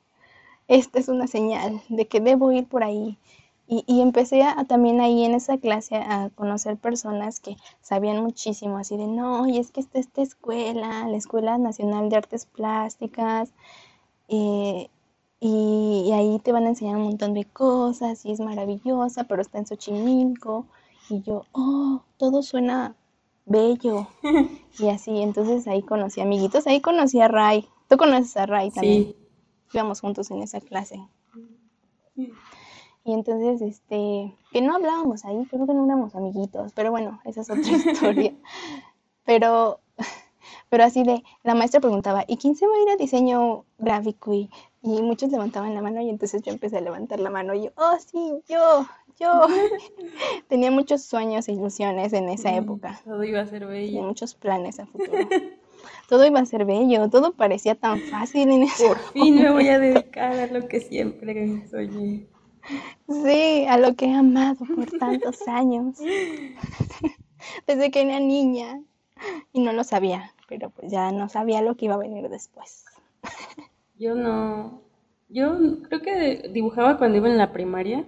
Esta 0.68 1.00
es 1.00 1.08
una 1.08 1.26
señal 1.26 1.82
de 1.88 2.06
que 2.06 2.20
debo 2.20 2.52
ir 2.52 2.68
por 2.68 2.84
ahí. 2.84 3.18
Y, 3.66 4.02
empecé 4.02 4.42
a, 4.42 4.62
también 4.66 5.00
ahí 5.00 5.24
en 5.24 5.34
esa 5.34 5.56
clase 5.56 5.96
a 5.96 6.28
conocer 6.34 6.76
personas 6.76 7.40
que 7.40 7.56
sabían 7.80 8.22
muchísimo, 8.22 8.76
así 8.76 8.98
de, 8.98 9.06
no, 9.06 9.46
y 9.48 9.56
es 9.56 9.70
que 9.70 9.80
está 9.80 9.98
esta 9.98 10.20
escuela, 10.20 11.08
la 11.08 11.16
Escuela 11.16 11.56
Nacional 11.56 12.10
de 12.10 12.16
Artes 12.16 12.44
Plásticas, 12.44 13.54
eh, 14.28 14.90
y, 15.40 16.10
ahí 16.12 16.38
te 16.40 16.52
van 16.52 16.64
a 16.66 16.70
enseñar 16.70 16.96
un 16.96 17.04
montón 17.04 17.32
de 17.32 17.46
cosas, 17.46 18.26
y 18.26 18.32
es 18.32 18.40
maravillosa, 18.40 19.24
pero 19.24 19.40
está 19.40 19.58
en 19.58 19.66
Xochimilco, 19.66 20.66
y 21.08 21.22
yo, 21.22 21.46
oh, 21.52 22.02
todo 22.18 22.42
suena 22.42 22.94
bello, 23.46 24.08
y 24.78 24.88
así, 24.88 25.22
entonces 25.22 25.66
ahí 25.68 25.80
conocí 25.80 26.20
amiguitos, 26.20 26.66
ahí 26.66 26.82
conocí 26.82 27.18
a 27.22 27.28
Ray, 27.28 27.66
tú 27.94 27.98
conoces 27.98 28.36
a 28.36 28.46
Ray 28.46 28.72
también, 28.72 29.04
sí. 29.04 29.16
íbamos 29.72 30.00
juntos 30.00 30.28
en 30.32 30.42
esa 30.42 30.60
clase. 30.60 31.00
Y 32.16 33.12
entonces, 33.12 33.62
este, 33.62 34.34
que 34.50 34.62
no 34.62 34.74
hablábamos 34.74 35.24
ahí, 35.24 35.46
creo 35.48 35.64
que 35.64 35.74
no 35.74 35.84
éramos 35.84 36.16
amiguitos, 36.16 36.72
pero 36.74 36.90
bueno, 36.90 37.20
esa 37.24 37.42
es 37.42 37.50
otra 37.50 37.60
historia. 37.70 38.34
pero, 39.24 39.78
pero 40.70 40.82
así 40.82 41.04
de, 41.04 41.22
la 41.44 41.54
maestra 41.54 41.80
preguntaba, 41.80 42.24
¿y 42.26 42.36
quién 42.36 42.56
se 42.56 42.66
va 42.66 42.74
a 42.74 42.82
ir 42.82 42.88
a 42.88 42.96
diseño 42.96 43.64
gráfico? 43.78 44.34
Y, 44.34 44.50
y 44.82 45.00
muchos 45.00 45.30
levantaban 45.30 45.72
la 45.72 45.80
mano 45.80 46.00
y 46.00 46.10
entonces 46.10 46.42
yo 46.42 46.50
empecé 46.50 46.78
a 46.78 46.80
levantar 46.80 47.20
la 47.20 47.30
mano 47.30 47.54
y 47.54 47.66
yo, 47.66 47.70
oh 47.76 47.96
sí, 48.04 48.42
yo, 48.48 48.86
yo. 49.20 49.46
Tenía 50.48 50.72
muchos 50.72 51.04
sueños 51.04 51.46
e 51.46 51.52
ilusiones 51.52 52.12
en 52.12 52.28
esa 52.28 52.56
época. 52.56 53.00
Todo 53.04 53.22
iba 53.22 53.40
a 53.40 53.46
ser 53.46 53.66
bello. 53.66 53.86
Tenía 53.86 54.02
muchos 54.02 54.34
planes 54.34 54.80
a 54.80 54.86
futuro. 54.86 55.28
todo 56.08 56.26
iba 56.26 56.40
a 56.40 56.46
ser 56.46 56.64
bello, 56.64 57.08
todo 57.10 57.32
parecía 57.32 57.74
tan 57.74 58.00
fácil 58.00 58.50
en 58.50 58.62
ese 58.64 58.86
Por 58.86 58.98
fin 58.98 59.36
me 59.36 59.50
voy 59.50 59.68
a 59.68 59.78
dedicar 59.78 60.32
a 60.32 60.46
lo 60.46 60.68
que 60.68 60.80
siempre 60.80 61.66
soñé. 61.68 62.26
Sí, 63.08 63.66
a 63.68 63.78
lo 63.78 63.94
que 63.94 64.06
he 64.06 64.14
amado 64.14 64.64
por 64.74 64.90
tantos 64.98 65.46
años. 65.46 65.98
Desde 67.66 67.90
que 67.90 68.02
era 68.02 68.20
niña. 68.20 68.80
Y 69.52 69.60
no 69.60 69.72
lo 69.72 69.84
sabía, 69.84 70.32
pero 70.48 70.70
pues 70.70 70.90
ya 70.90 71.12
no 71.12 71.28
sabía 71.28 71.62
lo 71.62 71.76
que 71.76 71.86
iba 71.86 71.94
a 71.94 71.98
venir 71.98 72.28
después. 72.28 72.84
Yo 73.98 74.14
no. 74.14 74.82
Yo 75.28 75.82
creo 75.82 76.02
que 76.02 76.50
dibujaba 76.52 76.98
cuando 76.98 77.18
iba 77.18 77.28
en 77.28 77.38
la 77.38 77.52
primaria, 77.52 78.04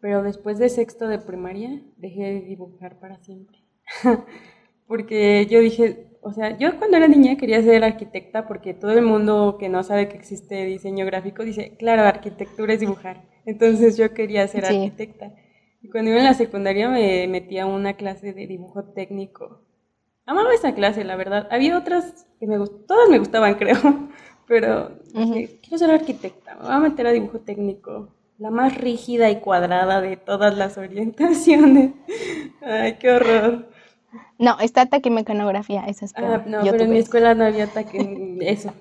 pero 0.00 0.22
después 0.22 0.58
de 0.58 0.68
sexto 0.68 1.08
de 1.08 1.18
primaria 1.18 1.82
dejé 1.96 2.22
de 2.22 2.40
dibujar 2.40 2.98
para 2.98 3.18
siempre. 3.18 3.58
porque 4.86 5.46
yo 5.46 5.60
dije, 5.60 6.06
o 6.26 6.32
sea, 6.32 6.58
yo 6.58 6.76
cuando 6.76 6.96
era 6.96 7.06
niña 7.06 7.36
quería 7.36 7.62
ser 7.62 7.84
arquitecta 7.84 8.48
porque 8.48 8.74
todo 8.74 8.90
el 8.90 9.02
mundo 9.02 9.58
que 9.60 9.68
no 9.68 9.84
sabe 9.84 10.08
que 10.08 10.16
existe 10.16 10.64
diseño 10.64 11.06
gráfico 11.06 11.44
dice, 11.44 11.76
claro, 11.78 12.02
arquitectura 12.02 12.72
es 12.74 12.80
dibujar. 12.80 13.22
Entonces 13.44 13.96
yo 13.96 14.12
quería 14.12 14.48
ser 14.48 14.66
arquitecta. 14.66 15.32
Y 15.82 15.88
cuando 15.88 16.10
iba 16.10 16.18
en 16.18 16.24
la 16.24 16.34
secundaria 16.34 16.88
me 16.88 17.28
metí 17.28 17.60
a 17.60 17.66
una 17.66 17.92
clase 17.94 18.32
de 18.32 18.48
dibujo 18.48 18.82
técnico. 18.86 19.60
Amaba 20.24 20.52
esa 20.52 20.74
clase, 20.74 21.04
la 21.04 21.14
verdad. 21.14 21.46
Había 21.52 21.78
otras 21.78 22.26
que 22.40 22.48
me 22.48 22.58
gustaban, 22.58 22.86
todas 22.88 23.08
me 23.08 23.18
gustaban, 23.20 23.54
creo. 23.60 24.08
Pero 24.48 24.98
dije, 25.14 25.60
quiero 25.62 25.78
ser 25.78 25.92
arquitecta, 25.92 26.56
me 26.56 26.62
voy 26.62 26.72
a 26.72 26.78
meter 26.80 27.06
a 27.06 27.12
dibujo 27.12 27.38
técnico. 27.38 28.16
La 28.36 28.50
más 28.50 28.76
rígida 28.76 29.30
y 29.30 29.38
cuadrada 29.38 30.00
de 30.00 30.16
todas 30.16 30.58
las 30.58 30.76
orientaciones. 30.76 31.92
Ay, 32.62 32.96
qué 32.98 33.12
horror. 33.12 33.75
No, 34.38 34.58
está 34.60 34.86
taquimecanografía, 34.86 35.84
esa 35.86 36.04
es 36.04 36.14
Ah, 36.16 36.42
no, 36.46 36.62
pero 36.62 36.84
en 36.84 36.90
mi 36.90 36.98
escuela 36.98 37.34
no 37.34 37.44
había 37.44 37.66
taque, 37.66 38.38
eso. 38.40 38.72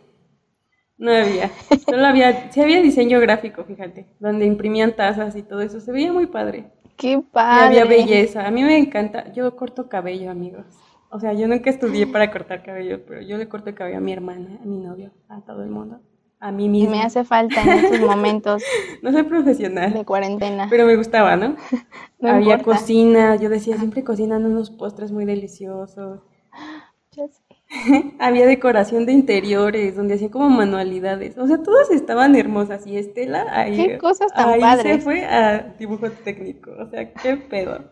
No 0.97 1.11
había. 1.11 1.51
Solo 1.85 2.05
había, 2.05 2.51
sí 2.51 2.61
había 2.61 2.81
diseño 2.81 3.19
gráfico, 3.19 3.63
fíjate, 3.65 4.07
donde 4.19 4.45
imprimían 4.45 4.95
tazas 4.95 5.35
y 5.35 5.43
todo 5.43 5.61
eso. 5.61 5.81
Se 5.81 5.91
veía 5.91 6.13
muy 6.13 6.27
padre. 6.27 6.71
Qué 6.95 7.21
padre. 7.31 7.75
Y 7.75 7.79
había 7.79 7.85
belleza. 7.85 8.47
A 8.47 8.51
mí 8.51 8.63
me 8.63 8.77
encanta. 8.77 9.33
Yo 9.33 9.53
corto 9.57 9.89
cabello, 9.89 10.31
amigos. 10.31 10.65
O 11.09 11.19
sea, 11.19 11.33
yo 11.33 11.47
nunca 11.47 11.69
estudié 11.69 12.07
para 12.07 12.31
cortar 12.31 12.63
cabello, 12.63 13.05
pero 13.05 13.21
yo 13.21 13.37
le 13.37 13.49
corto 13.49 13.69
el 13.69 13.75
cabello 13.75 13.97
a 13.97 14.01
mi 14.01 14.13
hermana, 14.13 14.59
a 14.61 14.65
mi 14.65 14.77
novio, 14.77 15.11
a 15.27 15.41
todo 15.41 15.63
el 15.63 15.69
mundo 15.69 15.99
a 16.39 16.51
mí 16.51 16.69
misma. 16.69 16.97
Me 16.97 17.01
hace 17.03 17.23
falta 17.23 17.61
en 17.61 17.69
estos 17.69 17.99
momentos. 18.07 18.63
no 19.01 19.11
soy 19.11 19.23
profesional. 19.23 19.93
De 19.93 20.05
cuarentena. 20.05 20.67
Pero 20.69 20.85
me 20.85 20.95
gustaba, 20.95 21.35
¿no? 21.35 21.55
Había 22.21 22.61
cocina, 22.61 23.35
yo 23.35 23.49
decía, 23.49 23.77
siempre 23.77 24.03
cocinan 24.03 24.45
unos 24.45 24.69
postres 24.69 25.11
muy 25.11 25.25
deliciosos. 25.25 26.21
Había 28.19 28.45
decoración 28.45 29.05
de 29.05 29.13
interiores, 29.13 29.95
donde 29.95 30.15
hacían 30.15 30.29
como 30.29 30.49
manualidades. 30.49 31.37
O 31.37 31.47
sea, 31.47 31.61
todas 31.61 31.89
estaban 31.91 32.35
hermosas. 32.35 32.85
Y 32.85 32.97
Estela 32.97 33.45
ahí. 33.49 33.75
Qué 33.75 33.97
cosas 33.97 34.33
tan 34.33 34.49
ahí 34.49 34.61
padres. 34.61 34.97
se 34.97 35.01
fue 35.01 35.25
a 35.25 35.75
dibujo 35.77 36.09
técnico. 36.09 36.71
O 36.79 36.89
sea, 36.89 37.11
qué 37.13 37.37
pedo. 37.37 37.85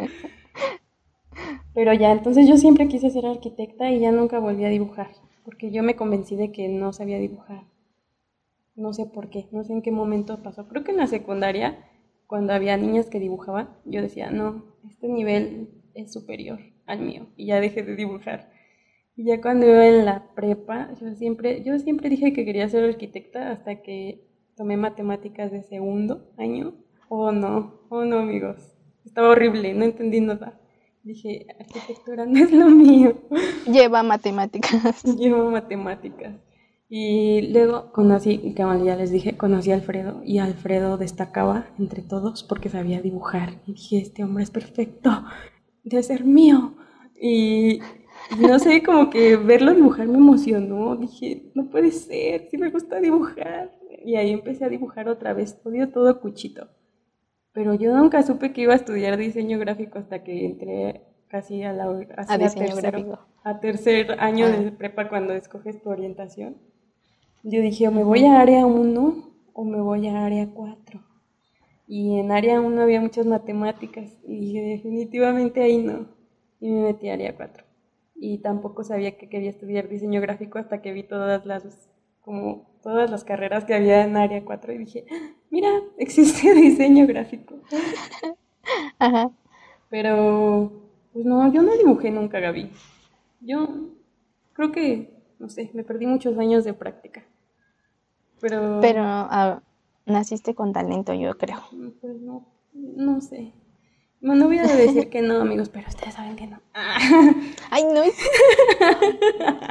Pero 1.74 1.94
ya, 1.94 2.12
entonces 2.12 2.48
yo 2.48 2.58
siempre 2.58 2.88
quise 2.88 3.10
ser 3.10 3.26
arquitecta 3.26 3.90
y 3.90 4.00
ya 4.00 4.12
nunca 4.12 4.40
volví 4.40 4.66
a 4.66 4.70
dibujar. 4.70 5.10
Porque 5.44 5.72
yo 5.72 5.84
me 5.84 5.96
convencí 5.96 6.36
de 6.36 6.52
que 6.52 6.68
no 6.70 6.94
sabía 6.94 7.18
dibujar. 7.18 7.64
No 8.76 8.94
sé 8.94 9.06
por 9.06 9.30
qué, 9.30 9.48
no 9.52 9.64
sé 9.64 9.74
en 9.74 9.82
qué 9.82 9.92
momento 9.92 10.42
pasó. 10.42 10.68
Creo 10.68 10.84
que 10.84 10.92
en 10.92 10.98
la 10.98 11.08
secundaria, 11.08 11.78
cuando 12.28 12.54
había 12.54 12.78
niñas 12.78 13.10
que 13.10 13.20
dibujaban, 13.20 13.70
yo 13.86 14.02
decía, 14.02 14.32
no, 14.32 14.66
este 14.90 15.08
nivel 15.08 15.70
es 15.94 16.12
superior 16.12 16.60
al 16.86 17.02
mío. 17.02 17.28
Y 17.38 17.48
ya 17.48 17.60
dejé 17.60 17.84
de 17.84 17.96
dibujar. 17.96 18.52
Y 19.16 19.26
ya 19.26 19.42
cuando 19.42 19.68
iba 19.68 19.86
en 19.86 20.06
la 20.06 20.34
prepa, 20.34 20.90
yo 21.00 21.14
siempre, 21.14 21.64
yo 21.64 21.78
siempre 21.78 22.10
dije 22.10 22.34
que 22.34 22.46
quería 22.46 22.68
ser 22.68 22.84
arquitecta 22.84 23.52
hasta 23.52 23.84
que 23.84 24.28
tomé 24.56 24.76
matemáticas 24.78 25.52
de 25.52 25.62
segundo 25.64 26.34
año. 26.38 26.74
Oh 27.10 27.32
no, 27.32 27.82
oh 27.90 28.06
no 28.06 28.20
amigos. 28.20 28.74
Estaba 29.06 29.30
horrible, 29.30 29.74
no 29.74 29.86
entendí 29.86 30.20
nada. 30.20 30.60
Dije, 31.04 31.46
arquitectura 31.60 32.26
no 32.26 32.40
es 32.40 32.52
lo 32.52 32.70
mío. 32.70 33.14
Lleva 33.72 34.04
matemáticas. 34.04 35.04
Lleva 35.18 35.50
matemáticas. 35.50 36.36
Y 36.96 37.52
luego 37.52 37.92
conocí, 37.92 38.54
como 38.56 38.86
ya 38.86 38.96
les 38.96 39.10
dije, 39.10 39.36
conocí 39.36 39.72
a 39.72 39.74
Alfredo 39.74 40.22
y 40.24 40.38
Alfredo 40.38 40.98
destacaba 40.98 41.66
entre 41.80 42.04
todos 42.04 42.44
porque 42.44 42.70
sabía 42.70 43.02
dibujar. 43.02 43.54
Y 43.66 43.74
dije, 43.74 43.98
este 43.98 44.24
hombre 44.24 44.44
es 44.44 44.52
perfecto, 44.52 45.10
debe 45.84 46.04
ser 46.04 46.24
mío. 46.24 46.76
Y, 47.20 47.80
no 48.40 48.60
sé, 48.60 48.84
como 48.84 49.10
que 49.10 49.38
verlo 49.38 49.74
dibujar 49.74 50.08
me 50.08 50.20
emocionó. 50.20 50.96
Dije, 50.96 51.52
no 51.56 51.72
puede 51.72 51.90
ser, 51.90 52.48
sí 52.52 52.60
me 52.60 52.70
gusta 52.70 53.00
dibujar. 53.00 53.72
Y 54.06 54.16
ahí 54.16 54.30
empecé 54.30 54.64
a 54.66 54.70
dibujar 54.70 55.10
otra 55.10 55.34
vez, 55.34 55.60
odio 55.64 55.90
todo 55.90 56.22
cuchito. 56.22 56.68
Pero 57.54 57.74
yo 57.74 57.98
nunca 57.98 58.22
supe 58.22 58.54
que 58.54 58.62
iba 58.62 58.74
a 58.74 58.76
estudiar 58.76 59.18
diseño 59.18 59.58
gráfico 59.58 59.98
hasta 59.98 60.24
que 60.24 60.46
entré 60.46 61.02
casi 61.28 61.64
a 61.64 61.74
la 61.74 61.86
a, 61.86 62.38
gráfico. 62.38 63.18
a 63.44 63.60
tercer 63.60 64.12
año 64.20 64.48
de 64.48 64.68
ah. 64.68 64.74
prepa 64.78 65.10
cuando 65.10 65.34
escoges 65.34 65.82
tu 65.82 65.90
orientación 65.90 66.72
yo 67.44 67.62
dije, 67.62 67.88
o 67.88 67.92
me 67.92 68.04
voy 68.04 68.26
a 68.26 68.40
área 68.40 68.66
1 68.66 69.34
o 69.54 69.64
me 69.66 69.82
voy 69.82 70.08
a 70.08 70.26
área 70.26 70.50
4. 70.54 71.02
Y 71.88 72.20
en 72.20 72.32
área 72.32 72.62
1 72.62 72.82
había 72.82 73.02
muchas 73.02 73.26
matemáticas 73.26 74.18
y 74.26 74.40
dije, 74.40 74.62
definitivamente 74.62 75.62
ahí 75.62 75.78
no. 75.78 76.08
Y 76.60 76.70
me 76.72 76.84
metí 76.84 77.10
a 77.10 77.14
área 77.14 77.36
4. 77.36 77.66
Y 78.16 78.40
tampoco 78.40 78.84
sabía 78.84 79.18
que 79.18 79.30
quería 79.30 79.50
estudiar 79.50 79.90
diseño 79.90 80.22
gráfico 80.22 80.58
hasta 80.58 80.82
que 80.82 80.94
vi 80.94 81.04
todas 81.04 81.46
las 81.46 81.90
como 82.22 82.66
todas 82.82 83.12
las 83.12 83.24
carreras 83.24 83.66
que 83.66 83.74
había 83.74 84.04
en 84.06 84.16
área 84.16 84.44
4 84.44 84.74
y 84.74 84.78
dije, 84.78 85.06
mira, 85.50 85.70
existe 85.98 86.54
diseño 86.56 87.06
gráfico. 87.06 87.56
Ajá. 89.00 89.32
Pero, 89.90 90.72
pues 91.12 91.26
no, 91.26 91.52
yo 91.52 91.62
no 91.62 91.76
dibujé 91.78 92.12
nunca, 92.12 92.40
Gaby. 92.40 92.72
Yo 93.42 93.68
creo 94.54 94.72
que, 94.72 95.14
no 95.40 95.50
sé, 95.50 95.70
me 95.74 95.84
perdí 95.84 96.08
muchos 96.08 96.38
años 96.38 96.64
de 96.64 96.74
práctica. 96.74 97.26
Pero, 98.40 98.80
Pero 98.82 99.04
ah, 99.06 99.62
naciste 100.06 100.54
con 100.56 100.74
talento, 100.74 101.14
yo 101.14 101.38
creo. 101.38 101.62
Pues 102.02 102.20
no, 102.22 102.46
no 102.74 103.22
sé. 103.22 103.54
No, 104.24 104.46
voy 104.46 104.58
a 104.58 104.64
decir 104.64 105.10
que 105.10 105.22
no, 105.22 105.42
amigos, 105.42 105.68
pero 105.68 105.90
ustedes 105.90 106.14
saben 106.14 106.38
que 106.38 106.48
no. 106.48 106.62
Ay, 107.70 107.84
no. 107.84 108.04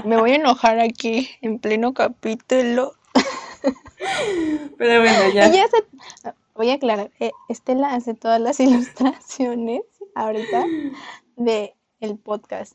Me 0.04 0.18
voy 0.18 0.32
a 0.32 0.36
enojar 0.36 0.78
aquí 0.78 1.26
en 1.40 1.58
pleno 1.58 1.94
capítulo. 1.94 2.92
Pero 4.76 5.00
bueno, 5.00 5.32
ya. 5.32 5.50
Voy 6.54 6.68
a 6.68 6.74
aclarar. 6.74 7.10
Eh, 7.18 7.30
Estela 7.48 7.94
hace 7.94 8.12
todas 8.12 8.40
las 8.40 8.60
ilustraciones 8.60 9.82
ahorita 10.14 10.64
de 11.36 11.74
el 12.00 12.18
podcast 12.18 12.74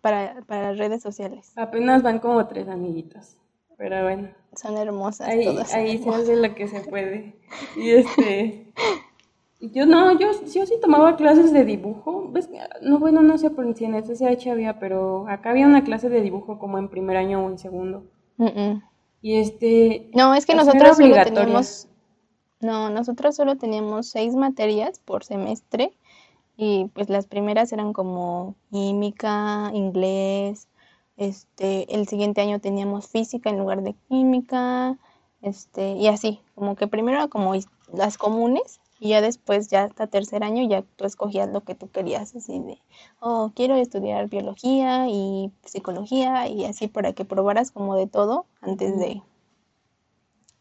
para, 0.00 0.42
para 0.46 0.74
redes 0.74 1.02
sociales. 1.02 1.52
Apenas 1.56 2.04
van 2.04 2.20
como 2.20 2.46
tres 2.46 2.68
amiguitos, 2.68 3.36
pero 3.76 4.02
bueno. 4.02 4.28
Son 4.54 4.76
hermosas 4.76 5.28
Ahí, 5.28 5.44
todas. 5.44 5.72
ahí 5.74 5.98
se 5.98 6.08
hace 6.10 6.36
lo 6.36 6.54
que 6.54 6.68
se 6.68 6.80
puede. 6.80 7.36
Y 7.76 7.90
este... 7.90 8.72
Yo 9.58 9.86
no, 9.86 10.18
yo, 10.18 10.28
yo 10.52 10.66
sí 10.66 10.74
tomaba 10.80 11.16
clases 11.16 11.52
de 11.52 11.64
dibujo. 11.64 12.28
¿Ves? 12.30 12.48
No, 12.82 12.98
bueno, 12.98 13.22
no 13.22 13.38
sé 13.38 13.50
por 13.50 13.72
si 13.74 13.86
en 13.86 14.00
CCH 14.02 14.48
había, 14.48 14.78
pero 14.78 15.26
acá 15.28 15.50
había 15.50 15.66
una 15.66 15.82
clase 15.82 16.10
de 16.10 16.20
dibujo 16.20 16.58
como 16.58 16.78
en 16.78 16.88
primer 16.88 17.16
año 17.16 17.44
o 17.44 17.50
en 17.50 17.58
segundo. 17.58 18.04
Mm, 18.36 18.44
mm. 18.44 18.82
Y 19.22 19.36
este... 19.36 20.10
No, 20.14 20.34
es 20.34 20.44
que 20.44 20.54
nosotros 20.54 20.98
solo 20.98 21.24
teníamos, 21.24 21.88
no, 22.60 22.90
nosotros 22.90 23.34
solo 23.34 23.56
teníamos 23.56 24.08
seis 24.08 24.34
materias 24.34 25.00
por 25.04 25.24
semestre 25.24 25.92
y 26.56 26.86
pues 26.94 27.08
las 27.08 27.26
primeras 27.26 27.72
eran 27.72 27.92
como 27.92 28.54
química, 28.70 29.70
inglés, 29.72 30.68
este, 31.16 31.94
el 31.94 32.06
siguiente 32.08 32.40
año 32.40 32.60
teníamos 32.60 33.08
física 33.08 33.50
en 33.50 33.58
lugar 33.58 33.82
de 33.82 33.94
química, 34.08 34.98
este, 35.42 35.92
y 35.92 36.08
así, 36.08 36.40
como 36.54 36.76
que 36.76 36.86
primero 36.86 37.28
como 37.30 37.54
las 37.92 38.18
comunes 38.18 38.80
y 38.98 39.10
ya 39.10 39.20
después, 39.20 39.68
ya 39.68 39.84
hasta 39.84 40.06
tercer 40.06 40.42
año, 40.42 40.66
ya 40.68 40.82
tú 40.96 41.04
escogías 41.04 41.50
lo 41.50 41.62
que 41.62 41.74
tú 41.74 41.90
querías, 41.90 42.34
así 42.34 42.58
de, 42.60 42.78
oh, 43.20 43.52
quiero 43.54 43.76
estudiar 43.76 44.28
biología 44.28 45.08
y 45.08 45.52
psicología 45.64 46.48
y 46.48 46.64
así 46.64 46.88
para 46.88 47.12
que 47.12 47.24
probaras 47.24 47.70
como 47.70 47.96
de 47.96 48.06
todo 48.06 48.46
antes 48.60 48.98
de... 48.98 49.22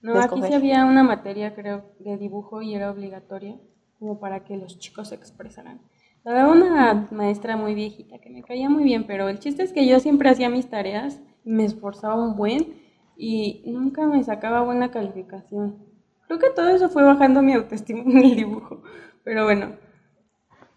No, 0.01 0.13
de 0.13 0.19
aquí 0.19 0.41
sí 0.43 0.53
había 0.53 0.85
una 0.85 1.03
materia, 1.03 1.55
creo, 1.55 1.85
de 1.99 2.17
dibujo 2.17 2.61
y 2.61 2.75
era 2.75 2.91
obligatoria, 2.91 3.57
como 3.97 4.19
para 4.19 4.43
que 4.43 4.57
los 4.57 4.77
chicos 4.77 5.09
se 5.09 5.15
expresaran. 5.15 5.79
Había 6.25 6.47
una 6.47 7.07
maestra 7.11 7.55
muy 7.55 7.75
viejita 7.75 8.17
que 8.17 8.31
me 8.31 8.41
caía 8.41 8.67
muy 8.67 8.83
bien, 8.83 9.05
pero 9.05 9.29
el 9.29 9.37
chiste 9.37 9.61
es 9.61 9.71
que 9.71 9.85
yo 9.85 9.99
siempre 9.99 10.27
hacía 10.27 10.49
mis 10.49 10.67
tareas, 10.67 11.21
me 11.43 11.65
esforzaba 11.65 12.15
un 12.15 12.35
buen 12.35 12.73
y 13.15 13.61
nunca 13.67 14.07
me 14.07 14.23
sacaba 14.23 14.63
buena 14.63 14.89
calificación. 14.89 15.85
Creo 16.25 16.39
que 16.39 16.49
todo 16.49 16.69
eso 16.69 16.89
fue 16.89 17.03
bajando 17.03 17.43
mi 17.43 17.53
autoestima 17.53 18.01
en 18.01 18.17
el 18.17 18.35
dibujo, 18.35 18.81
pero 19.23 19.43
bueno. 19.43 19.73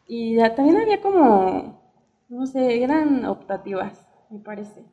Y 0.06 0.36
ya 0.36 0.54
también 0.54 0.76
había 0.76 1.00
como, 1.00 1.80
no 2.28 2.46
sé, 2.46 2.82
eran 2.82 3.24
optativas, 3.24 4.06
me 4.28 4.40
parece, 4.40 4.84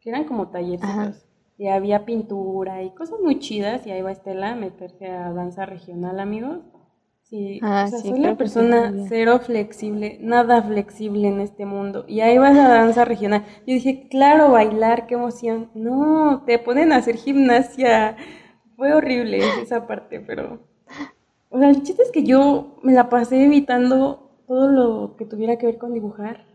que 0.00 0.08
eran 0.08 0.24
como 0.24 0.48
tallercitos. 0.48 0.90
Ajá. 0.90 1.12
Y 1.58 1.68
había 1.68 2.06
pintura 2.06 2.82
y 2.84 2.90
cosas 2.90 3.18
muy 3.20 3.40
chidas. 3.40 3.84
Y 3.84 3.90
ahí 3.90 4.00
va 4.00 4.12
Estela 4.12 4.52
a 4.52 4.54
meterse 4.54 5.10
a 5.10 5.32
danza 5.32 5.66
regional, 5.66 6.20
amigos. 6.20 6.60
Sí, 7.28 7.60
Ah, 7.62 7.84
o 7.86 7.90
sea, 7.90 7.98
sí, 7.98 8.08
soy 8.08 8.20
la 8.20 8.30
sí 8.30 8.36
persona 8.36 8.94
cero 9.06 9.38
flexible, 9.40 10.18
nada 10.22 10.62
flexible 10.62 11.28
en 11.28 11.40
este 11.40 11.66
mundo. 11.66 12.06
Y 12.08 12.20
ahí 12.20 12.38
vas 12.38 12.56
a 12.56 12.68
danza 12.68 13.04
regional. 13.04 13.44
Yo 13.66 13.74
dije, 13.74 14.08
claro, 14.08 14.50
bailar, 14.50 15.06
qué 15.06 15.14
emoción. 15.14 15.70
No, 15.74 16.42
te 16.46 16.58
ponen 16.58 16.90
a 16.90 16.96
hacer 16.96 17.16
gimnasia. 17.16 18.16
Fue 18.76 18.94
horrible 18.94 19.40
esa 19.62 19.86
parte, 19.86 20.20
pero... 20.20 20.66
O 21.50 21.58
sea, 21.58 21.68
el 21.68 21.82
chiste 21.82 22.02
es 22.02 22.10
que 22.10 22.24
yo 22.24 22.78
me 22.82 22.92
la 22.92 23.10
pasé 23.10 23.44
evitando 23.44 24.42
todo 24.46 24.68
lo 24.68 25.16
que 25.16 25.26
tuviera 25.26 25.58
que 25.58 25.66
ver 25.66 25.78
con 25.78 25.92
dibujar 25.92 26.46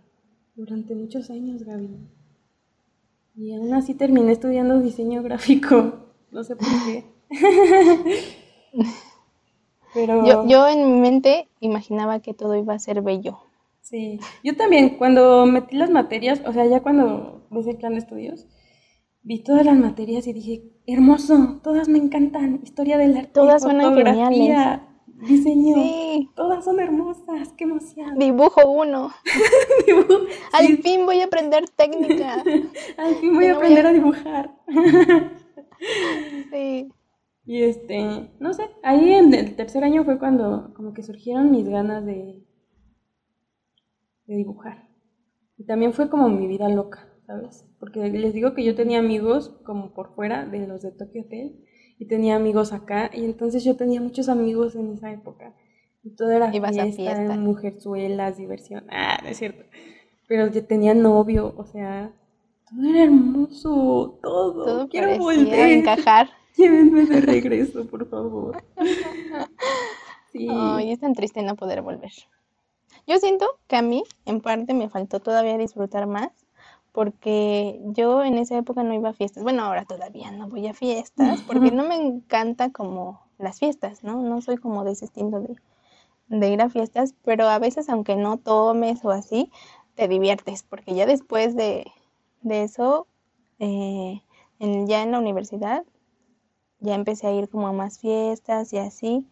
durante 0.56 0.96
muchos 0.96 1.30
años, 1.30 1.64
Gaby. 1.64 2.00
Y 3.36 3.54
aún 3.54 3.74
así 3.74 3.94
terminé 3.94 4.32
estudiando 4.32 4.80
diseño 4.80 5.22
gráfico. 5.22 6.14
No 6.32 6.44
sé 6.44 6.56
por 6.56 6.68
qué. 6.86 7.06
Pero 9.94 10.26
Yo, 10.26 10.46
yo 10.48 10.68
en 10.68 10.94
mi 10.96 11.00
mente 11.02 11.48
imaginaba 11.60 12.20
que 12.20 12.34
todo 12.34 12.56
iba 12.56 12.74
a 12.74 12.80
ser 12.80 13.02
bello. 13.02 13.40
sí, 13.82 14.20
yo 14.44 14.56
también 14.56 14.98
cuando 14.98 15.46
metí 15.46 15.76
las 15.76 15.90
materias, 15.92 16.42
o 16.46 16.54
sea, 16.54 16.66
ya 16.66 16.82
cuando 16.82 17.46
ves 17.52 17.68
el 17.68 17.78
plan 17.78 17.94
de 17.94 18.00
estudios, 18.00 18.48
vi 19.22 19.40
todas 19.44 19.66
las 19.66 19.78
materias 19.78 20.26
y 20.28 20.34
dije, 20.34 20.64
hermoso, 20.88 21.60
todas 21.64 21.88
me 21.90 21.98
encantan. 22.00 22.60
Historia 22.64 22.98
del 22.98 23.16
arte, 23.18 23.32
Todas 23.34 23.64
fotografía, 23.64 24.88
diseño, 25.28 25.76
Sí, 25.76 26.30
todas 26.36 26.66
son 26.66 26.80
hermosas, 26.80 27.54
qué 27.56 27.64
emoción. 27.66 28.18
dibujo 28.18 28.70
uno. 28.70 29.12
Dibujo, 29.88 30.26
Al 30.54 30.68
sí, 30.68 30.78
fin 30.78 31.06
voy 31.06 31.22
a 31.22 31.26
aprender 31.26 31.70
técnica. 31.70 32.44
al 32.98 33.16
fin 33.16 33.34
voy 33.36 33.46
a 33.46 33.54
no 33.54 33.56
voy 33.60 33.78
aprender 33.78 33.86
a- 33.86 33.90
a 33.90 33.94
dibujar. 33.94 34.52
Sí. 36.52 36.90
Y 37.46 37.64
este, 37.64 38.30
no 38.40 38.54
sé, 38.54 38.64
ahí 38.84 39.14
en 39.14 39.34
el 39.34 39.56
tercer 39.56 39.84
año 39.84 40.06
fue 40.06 40.18
cuando 40.18 40.74
como 40.76 40.94
que 40.94 41.04
surgieron 41.04 41.52
mis 41.52 41.68
ganas 41.68 42.06
de, 42.06 42.46
de 44.26 44.36
dibujar. 44.36 44.88
Y 45.58 45.66
también 45.66 45.94
fue 45.94 46.10
como 46.10 46.30
mi 46.30 46.48
vida 46.48 46.70
loca, 46.70 47.14
¿sabes? 47.28 47.66
Porque 47.80 48.00
les 48.10 48.34
digo 48.34 48.54
que 48.54 48.64
yo 48.64 48.76
tenía 48.76 49.00
amigos 49.00 49.60
como 49.66 49.94
por 49.94 50.16
fuera 50.16 50.46
de 50.46 50.68
los 50.68 50.82
de 50.82 50.92
Tokyo 50.92 51.24
Hotel 51.24 51.64
y 52.00 52.08
tenía 52.08 52.36
amigos 52.36 52.72
acá 52.74 53.12
y 53.14 53.26
entonces 53.26 53.64
yo 53.64 53.76
tenía 53.76 54.02
muchos 54.02 54.30
amigos 54.30 54.76
en 54.76 54.94
esa 54.94 55.12
época. 55.12 55.54
Y 56.02 56.16
todo 56.16 56.32
era 56.32 56.52
fiesta, 56.52 56.86
fiesta. 56.92 57.36
mujerzuelas, 57.38 58.38
diversión. 58.38 58.86
Ah, 58.90 59.20
no 59.22 59.30
es 59.30 59.38
cierto. 59.38 59.64
Pero 60.28 60.48
yo 60.48 60.66
tenía 60.66 60.94
novio, 60.94 61.54
o 61.58 61.66
sea, 61.66 62.14
todo 62.70 62.90
era 62.90 63.04
hermoso, 63.04 64.20
todo. 64.22 64.66
Todo 64.66 64.90
Quiero 64.90 65.18
volver. 65.18 65.72
encajar. 65.72 66.30
Llévenme 66.56 67.06
de 67.06 67.22
regreso, 67.22 67.86
por 67.86 68.08
favor. 68.10 68.56
Sí. 70.32 70.48
Ay, 70.50 70.92
es 70.92 71.00
tan 71.00 71.14
triste 71.14 71.44
no 71.44 71.56
poder 71.56 71.82
volver. 71.84 72.12
Yo 73.08 73.18
siento 73.18 73.48
que 73.68 73.76
a 73.76 73.82
mí, 73.82 74.04
en 74.26 74.42
parte, 74.42 74.74
me 74.74 74.90
faltó 74.90 75.20
todavía 75.20 75.58
disfrutar 75.58 76.08
más, 76.08 76.32
porque 76.92 77.80
yo 77.86 78.24
en 78.24 78.38
esa 78.38 78.58
época 78.58 78.84
no 78.84 78.94
iba 78.94 79.10
a 79.10 79.14
fiestas. 79.14 79.44
Bueno, 79.44 79.64
ahora 79.64 79.86
todavía 79.86 80.32
no 80.32 80.48
voy 80.50 80.68
a 80.68 80.74
fiestas, 80.74 81.44
porque 81.44 81.72
no 81.72 81.84
me 81.84 81.96
encanta 81.96 82.72
como 82.72 83.22
las 83.38 83.60
fiestas, 83.60 84.04
¿no? 84.04 84.22
No 84.22 84.42
soy 84.42 84.58
como 84.58 84.84
de 84.84 84.94
ese 84.94 85.06
estilo 85.06 85.42
de, 85.42 85.56
de 86.28 86.50
ir 86.50 86.62
a 86.62 86.70
fiestas, 86.70 87.16
pero 87.24 87.48
a 87.50 87.60
veces, 87.60 87.90
aunque 87.90 88.16
no 88.16 88.38
tomes 88.38 89.04
o 89.06 89.12
así, 89.12 89.52
te 89.96 90.08
diviertes, 90.08 90.64
porque 90.64 90.96
ya 90.96 91.06
después 91.06 91.56
de, 91.56 91.86
de 92.42 92.64
eso, 92.64 93.08
eh, 93.60 94.22
en- 94.60 94.88
ya 94.88 95.04
en 95.04 95.12
la 95.12 95.20
universidad, 95.20 95.86
ya 96.84 96.96
empecé 96.96 97.28
a 97.28 97.32
ir 97.34 97.50
como 97.50 97.68
a 97.68 97.72
más 97.72 98.00
fiestas 98.00 98.72
y 98.74 98.78
así. 98.78 99.26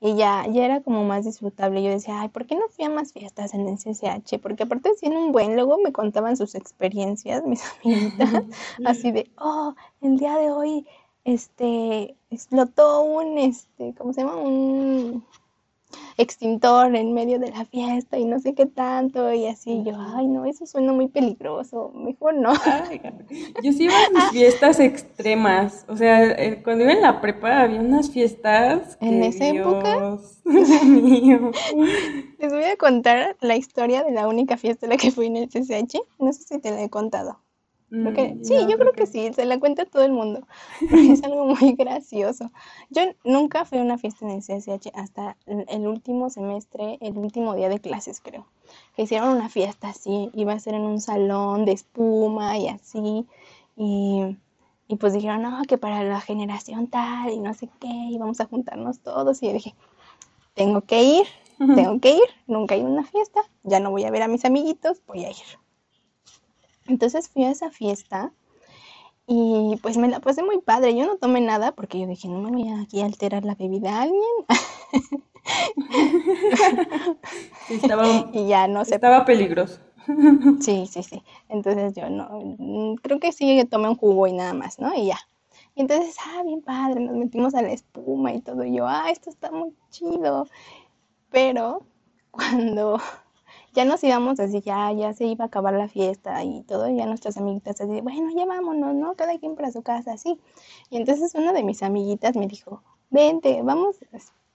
Y 0.00 0.16
ya, 0.16 0.46
ya 0.48 0.64
era 0.64 0.80
como 0.80 1.04
más 1.04 1.24
disfrutable. 1.24 1.82
Yo 1.82 1.90
decía, 1.90 2.20
ay, 2.20 2.28
¿por 2.28 2.46
qué 2.46 2.56
no 2.56 2.68
fui 2.68 2.84
a 2.84 2.90
más 2.90 3.12
fiestas 3.12 3.54
en 3.54 3.68
el 3.68 3.76
CCH? 3.78 4.40
Porque 4.40 4.64
aparte 4.64 4.90
hacían 4.90 5.16
un 5.16 5.30
buen, 5.30 5.54
luego 5.54 5.78
me 5.78 5.92
contaban 5.92 6.36
sus 6.36 6.54
experiencias, 6.54 7.44
mis 7.46 7.62
amiguitas, 7.84 8.44
así 8.84 9.12
de, 9.12 9.30
oh, 9.38 9.74
el 10.00 10.16
día 10.18 10.36
de 10.38 10.50
hoy, 10.50 10.86
este, 11.24 12.16
explotó 12.30 13.02
un, 13.02 13.38
este, 13.38 13.94
¿cómo 13.94 14.12
se 14.12 14.22
llama? 14.22 14.36
Un 14.36 15.24
extintor 16.16 16.94
en 16.94 17.12
medio 17.12 17.38
de 17.38 17.50
la 17.50 17.64
fiesta 17.64 18.18
y 18.18 18.24
no 18.24 18.38
sé 18.38 18.54
qué 18.54 18.66
tanto, 18.66 19.32
y 19.32 19.46
así 19.46 19.82
yo, 19.84 19.94
ay, 19.96 20.26
no, 20.26 20.44
eso 20.44 20.66
suena 20.66 20.92
muy 20.92 21.08
peligroso, 21.08 21.90
mejor 21.94 22.34
no. 22.34 22.52
Ay, 22.64 23.00
yo 23.62 23.72
sí 23.72 23.84
iba 23.84 23.94
a 23.94 24.10
mis 24.10 24.30
fiestas 24.30 24.80
extremas. 24.80 25.84
O 25.88 25.96
sea, 25.96 26.22
eh, 26.22 26.62
cuando 26.62 26.84
iba 26.84 26.92
en 26.92 27.02
la 27.02 27.20
prepa 27.20 27.62
había 27.62 27.80
unas 27.80 28.10
fiestas. 28.10 28.96
¿En 29.00 29.20
que 29.20 29.26
esa 29.28 29.48
época? 29.48 29.96
Dios 29.98 30.40
mío. 30.84 31.50
Les 32.38 32.52
voy 32.52 32.64
a 32.64 32.76
contar 32.76 33.36
la 33.40 33.56
historia 33.56 34.02
de 34.02 34.12
la 34.12 34.28
única 34.28 34.56
fiesta 34.56 34.86
a 34.86 34.88
la 34.88 34.96
que 34.96 35.10
fui 35.10 35.26
en 35.26 35.36
el 35.36 35.48
CCH. 35.48 35.98
No 36.18 36.32
sé 36.32 36.42
si 36.44 36.58
te 36.58 36.70
la 36.70 36.82
he 36.82 36.90
contado. 36.90 37.41
Creo 37.92 38.14
que- 38.14 38.34
Mm, 38.34 38.44
sí, 38.44 38.54
no, 38.62 38.70
yo 38.70 38.78
creo 38.78 38.92
que 38.92 39.06
sí, 39.06 39.30
se 39.34 39.44
la 39.44 39.60
cuenta 39.60 39.84
todo 39.84 40.02
el 40.02 40.12
mundo. 40.12 40.40
es 40.90 41.22
algo 41.24 41.44
muy 41.46 41.72
gracioso. 41.74 42.50
Yo 42.90 43.02
nunca 43.24 43.64
fui 43.66 43.78
a 43.78 43.82
una 43.82 43.98
fiesta 43.98 44.24
en 44.24 44.30
el 44.32 44.42
CSH 44.42 44.90
hasta 44.94 45.36
el 45.46 45.66
el 45.68 45.86
último 45.86 46.30
semestre, 46.30 46.96
el 47.00 47.16
último 47.18 47.54
día 47.54 47.68
de 47.68 47.80
clases, 47.80 48.20
creo. 48.20 48.46
Que 48.96 49.02
hicieron 49.02 49.28
una 49.36 49.48
fiesta 49.50 49.90
así, 49.90 50.30
iba 50.34 50.52
a 50.54 50.58
ser 50.58 50.74
en 50.74 50.82
un 50.82 51.00
salón 51.00 51.64
de 51.66 51.72
espuma 51.72 52.56
y 52.56 52.68
así. 52.68 53.26
Y, 53.76 54.36
y 54.88 54.96
pues 54.96 55.12
dijeron, 55.12 55.42
no, 55.42 55.62
que 55.68 55.76
para 55.78 56.02
la 56.02 56.20
generación 56.20 56.86
tal 56.86 57.30
y 57.30 57.38
no 57.40 57.52
sé 57.54 57.68
qué, 57.80 57.88
y 57.88 58.16
vamos 58.18 58.40
a 58.40 58.46
juntarnos 58.46 59.00
todos. 59.00 59.42
Y 59.42 59.46
yo 59.48 59.52
dije, 59.52 59.74
tengo 60.54 60.80
que 60.82 61.02
ir, 61.04 61.26
tengo 61.74 62.00
que 62.00 62.12
ir, 62.12 62.22
nunca 62.46 62.74
he 62.74 62.78
ido 62.78 62.88
a 62.88 62.90
una 62.90 63.04
fiesta, 63.04 63.40
ya 63.62 63.80
no 63.80 63.90
voy 63.90 64.04
a 64.04 64.10
ver 64.10 64.22
a 64.22 64.28
mis 64.28 64.44
amiguitos, 64.44 65.02
voy 65.06 65.24
a 65.24 65.30
ir. 65.30 65.36
Entonces 66.86 67.28
fui 67.28 67.44
a 67.44 67.50
esa 67.50 67.70
fiesta 67.70 68.32
y 69.26 69.78
pues 69.82 69.96
me 69.96 70.08
la 70.08 70.20
pasé 70.20 70.42
muy 70.42 70.60
padre. 70.60 70.96
Yo 70.96 71.06
no 71.06 71.16
tomé 71.16 71.40
nada 71.40 71.72
porque 71.72 71.98
yo 72.00 72.06
dije, 72.06 72.28
no 72.28 72.38
me 72.40 72.50
voy 72.50 72.68
a 72.68 72.82
aquí 72.82 73.00
a 73.00 73.06
alterar 73.06 73.44
la 73.44 73.54
bebida 73.54 73.98
a 73.98 74.02
alguien. 74.02 74.22
Sí, 77.66 77.74
estaba, 77.74 78.04
Y 78.32 78.46
ya 78.46 78.68
no 78.68 78.84
sé. 78.84 78.94
estaba 78.96 79.24
peligroso. 79.24 79.78
Sí, 80.60 80.86
sí, 80.86 81.02
sí. 81.02 81.22
Entonces 81.48 81.94
yo 81.94 82.08
no, 82.10 82.96
creo 83.02 83.20
que 83.20 83.32
sí 83.32 83.64
tomé 83.70 83.88
un 83.88 83.96
jugo 83.96 84.26
y 84.26 84.32
nada 84.32 84.52
más, 84.52 84.78
¿no? 84.78 84.94
Y 84.94 85.06
ya. 85.06 85.18
Y 85.74 85.80
entonces, 85.82 86.16
ah, 86.26 86.42
bien 86.44 86.60
padre, 86.62 87.00
nos 87.00 87.16
metimos 87.16 87.54
a 87.54 87.62
la 87.62 87.72
espuma 87.72 88.32
y 88.32 88.40
todo. 88.40 88.64
Y 88.64 88.76
yo, 88.76 88.86
ah, 88.86 89.10
esto 89.10 89.30
está 89.30 89.50
muy 89.50 89.72
chido. 89.90 90.46
Pero 91.30 91.82
cuando 92.30 93.00
ya 93.72 93.84
nos 93.84 94.04
íbamos 94.04 94.38
así, 94.38 94.60
ya, 94.60 94.92
ya 94.92 95.14
se 95.14 95.24
iba 95.24 95.44
a 95.44 95.48
acabar 95.48 95.74
la 95.74 95.88
fiesta 95.88 96.44
y 96.44 96.62
todo, 96.62 96.88
y 96.88 96.96
ya 96.96 97.06
nuestras 97.06 97.36
amiguitas 97.38 97.80
así, 97.80 98.00
bueno, 98.00 98.30
ya 98.36 98.44
vámonos, 98.44 98.94
¿no? 98.94 99.14
Cada 99.14 99.38
quien 99.38 99.54
para 99.54 99.72
su 99.72 99.82
casa, 99.82 100.12
así. 100.12 100.38
Y 100.90 100.98
entonces 100.98 101.34
una 101.34 101.52
de 101.52 101.62
mis 101.62 101.82
amiguitas 101.82 102.36
me 102.36 102.46
dijo, 102.46 102.82
vente, 103.10 103.62
vamos. 103.62 103.96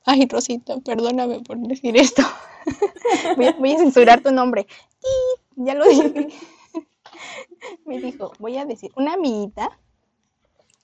Ay, 0.05 0.28
Rosita, 0.28 0.78
perdóname 0.80 1.41
por 1.41 1.57
decir 1.57 1.97
esto. 1.97 2.22
voy, 3.59 3.74
a, 3.74 3.78
censurar 3.78 4.22
tu 4.22 4.32
nombre. 4.32 4.68
ya 5.55 5.74
lo 5.74 5.86
dije. 5.86 6.30
me 7.86 7.99
dijo, 7.99 8.32
voy 8.39 8.57
a 8.57 8.65
decir, 8.65 8.91
una 8.95 9.13
amiguita 9.13 9.78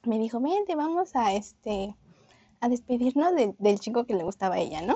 me 0.03 0.17
dijo, 0.19 0.39
vente, 0.39 0.75
vamos 0.75 1.15
a 1.15 1.33
este 1.33 1.95
a 2.59 2.69
despedirnos 2.69 3.33
del 3.57 3.79
chico 3.79 4.05
que 4.05 4.13
le 4.13 4.23
gustaba 4.23 4.55
a 4.55 4.59
ella, 4.59 4.81
¿no? 4.81 4.95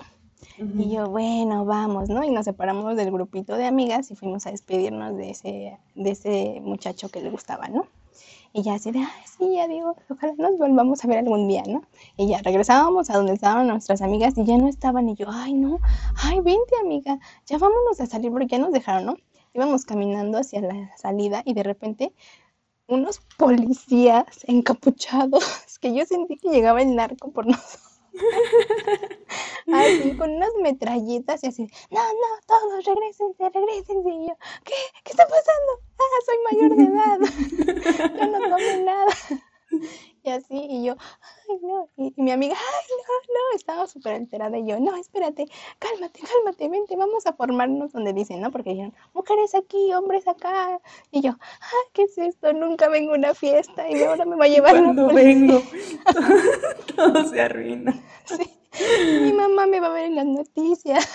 Y 0.60 0.90
yo, 0.90 1.08
bueno, 1.08 1.66
vamos, 1.66 2.10
¿no? 2.10 2.24
Y 2.24 2.32
nos 2.32 2.46
separamos 2.46 2.96
del 2.98 3.12
grupito 3.12 3.56
de 3.56 3.66
amigas 3.66 4.10
y 4.10 4.16
fuimos 4.16 4.48
a 4.48 4.52
despedirnos 4.52 5.16
de 5.16 5.30
ese, 5.30 5.78
de 5.94 6.10
ese 6.10 6.62
muchacho 6.62 7.10
que 7.10 7.22
le 7.22 7.30
gustaba, 7.30 7.68
¿no? 7.68 7.88
Y 8.54 8.64
ya 8.64 8.74
así 8.74 8.90
de, 8.92 9.00
ay, 9.00 9.24
sí, 9.38 9.54
ya 9.54 9.68
digo, 9.68 9.96
ojalá 10.10 10.34
nos 10.38 10.58
volvamos 10.58 11.04
a 11.04 11.08
ver 11.08 11.20
algún 11.20 11.48
día, 11.48 11.62
¿no? 11.68 11.84
Y 12.16 12.28
ya 12.28 12.42
regresábamos 12.42 13.10
a 13.12 13.18
donde 13.18 13.34
estaban 13.34 13.68
nuestras 13.68 14.02
amigas 14.02 14.36
y 14.36 14.46
ya 14.46 14.58
no 14.58 14.68
estaban. 14.68 15.08
Y 15.10 15.16
yo, 15.16 15.28
ay, 15.30 15.54
no, 15.54 15.80
ay, 16.24 16.40
vente, 16.40 16.74
amiga, 16.82 17.20
ya 17.46 17.60
vámonos 17.60 18.00
a 18.00 18.08
salir 18.08 18.32
porque 18.32 18.48
ya 18.48 18.58
nos 18.58 18.72
dejaron, 18.72 19.06
¿no? 19.06 19.18
Íbamos 19.54 19.86
caminando 19.86 20.40
hacia 20.40 20.62
la 20.62 20.96
salida 20.98 21.44
y 21.46 21.54
de 21.54 21.64
repente 21.64 22.14
unos 22.88 23.20
policías 23.38 24.26
encapuchados 24.48 25.44
que 25.82 25.94
yo 25.94 26.06
sentí 26.06 26.38
que 26.38 26.50
llegaba 26.50 26.82
el 26.82 26.96
narco 26.96 27.32
por 27.32 27.46
nosotros 27.48 27.87
así, 29.74 30.18
con 30.18 30.32
unas 30.32 30.52
metralletas 30.62 31.44
y 31.44 31.48
así, 31.48 31.70
no, 31.92 32.02
no, 32.02 32.28
todos 32.46 32.86
regresense, 32.86 33.50
regresense. 33.50 34.10
Y 34.10 34.28
yo, 34.28 34.34
¿qué? 34.64 34.74
¿Qué 35.04 35.12
está 35.12 35.26
pasando? 35.28 35.82
Ah, 36.00 36.20
soy 36.26 36.38
mayor 36.50 36.76
de 36.76 36.84
edad. 36.84 37.20
yo 38.20 38.28
no 38.28 38.40
tomo 38.40 38.86
nada. 38.86 39.14
Y 40.24 40.30
así, 40.30 40.58
y 40.70 40.84
yo, 40.84 40.98
ay, 41.48 41.58
no. 41.62 41.90
Y, 41.96 42.14
mi 42.22 42.32
amiga, 42.32 42.54
ay, 42.54 42.96
no, 42.98 43.34
no, 43.34 43.56
estaba 43.56 43.88
súper 43.88 44.16
alterada. 44.16 44.58
Y 44.58 44.68
yo, 44.68 44.78
no, 44.78 44.94
espérate, 44.98 45.46
cálmate, 45.80 46.20
cálmate, 46.20 46.68
vente, 46.68 46.98
vamos 46.98 47.26
a 47.26 47.32
formarnos 47.32 47.94
donde 47.94 48.12
dicen, 48.12 48.42
¿no? 48.42 48.52
Porque 48.52 48.72
dijeron, 48.72 48.94
mujeres 49.14 49.56
aquí, 49.56 49.94
hombres 49.94 50.28
acá. 50.28 50.82
Y 51.12 51.22
yo, 51.22 51.32
ay, 51.40 51.92
¿qué 51.94 52.04
es 52.04 52.18
esto? 52.18 52.52
Nunca 52.52 52.90
vengo 52.90 53.14
a 53.14 53.18
una 53.18 53.34
fiesta 53.34 53.90
y 53.90 54.04
ahora 54.04 54.26
me 54.26 54.36
va 54.36 54.46
a 54.46 54.50
llevar 54.50 54.74
Cuando 54.74 55.08
vengo, 55.14 55.62
todo 56.98 57.24
se 57.24 57.40
arruina. 57.40 57.94
Sí. 58.26 58.52
Mi 59.22 59.32
mamá 59.32 59.66
me 59.66 59.80
va 59.80 59.88
a 59.88 59.94
ver 59.94 60.06
en 60.08 60.16
las 60.16 60.26
noticias. 60.26 61.08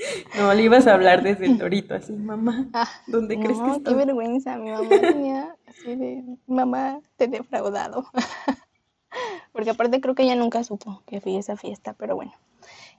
No, 0.36 0.54
le 0.54 0.62
ibas 0.62 0.86
a 0.86 0.94
hablar 0.94 1.22
desde 1.22 1.46
el 1.46 1.58
torito, 1.58 1.94
así, 1.94 2.12
mamá, 2.12 2.66
ah, 2.72 2.88
¿dónde 3.06 3.38
crees 3.38 3.58
que 3.58 3.70
estoy? 3.70 3.82
qué 3.82 3.94
vergüenza, 3.94 4.56
mi 4.56 4.70
mamá 4.70 4.88
tenía 4.88 5.56
así 5.66 5.94
de, 5.94 6.24
mamá, 6.46 7.00
te 7.16 7.24
he 7.24 7.28
defraudado. 7.28 8.06
Porque 9.52 9.70
aparte 9.70 10.00
creo 10.00 10.14
que 10.14 10.22
ella 10.22 10.36
nunca 10.36 10.62
supo 10.62 11.02
que 11.06 11.20
fui 11.20 11.36
a 11.36 11.40
esa 11.40 11.56
fiesta, 11.56 11.94
pero 11.94 12.14
bueno. 12.14 12.32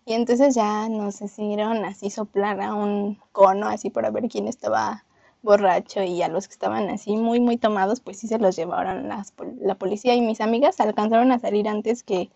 Y 0.06 0.14
entonces 0.14 0.56
ya 0.56 0.90
nos 0.90 1.22
hicieron 1.22 1.86
así 1.86 2.10
soplar 2.10 2.60
a 2.62 2.74
un 2.74 3.20
cono, 3.32 3.68
así 3.68 3.90
para 3.90 4.10
ver 4.10 4.28
quién 4.28 4.48
estaba 4.48 5.06
borracho 5.44 6.04
y 6.04 6.22
a 6.22 6.28
los 6.28 6.48
que 6.48 6.54
estaban 6.54 6.90
así 6.90 7.16
muy, 7.16 7.40
muy 7.40 7.58
tomados, 7.58 8.00
pues 8.00 8.18
sí 8.20 8.28
se 8.28 8.40
los 8.40 8.56
llevaron 8.56 9.08
las, 9.08 9.34
la 9.60 9.76
policía 9.76 10.16
y 10.16 10.22
mis 10.22 10.42
amigas 10.42 10.80
alcanzaron 10.80 11.32
a 11.32 11.40
salir 11.40 11.68
antes 11.68 12.04
que, 12.04 12.30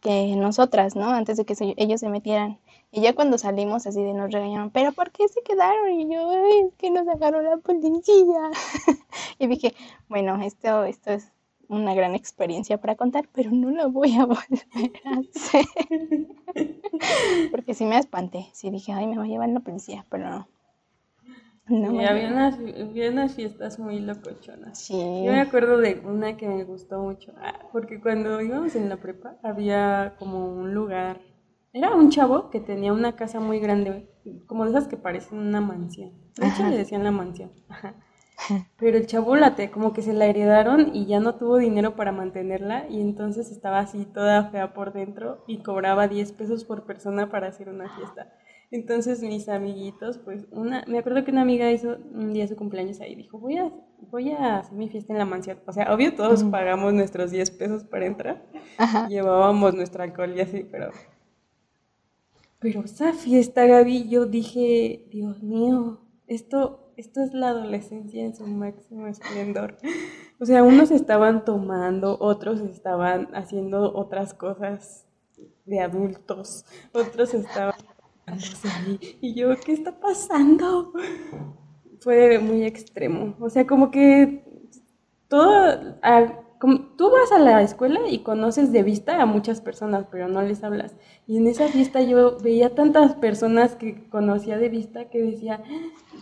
que 0.00 0.34
nosotras, 0.36 0.96
¿no? 0.96 1.08
Antes 1.10 1.36
de 1.36 1.44
que 1.44 1.54
ellos 1.76 2.00
se 2.00 2.08
metieran. 2.08 2.58
Y 2.90 3.02
ya 3.02 3.14
cuando 3.14 3.36
salimos 3.36 3.86
así 3.86 4.02
de 4.02 4.14
nos 4.14 4.32
regañaron, 4.32 4.70
pero 4.70 4.92
¿por 4.92 5.10
qué 5.10 5.28
se 5.28 5.42
quedaron? 5.42 5.90
Y 5.90 6.12
yo, 6.12 6.32
es 6.32 6.74
que 6.76 6.90
nos 6.90 7.04
dejaron 7.06 7.44
la 7.44 7.58
policía. 7.58 8.50
y 9.38 9.46
dije, 9.46 9.74
bueno, 10.08 10.40
esto, 10.42 10.84
esto 10.84 11.10
es 11.10 11.30
una 11.68 11.94
gran 11.94 12.14
experiencia 12.14 12.80
para 12.80 12.96
contar, 12.96 13.28
pero 13.32 13.50
no 13.50 13.70
la 13.70 13.86
voy 13.86 14.14
a 14.16 14.24
volver 14.26 14.92
a 15.04 15.18
hacer. 15.18 15.66
Porque 17.50 17.74
sí 17.74 17.84
me 17.84 17.98
espanté, 17.98 18.48
sí 18.52 18.70
dije, 18.70 18.92
ay, 18.92 19.06
me 19.06 19.18
va 19.18 19.24
a 19.24 19.28
llevar 19.28 19.50
la 19.50 19.60
policía, 19.60 20.06
pero 20.08 20.30
no. 20.30 20.48
No 21.68 21.88
había, 21.88 22.28
unas, 22.28 22.54
había 22.54 23.10
unas 23.10 23.34
fiestas 23.34 23.78
muy 23.78 24.00
locochonas. 24.00 24.78
Sí. 24.78 24.96
Yo 24.96 25.32
me 25.32 25.40
acuerdo 25.42 25.76
de 25.76 26.00
una 26.02 26.38
que 26.38 26.48
me 26.48 26.64
gustó 26.64 26.98
mucho, 26.98 27.34
porque 27.72 28.00
cuando 28.00 28.40
íbamos 28.40 28.74
en 28.74 28.88
la 28.88 28.96
prepa 28.96 29.36
había 29.42 30.14
como 30.18 30.46
un 30.48 30.72
lugar 30.72 31.20
era 31.72 31.94
un 31.94 32.10
chavo 32.10 32.50
que 32.50 32.60
tenía 32.60 32.92
una 32.92 33.16
casa 33.16 33.40
muy 33.40 33.60
grande, 33.60 34.08
como 34.46 34.64
de 34.64 34.70
esas 34.70 34.88
que 34.88 34.96
parecen 34.96 35.38
una 35.38 35.60
mansión. 35.60 36.12
De 36.36 36.48
hecho, 36.48 36.64
le 36.64 36.76
decían 36.76 37.04
la 37.04 37.10
mansión. 37.10 37.50
Pero 38.78 38.96
el 38.96 39.06
chavo 39.06 39.36
la 39.36 39.56
como 39.70 39.92
que 39.92 40.02
se 40.02 40.12
la 40.12 40.26
heredaron 40.26 40.94
y 40.94 41.06
ya 41.06 41.20
no 41.20 41.34
tuvo 41.34 41.56
dinero 41.56 41.96
para 41.96 42.12
mantenerla 42.12 42.88
y 42.88 43.00
entonces 43.00 43.50
estaba 43.50 43.80
así 43.80 44.04
toda 44.04 44.50
fea 44.50 44.72
por 44.74 44.92
dentro 44.92 45.44
y 45.46 45.58
cobraba 45.58 46.08
10 46.08 46.32
pesos 46.32 46.64
por 46.64 46.84
persona 46.84 47.30
para 47.30 47.48
hacer 47.48 47.68
una 47.68 47.94
fiesta. 47.96 48.32
Entonces 48.70 49.22
mis 49.22 49.48
amiguitos, 49.48 50.18
pues 50.18 50.46
una, 50.50 50.84
me 50.86 50.98
acuerdo 50.98 51.24
que 51.24 51.30
una 51.30 51.42
amiga 51.42 51.70
hizo 51.72 51.96
un 52.12 52.32
día 52.32 52.46
su 52.46 52.54
cumpleaños 52.54 53.00
ahí, 53.00 53.14
dijo, 53.16 53.38
voy 53.38 53.56
a, 53.56 53.72
voy 54.10 54.30
a 54.30 54.58
hacer 54.58 54.74
mi 54.74 54.88
fiesta 54.88 55.12
en 55.12 55.18
la 55.18 55.24
mansión. 55.24 55.58
O 55.66 55.72
sea, 55.72 55.92
obvio 55.92 56.14
todos 56.14 56.44
pagamos 56.44 56.92
nuestros 56.92 57.30
10 57.30 57.50
pesos 57.52 57.84
para 57.84 58.06
entrar, 58.06 58.44
llevábamos 59.08 59.74
nuestra 59.74 60.04
alcohol 60.04 60.34
y 60.36 60.42
así, 60.42 60.64
pero 60.70 60.90
pero 62.60 62.84
esa 62.84 63.12
fiesta, 63.12 63.66
Gaby, 63.66 64.08
yo 64.08 64.26
dije, 64.26 65.06
Dios 65.10 65.42
mío, 65.42 66.00
esto, 66.26 66.92
esto 66.96 67.22
es 67.22 67.32
la 67.32 67.50
adolescencia 67.50 68.24
en 68.24 68.34
su 68.34 68.46
máximo 68.46 69.06
esplendor. 69.06 69.76
O 70.40 70.46
sea, 70.46 70.62
unos 70.62 70.90
estaban 70.90 71.44
tomando, 71.44 72.16
otros 72.20 72.60
estaban 72.60 73.28
haciendo 73.34 73.94
otras 73.94 74.34
cosas 74.34 75.06
de 75.66 75.80
adultos, 75.80 76.64
otros 76.92 77.34
estaban... 77.34 77.74
Y 79.20 79.34
yo, 79.34 79.48
¿qué 79.64 79.72
está 79.72 79.98
pasando? 79.98 80.92
Fue 82.00 82.38
muy 82.38 82.64
extremo. 82.64 83.34
O 83.40 83.48
sea, 83.48 83.66
como 83.66 83.90
que 83.90 84.44
todo 85.28 85.98
tú 86.58 87.10
vas 87.10 87.32
a 87.32 87.38
la 87.38 87.62
escuela 87.62 88.00
y 88.08 88.20
conoces 88.20 88.72
de 88.72 88.82
vista 88.82 89.22
a 89.22 89.26
muchas 89.26 89.60
personas, 89.60 90.06
pero 90.10 90.28
no 90.28 90.42
les 90.42 90.64
hablas. 90.64 90.96
Y 91.26 91.36
en 91.36 91.46
esa 91.46 91.68
fiesta 91.68 92.02
yo 92.02 92.38
veía 92.38 92.74
tantas 92.74 93.14
personas 93.14 93.76
que 93.76 94.08
conocía 94.08 94.58
de 94.58 94.68
vista 94.68 95.08
que 95.08 95.22
decía, 95.22 95.62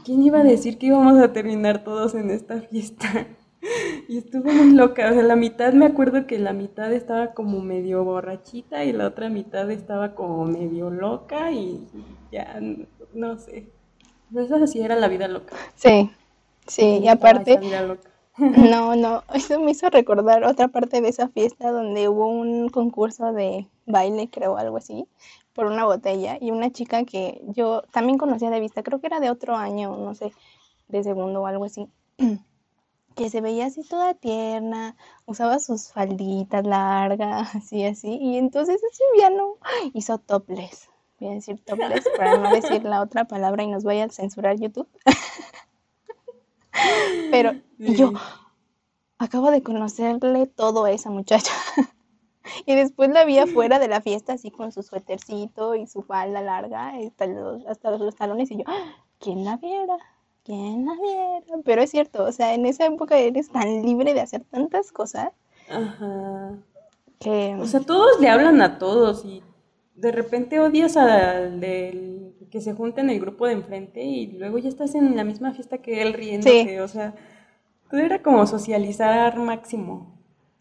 ¿quién 0.05 0.23
iba 0.23 0.41
a 0.41 0.45
decir 0.45 0.79
que 0.79 0.87
íbamos 0.87 1.19
a 1.19 1.33
terminar 1.33 1.85
todos 1.85 2.15
en 2.15 2.31
esta 2.31 2.61
fiesta? 2.61 3.27
Y 4.09 4.19
estuvo 4.19 4.53
muy 4.53 4.75
loca, 4.75 5.11
o 5.11 5.15
sea, 5.15 5.25
la 5.25 5.35
mitad 5.35 5.73
me 5.73 5.87
acuerdo 5.87 6.29
que 6.29 6.39
la 6.39 6.53
mitad 6.53 6.93
estaba 6.93 7.33
como 7.33 7.61
medio 7.61 8.05
borrachita 8.05 8.85
y 8.85 8.93
la 8.93 9.09
otra 9.09 9.29
mitad 9.29 9.69
estaba 9.73 10.15
como 10.15 10.45
medio 10.45 10.89
loca 10.91 11.51
y 11.51 11.89
ya, 12.31 12.61
no 13.13 13.39
sé. 13.39 13.73
Eso 14.37 14.57
así 14.57 14.83
era 14.83 14.95
la 14.95 15.09
vida 15.09 15.27
loca. 15.27 15.57
Sí, 15.75 16.13
sí, 16.69 17.01
y 17.03 17.09
aparte... 17.09 17.59
No, 18.39 18.95
no, 18.97 19.25
eso 19.33 19.59
me 19.61 19.71
hizo 19.71 19.89
recordar 19.89 20.45
otra 20.45 20.69
parte 20.69 21.01
de 21.01 21.09
esa 21.09 21.29
fiesta 21.29 21.71
donde 21.71 22.09
hubo 22.09 22.29
un 22.29 22.69
concurso 22.69 23.33
de 23.33 23.67
baile, 23.87 24.29
creo, 24.29 24.59
algo 24.59 24.77
así, 24.77 25.09
por 25.55 25.67
una 25.67 25.87
botella 25.87 26.37
y 26.41 26.51
una 26.51 26.71
chica 26.71 27.05
que 27.05 27.41
yo 27.47 27.83
también 27.93 28.19
conocía 28.19 28.51
de 28.51 28.61
vista, 28.61 28.83
creo 28.83 29.01
que 29.01 29.07
era 29.07 29.21
de 29.21 29.31
otro 29.31 29.57
año, 29.57 29.97
no 29.97 30.15
sé, 30.15 30.33
de 30.89 31.03
segundo 31.03 31.43
o 31.43 31.47
algo 31.47 31.65
así, 31.65 31.89
que 33.17 33.31
se 33.31 33.41
veía 33.41 33.67
así 33.67 33.83
toda 33.83 34.13
tierna, 34.13 34.97
usaba 35.25 35.59
sus 35.59 35.93
falditas 35.93 36.67
largas, 36.67 37.55
así, 37.55 37.85
así, 37.87 38.19
y 38.21 38.37
entonces 38.37 38.83
ese 38.83 39.05
piano 39.15 39.55
hizo 39.95 40.19
topless, 40.19 40.91
voy 41.21 41.31
a 41.31 41.35
decir 41.35 41.59
topless 41.65 42.07
para 42.19 42.37
no 42.37 42.51
decir 42.55 42.85
la 42.85 43.01
otra 43.01 43.25
palabra 43.25 43.63
y 43.63 43.69
nos 43.69 43.85
vaya 43.85 44.05
a 44.05 44.11
censurar 44.11 44.59
YouTube. 44.59 44.89
Pero 47.31 47.53
yo 47.79 48.13
acabo 49.19 49.51
de 49.51 49.63
conocerle 49.63 50.47
todo 50.47 50.85
a 50.85 50.91
esa 50.91 51.11
muchacha. 51.11 51.53
y 52.67 52.75
después 52.75 53.11
la 53.11 53.25
vi 53.25 53.39
afuera 53.39 53.79
de 53.79 53.89
la 53.89 54.01
fiesta 54.01 54.35
así 54.35 54.51
con 54.51 54.73
su 54.73 54.83
suétercito 54.83 55.75
y 55.75 55.87
su 55.87 56.03
falda 56.03 56.43
larga 56.43 56.95
hasta 56.97 57.27
los, 57.27 57.67
hasta 57.67 57.91
los 57.93 58.15
talones 58.15 58.51
y 58.51 58.59
yo, 58.59 58.65
ah, 58.67 58.95
¿quién 59.19 59.45
la 59.45 59.57
viera? 59.57 59.97
¿Quién 60.45 60.87
la 60.87 60.95
viera? 60.95 61.63
Pero 61.65 61.83
es 61.83 61.91
cierto, 61.91 62.25
o 62.25 62.33
sea, 62.33 62.55
en 62.55 62.67
esa 62.67 62.87
época 62.87 63.19
eres 63.19 63.51
tan 63.51 63.83
libre 63.83 64.15
de 64.15 64.21
hacer 64.21 64.45
tantas 64.45 64.93
cosas. 64.93 65.33
Ajá. 65.69 66.55
Que... 67.19 67.57
O 67.57 67.67
sea, 67.67 67.81
todos 67.81 68.21
le 68.21 68.29
hablan 68.29 68.61
a 68.63 68.79
todos 68.79 69.25
y 69.25 69.43
de 69.97 70.13
repente 70.13 70.61
odias 70.61 70.97
al 70.97 71.61
del 71.61 72.35
que 72.51 72.61
se 72.61 72.75
junta 72.75 73.01
en 73.01 73.11
el 73.11 73.21
grupo 73.21 73.47
de 73.47 73.55
enfrente 73.55 74.03
y 74.03 74.29
luego 74.29 74.59
ya 74.59 74.69
estás 74.69 74.95
en 74.95 75.17
la 75.17 75.25
misma 75.25 75.53
fiesta 75.53 75.79
que 75.79 76.03
él 76.03 76.13
riéndose, 76.13 76.81
o 76.81 76.89
sea, 76.89 77.15
todo 77.91 78.01
era 78.01 78.23
como 78.23 78.47
socializar 78.47 79.39
máximo. 79.39 80.17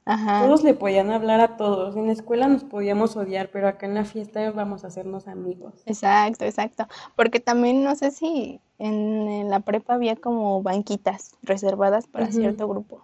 Todos 0.06 0.64
le 0.64 0.76
podían 0.76 1.10
hablar 1.10 1.40
a 1.40 1.58
todos. 1.58 1.96
En 1.96 2.06
la 2.06 2.14
escuela 2.14 2.48
nos 2.48 2.64
podíamos 2.64 3.18
odiar, 3.18 3.50
pero 3.52 3.68
acá 3.68 3.88
en 3.88 3.96
la 3.96 4.06
fiesta 4.06 4.52
vamos 4.52 4.84
a 4.84 4.88
hacernos 4.88 5.28
amigos. 5.28 5.82
Exacto, 5.88 6.46
exacto. 6.46 6.88
Porque 7.16 7.40
también 7.40 7.84
no 7.84 7.96
sé 7.96 8.12
si 8.12 8.62
en, 8.78 9.50
la 9.50 9.62
prepa 9.62 9.96
había 9.96 10.16
como 10.16 10.62
banquitas 10.62 11.36
reservadas 11.42 12.06
para 12.06 12.32
cierto 12.32 12.68
grupo. 12.68 13.02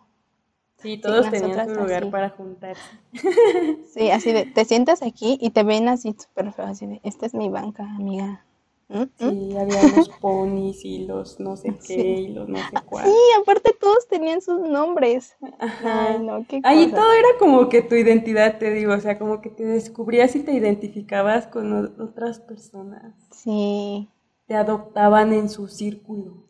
Sí, 0.82 0.98
todos 0.98 1.30
tenían 1.30 1.70
su 1.70 1.76
lugar 1.76 2.10
para 2.10 2.30
juntarse. 2.30 2.82
Sí, 3.94 4.10
así 4.10 4.32
de, 4.32 4.46
te 4.46 4.66
sientas 4.66 5.02
aquí 5.02 5.38
y 5.42 5.50
te 5.50 5.64
ven 5.64 5.90
así 5.90 6.16
súper 6.18 6.54
feo, 6.54 6.66
así 6.66 6.88
de, 6.88 7.02
esta 7.04 7.26
es 7.26 7.34
mi 7.34 7.50
banca, 7.50 7.84
amiga. 7.84 8.46
¿Mm? 8.88 9.04
Sí, 9.18 9.58
había 9.58 9.84
los 9.96 10.10
ponis 10.20 10.84
y 10.84 11.06
los 11.06 11.40
no 11.40 11.56
sé 11.56 11.78
qué 11.86 12.02
y 12.02 12.28
los 12.30 12.50
no 12.50 12.58
sé 12.58 12.76
cuál. 12.86 13.06
Sí, 13.06 13.16
aparte 13.42 13.76
todos 13.80 14.08
tenían 14.08 14.42
sus 14.42 14.60
nombres. 14.60 15.38
Ay, 15.60 16.20
no, 16.20 16.46
qué 16.48 16.60
Ahí 16.64 16.90
todo 16.92 17.12
era 17.12 17.38
como 17.40 17.70
que 17.70 17.82
tu 17.82 17.96
identidad, 17.96 18.58
te 18.58 18.72
digo, 18.72 18.94
o 18.94 19.00
sea, 19.00 19.18
como 19.18 19.42
que 19.42 19.50
te 19.50 19.64
descubrías 19.64 20.36
y 20.36 20.44
te 20.44 20.54
identificabas 20.54 21.48
con 21.48 22.02
otras 22.02 22.40
personas. 22.40 23.14
Sí. 23.32 24.10
Te 24.52 24.58
adoptaban 24.58 25.32
en 25.32 25.48
su 25.48 25.70
círculo. 25.70 26.44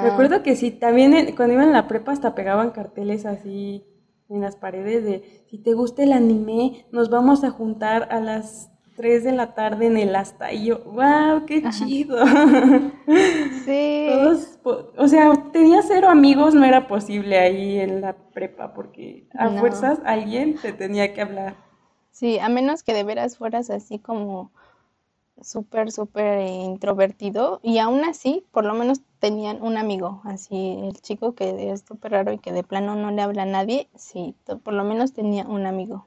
Recuerdo 0.00 0.44
que 0.44 0.54
sí, 0.54 0.70
también 0.70 1.34
cuando 1.34 1.54
iban 1.54 1.70
a 1.70 1.72
la 1.72 1.88
prepa 1.88 2.12
hasta 2.12 2.36
pegaban 2.36 2.70
carteles 2.70 3.26
así 3.26 3.84
en 4.28 4.42
las 4.42 4.54
paredes 4.54 5.02
de 5.02 5.44
si 5.50 5.58
te 5.58 5.72
gusta 5.72 6.04
el 6.04 6.12
anime, 6.12 6.86
nos 6.92 7.10
vamos 7.10 7.42
a 7.42 7.50
juntar 7.50 8.06
a 8.12 8.20
las 8.20 8.70
3 8.94 9.24
de 9.24 9.32
la 9.32 9.56
tarde 9.56 9.86
en 9.86 9.96
el 9.96 10.14
hasta. 10.14 10.52
Y 10.52 10.66
yo, 10.66 10.84
wow, 10.84 11.44
qué 11.44 11.64
chido. 11.70 12.16
Sí. 13.64 14.08
o 14.96 15.08
sea, 15.08 15.32
tenía 15.52 15.82
cero 15.82 16.10
amigos, 16.10 16.54
no 16.54 16.64
era 16.64 16.86
posible 16.86 17.40
ahí 17.40 17.80
en 17.80 18.02
la 18.02 18.12
prepa, 18.12 18.72
porque 18.72 19.26
a 19.36 19.50
fuerzas 19.50 19.98
alguien 20.04 20.54
te 20.62 20.72
tenía 20.72 21.12
que 21.12 21.22
hablar. 21.22 21.56
Sí, 22.12 22.38
a 22.38 22.48
menos 22.48 22.84
que 22.84 22.94
de 22.94 23.02
veras 23.02 23.36
fueras 23.36 23.68
así 23.68 23.98
como 23.98 24.52
súper, 25.42 25.92
súper 25.92 26.40
introvertido 26.48 27.60
y 27.62 27.78
aún 27.78 28.04
así, 28.04 28.44
por 28.52 28.64
lo 28.64 28.74
menos 28.74 29.00
tenían 29.18 29.62
un 29.62 29.76
amigo, 29.76 30.20
así 30.24 30.78
el 30.82 31.00
chico 31.00 31.34
que 31.34 31.70
es 31.70 31.84
súper 31.86 32.12
raro 32.12 32.32
y 32.32 32.38
que 32.38 32.52
de 32.52 32.62
plano 32.62 32.96
no 32.96 33.10
le 33.10 33.22
habla 33.22 33.42
a 33.42 33.46
nadie, 33.46 33.88
sí, 33.94 34.34
por 34.62 34.74
lo 34.74 34.84
menos 34.84 35.12
tenía 35.12 35.44
un 35.46 35.66
amigo. 35.66 36.06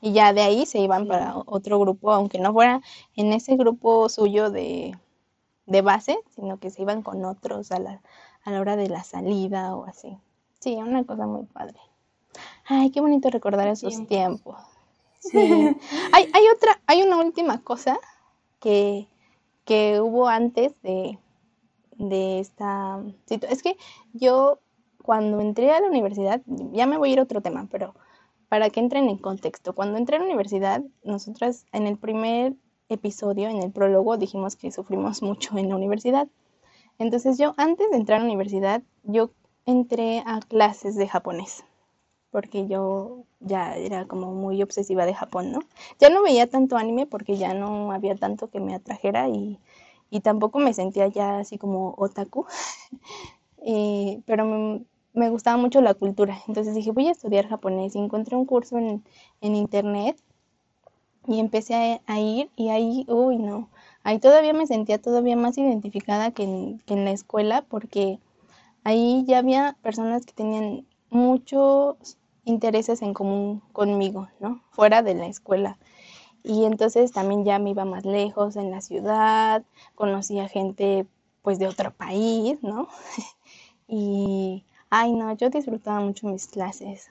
Y 0.00 0.12
ya 0.12 0.32
de 0.32 0.42
ahí 0.42 0.66
se 0.66 0.80
iban 0.80 1.06
para 1.06 1.36
otro 1.46 1.78
grupo, 1.78 2.12
aunque 2.12 2.38
no 2.38 2.52
fuera 2.52 2.82
en 3.14 3.32
ese 3.32 3.56
grupo 3.56 4.08
suyo 4.08 4.50
de, 4.50 4.98
de 5.66 5.82
base, 5.82 6.18
sino 6.34 6.58
que 6.58 6.70
se 6.70 6.82
iban 6.82 7.02
con 7.02 7.24
otros 7.24 7.70
a 7.70 7.78
la, 7.78 8.02
a 8.44 8.50
la 8.50 8.60
hora 8.60 8.76
de 8.76 8.88
la 8.88 9.04
salida 9.04 9.76
o 9.76 9.84
así. 9.84 10.18
Sí, 10.58 10.74
una 10.74 11.04
cosa 11.04 11.26
muy 11.26 11.44
padre. 11.44 11.78
Ay, 12.66 12.90
qué 12.90 13.00
bonito 13.00 13.30
recordar 13.30 13.68
esos 13.68 14.06
tiempos. 14.06 14.56
Sí. 15.20 15.38
hay, 16.12 16.28
hay 16.32 16.48
otra, 16.54 16.80
hay 16.86 17.02
una 17.02 17.18
última 17.18 17.62
cosa 17.62 17.98
que, 18.62 19.08
que 19.64 20.00
hubo 20.00 20.28
antes 20.28 20.80
de, 20.82 21.18
de 21.98 22.38
esta 22.38 23.02
situación. 23.26 23.52
Es 23.52 23.62
que 23.62 23.76
yo 24.12 24.60
cuando 25.02 25.40
entré 25.40 25.72
a 25.72 25.80
la 25.80 25.88
universidad, 25.88 26.40
ya 26.46 26.86
me 26.86 26.96
voy 26.96 27.10
a 27.10 27.12
ir 27.14 27.18
a 27.18 27.24
otro 27.24 27.42
tema, 27.42 27.68
pero 27.70 27.94
para 28.48 28.70
que 28.70 28.80
entren 28.80 29.08
en 29.08 29.18
contexto, 29.18 29.74
cuando 29.74 29.98
entré 29.98 30.16
a 30.16 30.20
la 30.20 30.26
universidad, 30.26 30.82
nosotras 31.02 31.66
en 31.72 31.86
el 31.88 31.98
primer 31.98 32.54
episodio, 32.88 33.48
en 33.48 33.62
el 33.62 33.72
prólogo, 33.72 34.16
dijimos 34.16 34.54
que 34.54 34.70
sufrimos 34.70 35.22
mucho 35.22 35.58
en 35.58 35.68
la 35.68 35.76
universidad. 35.76 36.28
Entonces 36.98 37.38
yo 37.38 37.54
antes 37.56 37.90
de 37.90 37.96
entrar 37.96 38.20
a 38.20 38.20
la 38.20 38.28
universidad, 38.28 38.82
yo 39.02 39.30
entré 39.66 40.22
a 40.24 40.38
clases 40.40 40.94
de 40.94 41.08
japonés 41.08 41.64
porque 42.32 42.66
yo 42.66 43.24
ya 43.40 43.76
era 43.76 44.06
como 44.06 44.32
muy 44.32 44.62
obsesiva 44.62 45.06
de 45.06 45.14
Japón, 45.14 45.52
¿no? 45.52 45.60
Ya 46.00 46.08
no 46.08 46.22
veía 46.22 46.48
tanto 46.48 46.76
anime 46.76 47.06
porque 47.06 47.36
ya 47.36 47.54
no 47.54 47.92
había 47.92 48.16
tanto 48.16 48.50
que 48.50 48.58
me 48.58 48.74
atrajera 48.74 49.28
y, 49.28 49.58
tampoco 50.22 50.58
me 50.58 50.74
sentía 50.74 51.06
ya 51.08 51.38
así 51.38 51.58
como 51.58 51.94
otaku, 51.96 52.46
eh, 53.64 54.20
pero 54.26 54.46
me, 55.14 55.30
gustaba 55.30 55.56
mucho 55.56 55.80
la 55.82 55.94
cultura. 55.94 56.38
Entonces 56.48 56.74
dije, 56.74 56.90
voy 56.90 57.08
a 57.08 57.12
estudiar 57.12 57.48
japonés 57.48 57.94
y 57.94 57.98
encontré 57.98 58.36
un 58.36 58.46
curso 58.46 58.78
en, 58.78 59.02
internet 59.40 60.16
y 61.26 61.38
empecé 61.38 62.00
a, 62.06 62.20
ir 62.20 62.50
y 62.56 62.70
ahí, 62.70 63.04
uy, 63.08 63.38
no, 63.38 63.68
ahí 64.04 64.18
todavía 64.18 64.52
me 64.54 64.66
sentía 64.66 64.98
todavía 65.00 65.36
más 65.36 65.58
identificada 65.58 66.30
que 66.32 66.44
en, 66.44 66.78
que 66.80 66.94
en 66.94 67.04
la 67.04 67.12
escuela 67.12 67.64
porque 67.68 68.18
ahí 68.84 69.24
ya 69.26 69.38
había 69.38 69.76
personas 69.82 70.26
que 70.26 70.32
tenían 70.32 70.86
muchos 71.10 72.18
intereses 72.44 73.02
en 73.02 73.14
común 73.14 73.62
conmigo, 73.72 74.28
¿no? 74.40 74.62
Fuera 74.70 75.02
de 75.02 75.14
la 75.14 75.26
escuela. 75.26 75.78
Y 76.42 76.64
entonces 76.64 77.12
también 77.12 77.44
ya 77.44 77.58
me 77.58 77.70
iba 77.70 77.84
más 77.84 78.04
lejos 78.04 78.56
en 78.56 78.70
la 78.70 78.80
ciudad, 78.80 79.62
conocía 79.94 80.48
gente 80.48 81.06
pues 81.42 81.58
de 81.58 81.68
otro 81.68 81.92
país, 81.92 82.58
¿no? 82.62 82.88
y, 83.88 84.64
ay 84.90 85.12
no, 85.12 85.32
yo 85.36 85.50
disfrutaba 85.50 86.00
mucho 86.00 86.26
mis 86.26 86.46
clases. 86.46 87.10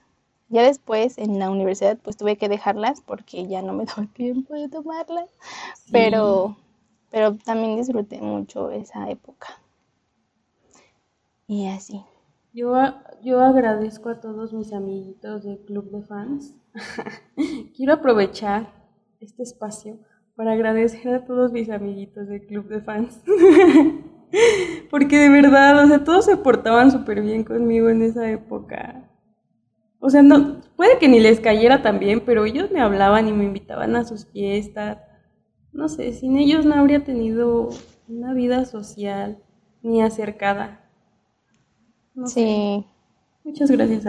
Ya 0.49 0.63
después 0.63 1.17
en 1.17 1.39
la 1.39 1.49
universidad 1.49 1.97
pues 1.97 2.17
tuve 2.17 2.37
que 2.37 2.49
dejarlas 2.49 2.99
porque 3.01 3.47
ya 3.47 3.61
no 3.61 3.73
me 3.73 3.85
daba 3.85 4.05
tiempo 4.07 4.53
de 4.53 4.67
tomarlas, 4.67 5.29
pero, 5.91 6.57
pero 7.09 7.35
también 7.35 7.77
disfruté 7.77 8.19
mucho 8.21 8.69
esa 8.71 9.09
época. 9.09 9.61
Y 11.47 11.67
así. 11.67 12.03
Yo, 12.53 12.75
yo 13.23 13.39
agradezco 13.39 14.09
a 14.09 14.19
todos 14.19 14.51
mis 14.51 14.73
amiguitos 14.73 15.45
del 15.45 15.59
Club 15.59 15.89
de 15.89 16.01
Fans. 16.01 16.53
Quiero 17.77 17.93
aprovechar 17.93 18.73
este 19.21 19.43
espacio 19.43 19.99
para 20.35 20.51
agradecer 20.51 21.13
a 21.13 21.23
todos 21.23 21.53
mis 21.53 21.69
amiguitos 21.69 22.27
del 22.27 22.45
Club 22.45 22.67
de 22.67 22.81
Fans. 22.81 23.23
Porque 24.91 25.17
de 25.17 25.29
verdad, 25.29 25.81
o 25.81 25.87
sea, 25.87 26.03
todos 26.03 26.25
se 26.25 26.35
portaban 26.35 26.91
súper 26.91 27.21
bien 27.21 27.45
conmigo 27.45 27.87
en 27.87 28.01
esa 28.01 28.29
época. 28.29 29.09
O 29.99 30.09
sea, 30.09 30.21
no, 30.21 30.59
puede 30.75 30.97
que 30.97 31.07
ni 31.07 31.21
les 31.21 31.39
cayera 31.39 31.81
tan 31.81 31.99
bien, 31.99 32.21
pero 32.25 32.43
ellos 32.43 32.69
me 32.69 32.81
hablaban 32.81 33.29
y 33.29 33.33
me 33.33 33.45
invitaban 33.45 33.95
a 33.95 34.03
sus 34.03 34.25
fiestas. 34.25 34.97
No 35.71 35.87
sé, 35.87 36.11
sin 36.11 36.37
ellos 36.37 36.65
no 36.65 36.75
habría 36.75 37.05
tenido 37.05 37.69
una 38.09 38.33
vida 38.33 38.65
social 38.65 39.41
ni 39.81 40.01
acercada 40.01 40.80
sí. 42.27 42.85
Muchas 43.43 43.71
gracias. 43.71 44.05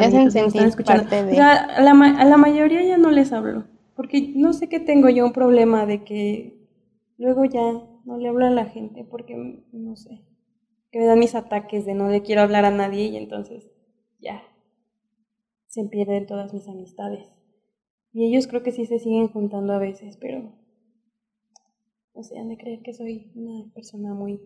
a 1.40 1.80
la, 1.80 1.92
a 1.92 2.24
la 2.24 2.36
mayoría 2.36 2.84
ya 2.84 2.98
no 2.98 3.10
les 3.10 3.32
hablo, 3.32 3.64
porque 3.96 4.32
no 4.36 4.52
sé 4.52 4.68
qué 4.68 4.78
tengo 4.78 5.08
yo 5.08 5.24
un 5.24 5.32
problema 5.32 5.86
de 5.86 6.04
que 6.04 6.68
luego 7.16 7.44
ya 7.46 7.62
no 8.04 8.18
le 8.18 8.28
hablo 8.28 8.46
a 8.46 8.50
la 8.50 8.66
gente 8.66 9.04
porque, 9.04 9.64
no 9.72 9.96
sé, 9.96 10.22
que 10.90 10.98
me 10.98 11.06
dan 11.06 11.18
mis 11.18 11.34
ataques 11.34 11.86
de 11.86 11.94
no 11.94 12.08
le 12.08 12.22
quiero 12.22 12.42
hablar 12.42 12.64
a 12.64 12.70
nadie 12.70 13.06
y 13.06 13.16
entonces 13.16 13.70
ya 14.20 14.42
se 15.66 15.84
pierden 15.84 16.26
todas 16.26 16.52
mis 16.52 16.68
amistades. 16.68 17.32
Y 18.12 18.26
ellos 18.26 18.46
creo 18.46 18.62
que 18.62 18.72
sí 18.72 18.84
se 18.84 18.98
siguen 18.98 19.28
juntando 19.28 19.72
a 19.72 19.78
veces, 19.78 20.18
pero 20.18 20.52
no 22.14 22.22
sé, 22.22 22.38
han 22.38 22.50
de 22.50 22.58
creer 22.58 22.82
que 22.82 22.92
soy 22.92 23.32
una 23.34 23.72
persona 23.72 24.12
muy 24.12 24.42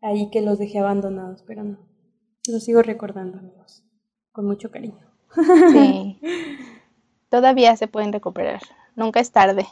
ahí 0.00 0.30
que 0.30 0.42
los 0.42 0.60
dejé 0.60 0.78
abandonados, 0.78 1.42
pero 1.42 1.64
no. 1.64 1.87
Lo 2.46 2.60
sigo 2.60 2.82
recordando, 2.82 3.38
amigos, 3.38 3.84
con 4.32 4.46
mucho 4.46 4.70
cariño. 4.70 5.08
Sí. 5.72 6.20
Todavía 7.28 7.76
se 7.76 7.88
pueden 7.88 8.12
recuperar. 8.12 8.62
Nunca 8.96 9.20
es 9.20 9.30
tarde. 9.30 9.66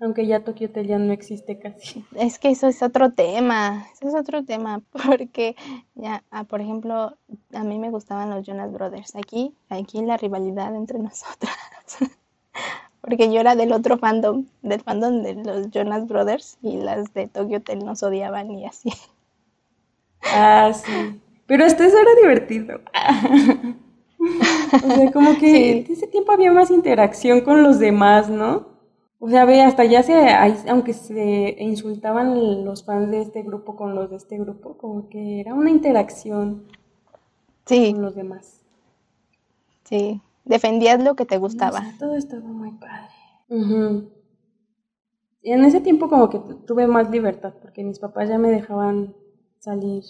Aunque 0.00 0.26
ya 0.26 0.44
Tokyo 0.44 0.68
Hotel 0.68 0.86
ya 0.86 0.98
no 0.98 1.12
existe 1.12 1.58
casi. 1.58 2.04
Es 2.14 2.38
que 2.38 2.50
eso 2.50 2.68
es 2.68 2.82
otro 2.82 3.10
tema. 3.12 3.86
Eso 3.92 4.08
es 4.08 4.14
otro 4.14 4.44
tema. 4.44 4.80
Porque 4.92 5.56
ya, 5.94 6.22
ah, 6.30 6.44
por 6.44 6.60
ejemplo, 6.60 7.16
a 7.52 7.64
mí 7.64 7.78
me 7.78 7.90
gustaban 7.90 8.30
los 8.30 8.46
Jonas 8.46 8.72
Brothers. 8.72 9.16
Aquí, 9.16 9.54
aquí 9.68 10.02
la 10.02 10.16
rivalidad 10.16 10.74
entre 10.74 10.98
nosotras. 10.98 11.56
Porque 13.00 13.32
yo 13.32 13.40
era 13.40 13.56
del 13.56 13.72
otro 13.72 13.98
fandom, 13.98 14.46
del 14.62 14.80
fandom 14.80 15.22
de 15.22 15.34
los 15.34 15.70
Jonas 15.70 16.06
Brothers 16.06 16.58
y 16.62 16.76
las 16.76 17.12
de 17.14 17.26
Tokyo 17.26 17.58
Hotel 17.58 17.84
nos 17.84 18.02
odiaban 18.02 18.50
y 18.52 18.66
así. 18.66 18.92
Ah, 20.22 20.72
sí. 20.74 21.20
Pero 21.48 21.64
hasta 21.64 21.86
eso 21.86 21.96
era 21.98 22.14
divertido. 22.20 22.80
o 24.84 24.94
sea, 24.94 25.10
como 25.12 25.36
que 25.38 25.78
en 25.86 25.92
ese 25.92 26.06
tiempo 26.06 26.30
había 26.30 26.52
más 26.52 26.70
interacción 26.70 27.40
con 27.40 27.62
los 27.62 27.78
demás, 27.78 28.28
¿no? 28.28 28.68
O 29.18 29.30
sea, 29.30 29.46
ve, 29.46 29.62
hasta 29.62 29.84
ya 29.84 30.02
se, 30.02 30.14
aunque 30.68 30.92
se 30.92 31.56
insultaban 31.58 32.64
los 32.64 32.84
fans 32.84 33.10
de 33.10 33.22
este 33.22 33.42
grupo 33.42 33.74
con 33.74 33.94
los 33.94 34.10
de 34.10 34.16
este 34.16 34.38
grupo, 34.38 34.76
como 34.76 35.08
que 35.08 35.40
era 35.40 35.54
una 35.54 35.70
interacción 35.70 36.68
con 37.64 38.02
los 38.02 38.14
demás. 38.14 38.60
Sí, 39.84 40.20
defendías 40.44 41.02
lo 41.02 41.16
que 41.16 41.24
te 41.24 41.38
gustaba. 41.38 41.82
todo 41.98 42.14
estaba 42.14 42.46
muy 42.46 42.72
padre. 42.72 44.06
Y 45.42 45.52
en 45.52 45.64
ese 45.64 45.80
tiempo 45.80 46.10
como 46.10 46.28
que 46.28 46.38
tuve 46.66 46.86
más 46.86 47.10
libertad, 47.10 47.54
porque 47.60 47.82
mis 47.82 47.98
papás 47.98 48.28
ya 48.28 48.38
me 48.38 48.50
dejaban 48.50 49.14
salir 49.58 50.04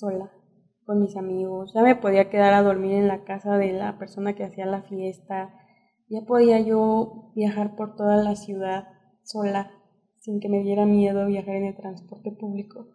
sola. 0.00 0.30
con 0.86 1.00
mis 1.00 1.16
amigos, 1.16 1.72
ya 1.72 1.82
me 1.82 1.94
podía 1.94 2.30
quedar 2.30 2.52
a 2.52 2.62
dormir 2.62 2.94
en 2.94 3.06
la 3.06 3.22
casa 3.22 3.56
de 3.58 3.72
la 3.72 3.96
persona 3.96 4.34
que 4.34 4.42
hacía 4.42 4.66
la 4.66 4.82
fiesta, 4.82 5.54
ya 6.08 6.22
podía 6.22 6.58
yo 6.58 7.30
viajar 7.36 7.76
por 7.76 7.94
toda 7.94 8.16
la 8.16 8.34
ciudad 8.34 8.88
sola, 9.22 9.70
sin 10.18 10.40
que 10.40 10.48
me 10.48 10.64
diera 10.64 10.86
miedo 10.86 11.26
viajar 11.26 11.54
en 11.54 11.66
el 11.66 11.76
transporte 11.76 12.32
público. 12.32 12.88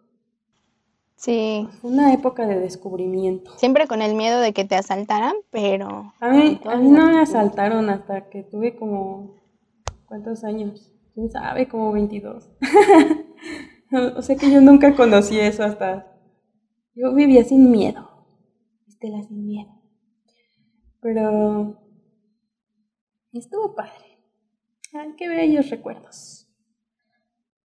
Sí. 1.16 1.66
Una 1.82 2.12
época 2.12 2.46
de 2.46 2.60
descubrimiento. 2.60 3.56
Siempre 3.56 3.86
con 3.86 4.02
el 4.02 4.14
miedo 4.14 4.40
de 4.40 4.52
que 4.52 4.66
te 4.66 4.76
asaltaran, 4.76 5.34
pero... 5.50 6.12
A 6.20 6.28
mí, 6.28 6.60
a 6.66 6.76
mí 6.76 6.90
no 6.90 7.06
me 7.06 7.20
asaltaron 7.20 7.88
hasta 7.88 8.28
que 8.28 8.42
tuve 8.42 8.76
como... 8.76 9.36
¿Cuántos 10.04 10.44
años? 10.44 10.92
¿Quién 11.14 11.30
sabe? 11.30 11.68
Como 11.68 11.92
22. 11.92 12.50
o 14.16 14.22
sea 14.22 14.36
que 14.36 14.50
yo 14.50 14.60
nunca 14.60 14.94
conocí 14.94 15.40
eso 15.40 15.64
hasta... 15.64 16.15
Yo 16.96 17.14
vivía 17.14 17.44
sin 17.44 17.70
miedo. 17.70 18.08
Estela 18.88 19.22
sin 19.22 19.46
miedo. 19.46 19.70
Pero... 21.00 21.80
Estuvo 23.32 23.74
padre. 23.74 24.18
Ay, 24.92 25.14
qué 25.16 25.28
bellos 25.28 25.70
recuerdos. 25.70 26.48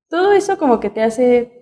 Todo 0.10 0.34
eso 0.34 0.58
como 0.58 0.80
que 0.80 0.90
te 0.90 1.02
hace 1.02 1.62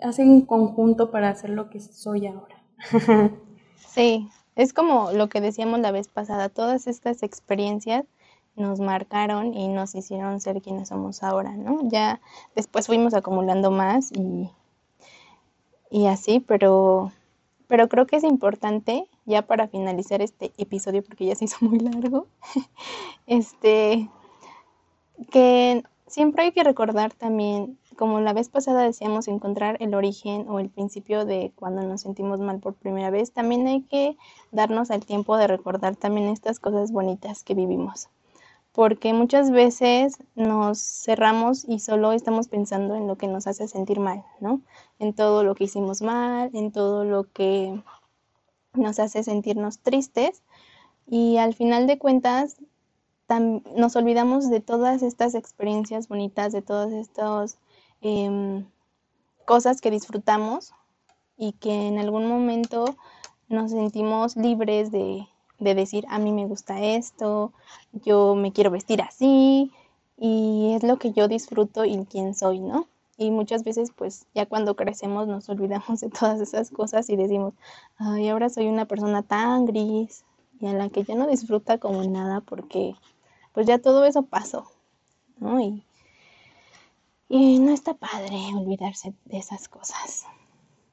hace 0.00 0.22
un 0.22 0.42
conjunto 0.42 1.10
para 1.10 1.28
hacer 1.28 1.50
lo 1.50 1.70
que 1.70 1.80
soy 1.80 2.26
ahora. 2.26 2.62
sí, 3.76 4.28
es 4.56 4.72
como 4.72 5.12
lo 5.12 5.28
que 5.28 5.40
decíamos 5.40 5.80
la 5.80 5.90
vez 5.90 6.08
pasada, 6.08 6.48
todas 6.48 6.86
estas 6.86 7.22
experiencias 7.22 8.04
nos 8.54 8.80
marcaron 8.80 9.54
y 9.54 9.68
nos 9.68 9.94
hicieron 9.94 10.40
ser 10.40 10.60
quienes 10.62 10.88
somos 10.88 11.22
ahora, 11.22 11.56
¿no? 11.56 11.88
Ya 11.88 12.20
después 12.56 12.86
fuimos 12.86 13.14
acumulando 13.14 13.70
más 13.70 14.10
y, 14.12 14.50
y 15.90 16.06
así, 16.06 16.40
pero, 16.40 17.12
pero 17.66 17.88
creo 17.88 18.06
que 18.06 18.16
es 18.16 18.24
importante, 18.24 19.06
ya 19.24 19.42
para 19.42 19.68
finalizar 19.68 20.22
este 20.22 20.52
episodio, 20.58 21.02
porque 21.02 21.26
ya 21.26 21.34
se 21.34 21.46
hizo 21.46 21.56
muy 21.64 21.78
largo, 21.78 22.26
este, 23.26 24.08
que 25.30 25.82
siempre 26.06 26.44
hay 26.44 26.52
que 26.52 26.64
recordar 26.64 27.12
también 27.12 27.78
como 27.98 28.20
la 28.20 28.32
vez 28.32 28.48
pasada 28.48 28.84
decíamos, 28.84 29.26
encontrar 29.26 29.76
el 29.80 29.92
origen 29.92 30.48
o 30.48 30.60
el 30.60 30.70
principio 30.70 31.24
de 31.24 31.52
cuando 31.56 31.82
nos 31.82 32.02
sentimos 32.02 32.38
mal 32.38 32.60
por 32.60 32.74
primera 32.74 33.10
vez, 33.10 33.32
también 33.32 33.66
hay 33.66 33.82
que 33.82 34.16
darnos 34.52 34.90
el 34.90 35.04
tiempo 35.04 35.36
de 35.36 35.48
recordar 35.48 35.96
también 35.96 36.28
estas 36.28 36.60
cosas 36.60 36.92
bonitas 36.92 37.42
que 37.42 37.54
vivimos. 37.54 38.08
Porque 38.72 39.12
muchas 39.12 39.50
veces 39.50 40.18
nos 40.34 40.78
cerramos 40.78 41.64
y 41.66 41.80
solo 41.80 42.12
estamos 42.12 42.48
pensando 42.48 42.94
en 42.94 43.06
lo 43.06 43.16
que 43.16 43.26
nos 43.26 43.46
hace 43.46 43.66
sentir 43.66 43.98
mal, 43.98 44.24
¿no? 44.40 44.60
En 44.98 45.14
todo 45.14 45.42
lo 45.42 45.54
que 45.54 45.64
hicimos 45.64 46.02
mal, 46.02 46.50
en 46.54 46.70
todo 46.70 47.04
lo 47.04 47.24
que 47.24 47.82
nos 48.74 48.98
hace 48.98 49.22
sentirnos 49.22 49.80
tristes. 49.80 50.42
Y 51.06 51.38
al 51.38 51.54
final 51.54 51.86
de 51.86 51.98
cuentas, 51.98 52.56
nos 53.74 53.96
olvidamos 53.96 54.48
de 54.48 54.60
todas 54.60 55.02
estas 55.02 55.34
experiencias 55.34 56.08
bonitas, 56.08 56.52
de 56.52 56.62
todos 56.62 56.92
estos 56.92 57.58
Em, 58.00 58.64
cosas 59.44 59.80
que 59.80 59.90
disfrutamos 59.90 60.72
y 61.36 61.52
que 61.54 61.88
en 61.88 61.98
algún 61.98 62.28
momento 62.28 62.96
nos 63.48 63.72
sentimos 63.72 64.36
libres 64.36 64.92
de, 64.92 65.26
de 65.58 65.74
decir, 65.74 66.04
a 66.08 66.18
mí 66.18 66.32
me 66.32 66.46
gusta 66.46 66.80
esto, 66.82 67.52
yo 67.92 68.34
me 68.34 68.52
quiero 68.52 68.70
vestir 68.70 69.02
así 69.02 69.72
y 70.16 70.72
es 70.74 70.82
lo 70.82 70.98
que 70.98 71.12
yo 71.12 71.28
disfruto 71.28 71.84
y 71.84 72.04
quién 72.06 72.34
soy, 72.34 72.60
¿no? 72.60 72.86
Y 73.16 73.32
muchas 73.32 73.64
veces, 73.64 73.90
pues 73.94 74.26
ya 74.34 74.46
cuando 74.46 74.76
crecemos 74.76 75.26
nos 75.26 75.48
olvidamos 75.48 76.00
de 76.00 76.08
todas 76.08 76.40
esas 76.40 76.70
cosas 76.70 77.10
y 77.10 77.16
decimos, 77.16 77.54
ay, 77.96 78.28
ahora 78.28 78.48
soy 78.48 78.68
una 78.68 78.84
persona 78.84 79.22
tan 79.22 79.66
gris 79.66 80.24
y 80.60 80.66
a 80.66 80.72
la 80.72 80.88
que 80.88 81.04
ya 81.04 81.14
no 81.14 81.26
disfruta 81.26 81.78
como 81.78 82.02
nada 82.04 82.40
porque 82.40 82.94
pues 83.52 83.66
ya 83.66 83.78
todo 83.78 84.04
eso 84.04 84.22
pasó, 84.22 84.70
¿no? 85.38 85.60
Y, 85.60 85.82
y 87.28 87.58
no 87.58 87.72
está 87.72 87.94
padre 87.94 88.36
olvidarse 88.54 89.14
de 89.24 89.38
esas 89.38 89.68
cosas. 89.68 90.24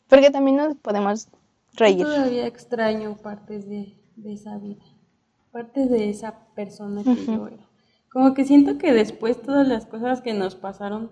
Porque 0.08 0.32
también 0.32 0.58
nos 0.58 0.76
podemos 0.76 1.28
reír. 1.74 2.00
Yo 2.00 2.06
todavía 2.06 2.48
extraño 2.48 3.18
partes 3.18 3.70
de, 3.70 3.96
esa 4.24 4.58
vida, 4.58 4.84
partes 5.52 5.90
de 5.90 6.10
esa 6.10 6.48
persona 6.56 7.04
que 7.04 7.26
yo 7.26 7.48
era. 7.48 7.70
Como 8.12 8.34
que 8.34 8.46
siento 8.46 8.78
que 8.78 8.94
después 8.94 9.42
todas 9.42 9.68
las 9.68 9.86
cosas 9.86 10.22
que 10.22 10.34
nos 10.34 10.56
pasaron, 10.56 11.12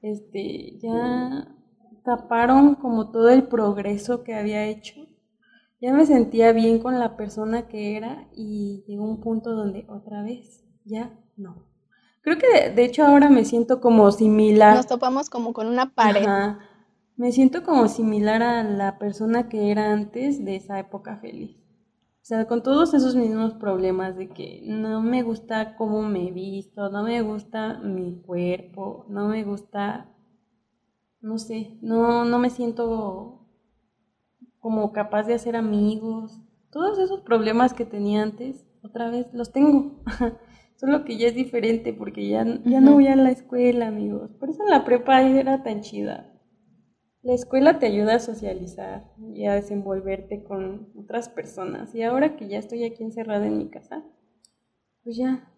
este, 0.00 0.78
ya 0.78 1.54
taparon 2.04 2.74
como 2.74 3.10
todo 3.10 3.28
el 3.28 3.48
progreso 3.48 4.24
que 4.24 4.34
había 4.34 4.64
hecho. 4.64 5.06
Ya 5.80 5.92
me 5.92 6.06
sentía 6.06 6.52
bien 6.52 6.78
con 6.78 6.98
la 6.98 7.16
persona 7.16 7.68
que 7.68 7.96
era 7.96 8.28
y 8.34 8.82
llegó 8.88 9.04
un 9.04 9.20
punto 9.20 9.54
donde 9.54 9.84
otra 9.88 10.22
vez 10.22 10.64
ya 10.84 11.20
no. 11.36 11.66
Creo 12.22 12.38
que 12.38 12.70
de, 12.70 12.84
hecho 12.84 13.04
ahora 13.06 13.28
me 13.28 13.44
siento 13.44 13.80
como 13.80 14.10
similar. 14.10 14.76
Nos 14.76 14.86
topamos 14.86 15.30
como 15.30 15.52
con 15.52 15.66
una 15.66 15.94
pared. 15.94 16.26
Me 17.18 17.32
siento 17.32 17.64
como 17.64 17.88
similar 17.88 18.44
a 18.44 18.62
la 18.62 18.96
persona 18.96 19.48
que 19.48 19.72
era 19.72 19.92
antes 19.92 20.44
de 20.44 20.54
esa 20.54 20.78
época 20.78 21.16
feliz. 21.16 21.56
O 22.22 22.24
sea, 22.28 22.46
con 22.46 22.62
todos 22.62 22.94
esos 22.94 23.16
mismos 23.16 23.54
problemas 23.54 24.16
de 24.16 24.28
que 24.28 24.62
no 24.64 25.02
me 25.02 25.24
gusta 25.24 25.74
cómo 25.74 26.02
me 26.02 26.28
he 26.28 26.30
visto, 26.30 26.90
no 26.90 27.02
me 27.02 27.20
gusta 27.22 27.80
mi 27.80 28.22
cuerpo, 28.22 29.04
no 29.08 29.26
me 29.26 29.42
gusta, 29.42 30.14
no 31.20 31.38
sé, 31.38 31.76
no, 31.82 32.24
no 32.24 32.38
me 32.38 32.50
siento 32.50 33.44
como 34.60 34.92
capaz 34.92 35.24
de 35.24 35.34
hacer 35.34 35.56
amigos. 35.56 36.38
Todos 36.70 37.00
esos 37.00 37.22
problemas 37.22 37.74
que 37.74 37.84
tenía 37.84 38.22
antes, 38.22 38.64
otra 38.80 39.10
vez 39.10 39.26
los 39.34 39.50
tengo. 39.50 40.04
Solo 40.76 41.04
que 41.04 41.16
ya 41.16 41.26
es 41.26 41.34
diferente 41.34 41.92
porque 41.92 42.28
ya, 42.28 42.44
ya 42.64 42.80
no 42.80 42.92
voy 42.92 43.08
a 43.08 43.16
la 43.16 43.32
escuela, 43.32 43.88
amigos. 43.88 44.30
Por 44.38 44.50
eso 44.50 44.62
la 44.66 44.84
prepa 44.84 45.20
era 45.22 45.64
tan 45.64 45.80
chida. 45.80 46.27
La 47.22 47.34
escuela 47.34 47.80
te 47.80 47.86
ayuda 47.86 48.14
a 48.14 48.20
socializar 48.20 49.12
y 49.34 49.46
a 49.46 49.54
desenvolverte 49.54 50.44
con 50.44 50.88
otras 50.96 51.28
personas. 51.28 51.94
Y 51.94 52.02
ahora 52.02 52.36
que 52.36 52.48
ya 52.48 52.58
estoy 52.58 52.84
aquí 52.84 53.02
encerrada 53.02 53.46
en 53.46 53.58
mi 53.58 53.68
casa, 53.68 54.04
pues 55.02 55.16
ya 55.16 55.50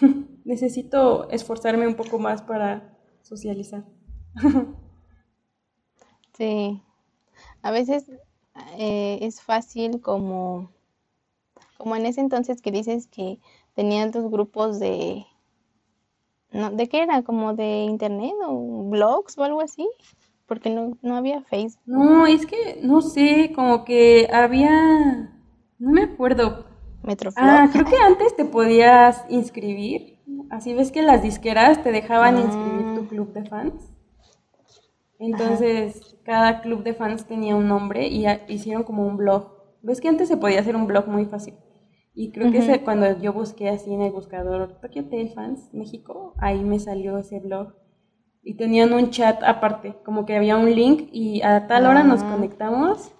necesito 0.44 1.28
esforzarme 1.30 1.88
un 1.88 1.96
poco 1.96 2.18
más 2.20 2.42
para 2.42 2.96
socializar. 3.22 3.84
sí, 6.36 6.80
a 7.62 7.70
veces 7.72 8.10
eh, 8.76 9.18
es 9.22 9.40
fácil 9.42 10.00
como, 10.00 10.70
como 11.76 11.96
en 11.96 12.06
ese 12.06 12.20
entonces 12.20 12.62
que 12.62 12.70
dices 12.70 13.08
que 13.08 13.40
tenían 13.74 14.12
dos 14.12 14.30
grupos 14.30 14.78
de... 14.78 15.26
No, 16.50 16.70
¿De 16.70 16.88
qué 16.88 17.02
era? 17.02 17.22
¿Como 17.24 17.54
de 17.54 17.82
internet 17.82 18.32
o 18.46 18.84
blogs 18.88 19.36
o 19.36 19.44
algo 19.44 19.60
así? 19.60 19.86
Porque 20.48 20.70
no, 20.70 20.98
no 21.02 21.16
había 21.16 21.42
Facebook. 21.42 21.82
No, 21.86 22.26
es 22.26 22.46
que, 22.46 22.80
no 22.82 23.02
sé, 23.02 23.52
como 23.54 23.84
que 23.84 24.28
había... 24.32 25.30
No 25.78 25.90
me 25.90 26.02
acuerdo. 26.02 26.64
Metroflog. 27.02 27.46
Ah, 27.46 27.68
creo 27.70 27.84
que 27.84 27.96
antes 27.96 28.34
te 28.34 28.46
podías 28.46 29.24
inscribir. 29.28 30.18
Así 30.50 30.72
ves 30.72 30.90
que 30.90 31.02
las 31.02 31.22
disqueras 31.22 31.82
te 31.82 31.92
dejaban 31.92 32.36
ah. 32.36 32.40
inscribir 32.40 32.94
tu 32.94 33.06
club 33.06 33.32
de 33.34 33.44
fans. 33.44 33.74
Entonces, 35.18 36.16
cada 36.24 36.62
club 36.62 36.82
de 36.82 36.94
fans 36.94 37.26
tenía 37.26 37.54
un 37.54 37.68
nombre 37.68 38.08
y 38.08 38.24
hicieron 38.48 38.84
como 38.84 39.06
un 39.06 39.16
blog. 39.16 39.52
¿Ves 39.82 40.00
que 40.00 40.08
antes 40.08 40.28
se 40.28 40.36
podía 40.36 40.60
hacer 40.60 40.76
un 40.76 40.86
blog 40.86 41.08
muy 41.08 41.26
fácil? 41.26 41.54
Y 42.14 42.32
creo 42.32 42.50
que 42.50 42.82
cuando 42.82 43.20
yo 43.20 43.32
busqué 43.32 43.68
así 43.68 43.92
en 43.92 44.00
el 44.00 44.12
buscador 44.12 44.80
Tokyo 44.80 45.02
Hotel 45.02 45.30
Fans 45.30 45.72
México, 45.72 46.34
ahí 46.38 46.64
me 46.64 46.80
salió 46.80 47.18
ese 47.18 47.38
blog. 47.38 47.74
Y 48.48 48.54
tenían 48.54 48.94
un 48.94 49.10
chat 49.10 49.42
aparte, 49.42 49.94
como 50.06 50.24
que 50.24 50.34
había 50.34 50.56
un 50.56 50.74
link 50.74 51.10
y 51.12 51.42
a 51.42 51.66
tal 51.66 51.84
hora 51.84 52.02
nos 52.02 52.22
ah. 52.22 52.30
conectamos 52.30 53.12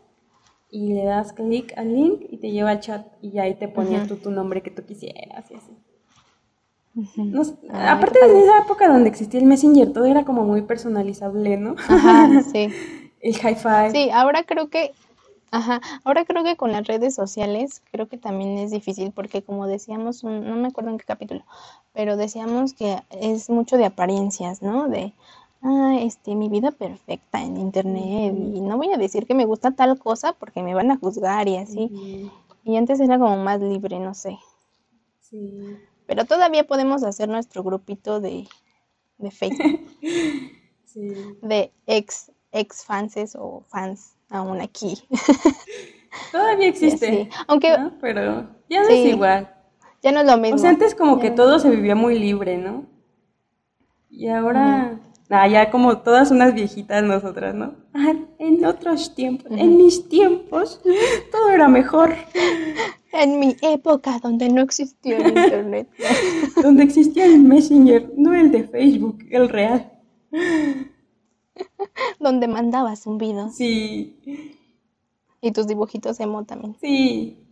y 0.70 0.94
le 0.94 1.04
das 1.04 1.34
clic 1.34 1.74
al 1.76 1.94
link 1.94 2.22
y 2.30 2.38
te 2.38 2.50
lleva 2.50 2.70
al 2.70 2.80
chat 2.80 3.06
y 3.20 3.38
ahí 3.38 3.54
te 3.54 3.68
ponías 3.68 4.08
tú 4.08 4.16
tu 4.16 4.30
nombre 4.30 4.62
que 4.62 4.70
tú 4.70 4.86
quisieras 4.86 5.50
y 5.50 5.54
así. 5.56 5.76
aparte 7.74 8.26
de 8.26 8.42
esa 8.42 8.60
época 8.60 8.88
donde 8.88 9.10
existía 9.10 9.38
el 9.38 9.44
Messenger, 9.44 9.92
todo 9.92 10.06
era 10.06 10.24
como 10.24 10.44
muy 10.44 10.62
personalizable, 10.62 11.58
¿no? 11.58 11.76
Ajá, 11.76 12.40
sí. 12.50 12.70
el 13.20 13.34
hi-fi. 13.34 13.90
Sí, 13.92 14.08
ahora 14.10 14.44
creo 14.44 14.70
que 14.70 14.92
Ajá, 15.50 15.80
ahora 16.04 16.24
creo 16.24 16.44
que 16.44 16.56
con 16.56 16.72
las 16.72 16.86
redes 16.86 17.14
sociales 17.14 17.82
creo 17.90 18.06
que 18.06 18.18
también 18.18 18.58
es 18.58 18.70
difícil 18.70 19.12
porque 19.12 19.42
como 19.42 19.66
decíamos, 19.66 20.22
no 20.22 20.56
me 20.56 20.68
acuerdo 20.68 20.90
en 20.90 20.98
qué 20.98 21.04
capítulo, 21.04 21.44
pero 21.94 22.16
decíamos 22.16 22.74
que 22.74 23.02
es 23.10 23.48
mucho 23.48 23.76
de 23.78 23.86
apariencias, 23.86 24.60
¿no? 24.60 24.88
De, 24.88 25.14
ah, 25.62 25.96
este, 26.00 26.34
mi 26.34 26.48
vida 26.48 26.70
perfecta 26.70 27.42
en 27.42 27.56
internet 27.56 28.34
y 28.36 28.60
no 28.60 28.76
voy 28.76 28.92
a 28.92 28.98
decir 28.98 29.26
que 29.26 29.34
me 29.34 29.46
gusta 29.46 29.70
tal 29.70 29.98
cosa 29.98 30.34
porque 30.34 30.62
me 30.62 30.74
van 30.74 30.90
a 30.90 30.98
juzgar 30.98 31.48
y 31.48 31.56
así. 31.56 32.30
Y 32.64 32.76
antes 32.76 33.00
era 33.00 33.18
como 33.18 33.36
más 33.38 33.60
libre, 33.60 33.98
no 33.98 34.12
sé. 34.12 34.38
Sí. 35.20 35.78
Pero 36.06 36.26
todavía 36.26 36.66
podemos 36.66 37.02
hacer 37.02 37.28
nuestro 37.28 37.62
grupito 37.62 38.20
de, 38.20 38.46
de 39.16 39.30
Facebook. 39.30 39.80
sí. 40.84 41.14
De 41.40 41.72
ex 41.86 42.32
ex 42.52 42.84
fanses 42.84 43.36
o 43.38 43.62
fans 43.68 44.17
aún 44.30 44.60
aquí. 44.60 44.98
Todavía 46.32 46.68
existe. 46.68 47.28
Aunque. 47.46 47.76
Pero 48.00 48.48
ya 48.68 48.82
no 48.82 48.88
es 48.88 49.06
igual. 49.06 49.54
Ya 50.02 50.12
no 50.12 50.20
es 50.20 50.26
lo 50.26 50.36
mismo. 50.38 50.56
O 50.56 50.58
sea, 50.58 50.70
antes 50.70 50.94
como 50.94 51.18
que 51.18 51.30
todo 51.30 51.58
se 51.58 51.70
vivía 51.70 51.94
muy 51.94 52.18
libre, 52.18 52.56
¿no? 52.56 52.86
Y 54.10 54.28
ahora. 54.28 55.00
Ah, 55.30 55.46
ya 55.46 55.70
como 55.70 55.98
todas 55.98 56.30
unas 56.30 56.54
viejitas 56.54 57.02
nosotras, 57.02 57.54
¿no? 57.54 57.74
Ah, 57.92 58.14
en 58.38 58.64
otros 58.64 59.14
tiempos, 59.14 59.50
en 59.50 59.76
mis 59.76 60.08
tiempos, 60.08 60.80
todo 61.30 61.50
era 61.50 61.68
mejor. 61.68 62.14
En 63.12 63.38
mi 63.38 63.54
época, 63.60 64.18
donde 64.22 64.48
no 64.48 64.62
existía 64.62 65.18
el 65.18 65.28
internet. 65.28 65.88
donde 66.62 66.82
existía 66.82 67.26
el 67.26 67.40
Messenger, 67.40 68.10
no 68.16 68.32
el 68.32 68.50
de 68.50 68.64
Facebook, 68.64 69.18
el 69.30 69.50
real. 69.50 69.92
donde 72.20 72.48
mandabas 72.48 73.06
un 73.06 73.18
video. 73.18 73.48
Sí. 73.50 74.56
Y 75.40 75.52
tus 75.52 75.66
dibujitos 75.66 76.18
emo 76.20 76.44
también. 76.44 76.76
Sí. 76.80 77.44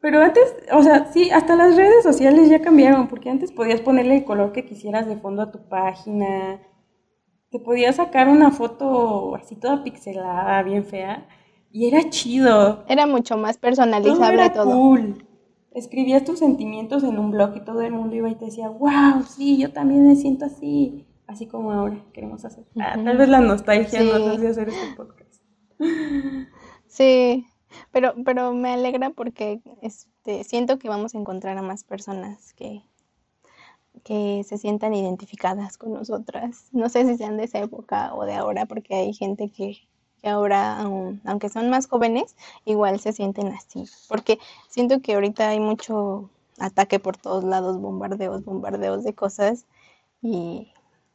Pero 0.00 0.20
antes, 0.20 0.54
o 0.72 0.82
sea, 0.82 1.12
sí, 1.12 1.30
hasta 1.30 1.54
las 1.54 1.76
redes 1.76 2.02
sociales 2.02 2.48
ya 2.48 2.60
cambiaron, 2.60 3.08
porque 3.08 3.30
antes 3.30 3.52
podías 3.52 3.80
ponerle 3.80 4.16
el 4.16 4.24
color 4.24 4.52
que 4.52 4.64
quisieras 4.64 5.06
de 5.06 5.16
fondo 5.16 5.42
a 5.42 5.52
tu 5.52 5.68
página. 5.68 6.60
Te 7.50 7.58
podías 7.58 7.96
sacar 7.96 8.28
una 8.28 8.50
foto 8.50 9.34
así 9.36 9.54
toda 9.56 9.84
pixelada, 9.84 10.62
bien 10.62 10.84
fea, 10.84 11.28
y 11.70 11.86
era 11.86 12.08
chido. 12.10 12.84
Era 12.88 13.06
mucho 13.06 13.36
más 13.36 13.58
personalizable 13.58 14.50
todo. 14.50 14.70
Era 14.70 14.74
cool. 14.74 15.26
Escribías 15.70 16.24
tus 16.24 16.38
sentimientos 16.38 17.02
en 17.02 17.18
un 17.18 17.30
blog 17.30 17.56
y 17.56 17.64
todo 17.64 17.80
el 17.82 17.92
mundo 17.92 18.16
iba 18.16 18.28
y 18.28 18.34
te 18.34 18.46
decía, 18.46 18.68
wow, 18.68 19.22
sí, 19.26 19.58
yo 19.58 19.72
también 19.72 20.06
me 20.06 20.16
siento 20.16 20.46
así, 20.46 21.06
así 21.32 21.46
como 21.46 21.72
ahora 21.72 22.04
queremos 22.12 22.44
hacer. 22.44 22.64
Ah, 22.78 22.94
tal 23.02 23.16
vez 23.16 23.28
la 23.28 23.40
nostalgia 23.40 24.02
nos 24.02 24.36
hace 24.36 24.48
hacer 24.48 24.68
este 24.68 24.96
podcast. 24.96 25.42
Sí, 26.86 27.46
pero, 27.90 28.12
pero 28.22 28.52
me 28.52 28.74
alegra 28.74 29.08
porque 29.08 29.62
este, 29.80 30.44
siento 30.44 30.78
que 30.78 30.90
vamos 30.90 31.14
a 31.14 31.18
encontrar 31.18 31.56
a 31.56 31.62
más 31.62 31.84
personas 31.84 32.52
que, 32.52 32.82
que 34.04 34.44
se 34.44 34.58
sientan 34.58 34.92
identificadas 34.92 35.78
con 35.78 35.94
nosotras. 35.94 36.68
No 36.72 36.90
sé 36.90 37.06
si 37.06 37.16
sean 37.16 37.38
de 37.38 37.44
esa 37.44 37.60
época 37.60 38.14
o 38.14 38.26
de 38.26 38.34
ahora, 38.34 38.66
porque 38.66 38.94
hay 38.94 39.14
gente 39.14 39.48
que, 39.48 39.78
que 40.20 40.28
ahora, 40.28 40.80
aunque 41.24 41.48
son 41.48 41.70
más 41.70 41.86
jóvenes, 41.86 42.36
igual 42.66 43.00
se 43.00 43.14
sienten 43.14 43.48
así. 43.48 43.84
Porque 44.06 44.38
siento 44.68 45.00
que 45.00 45.14
ahorita 45.14 45.48
hay 45.48 45.60
mucho 45.60 46.28
ataque 46.58 46.98
por 46.98 47.16
todos 47.16 47.42
lados, 47.42 47.80
bombardeos, 47.80 48.44
bombardeos 48.44 49.02
de 49.02 49.14
cosas 49.14 49.64
y 50.20 50.72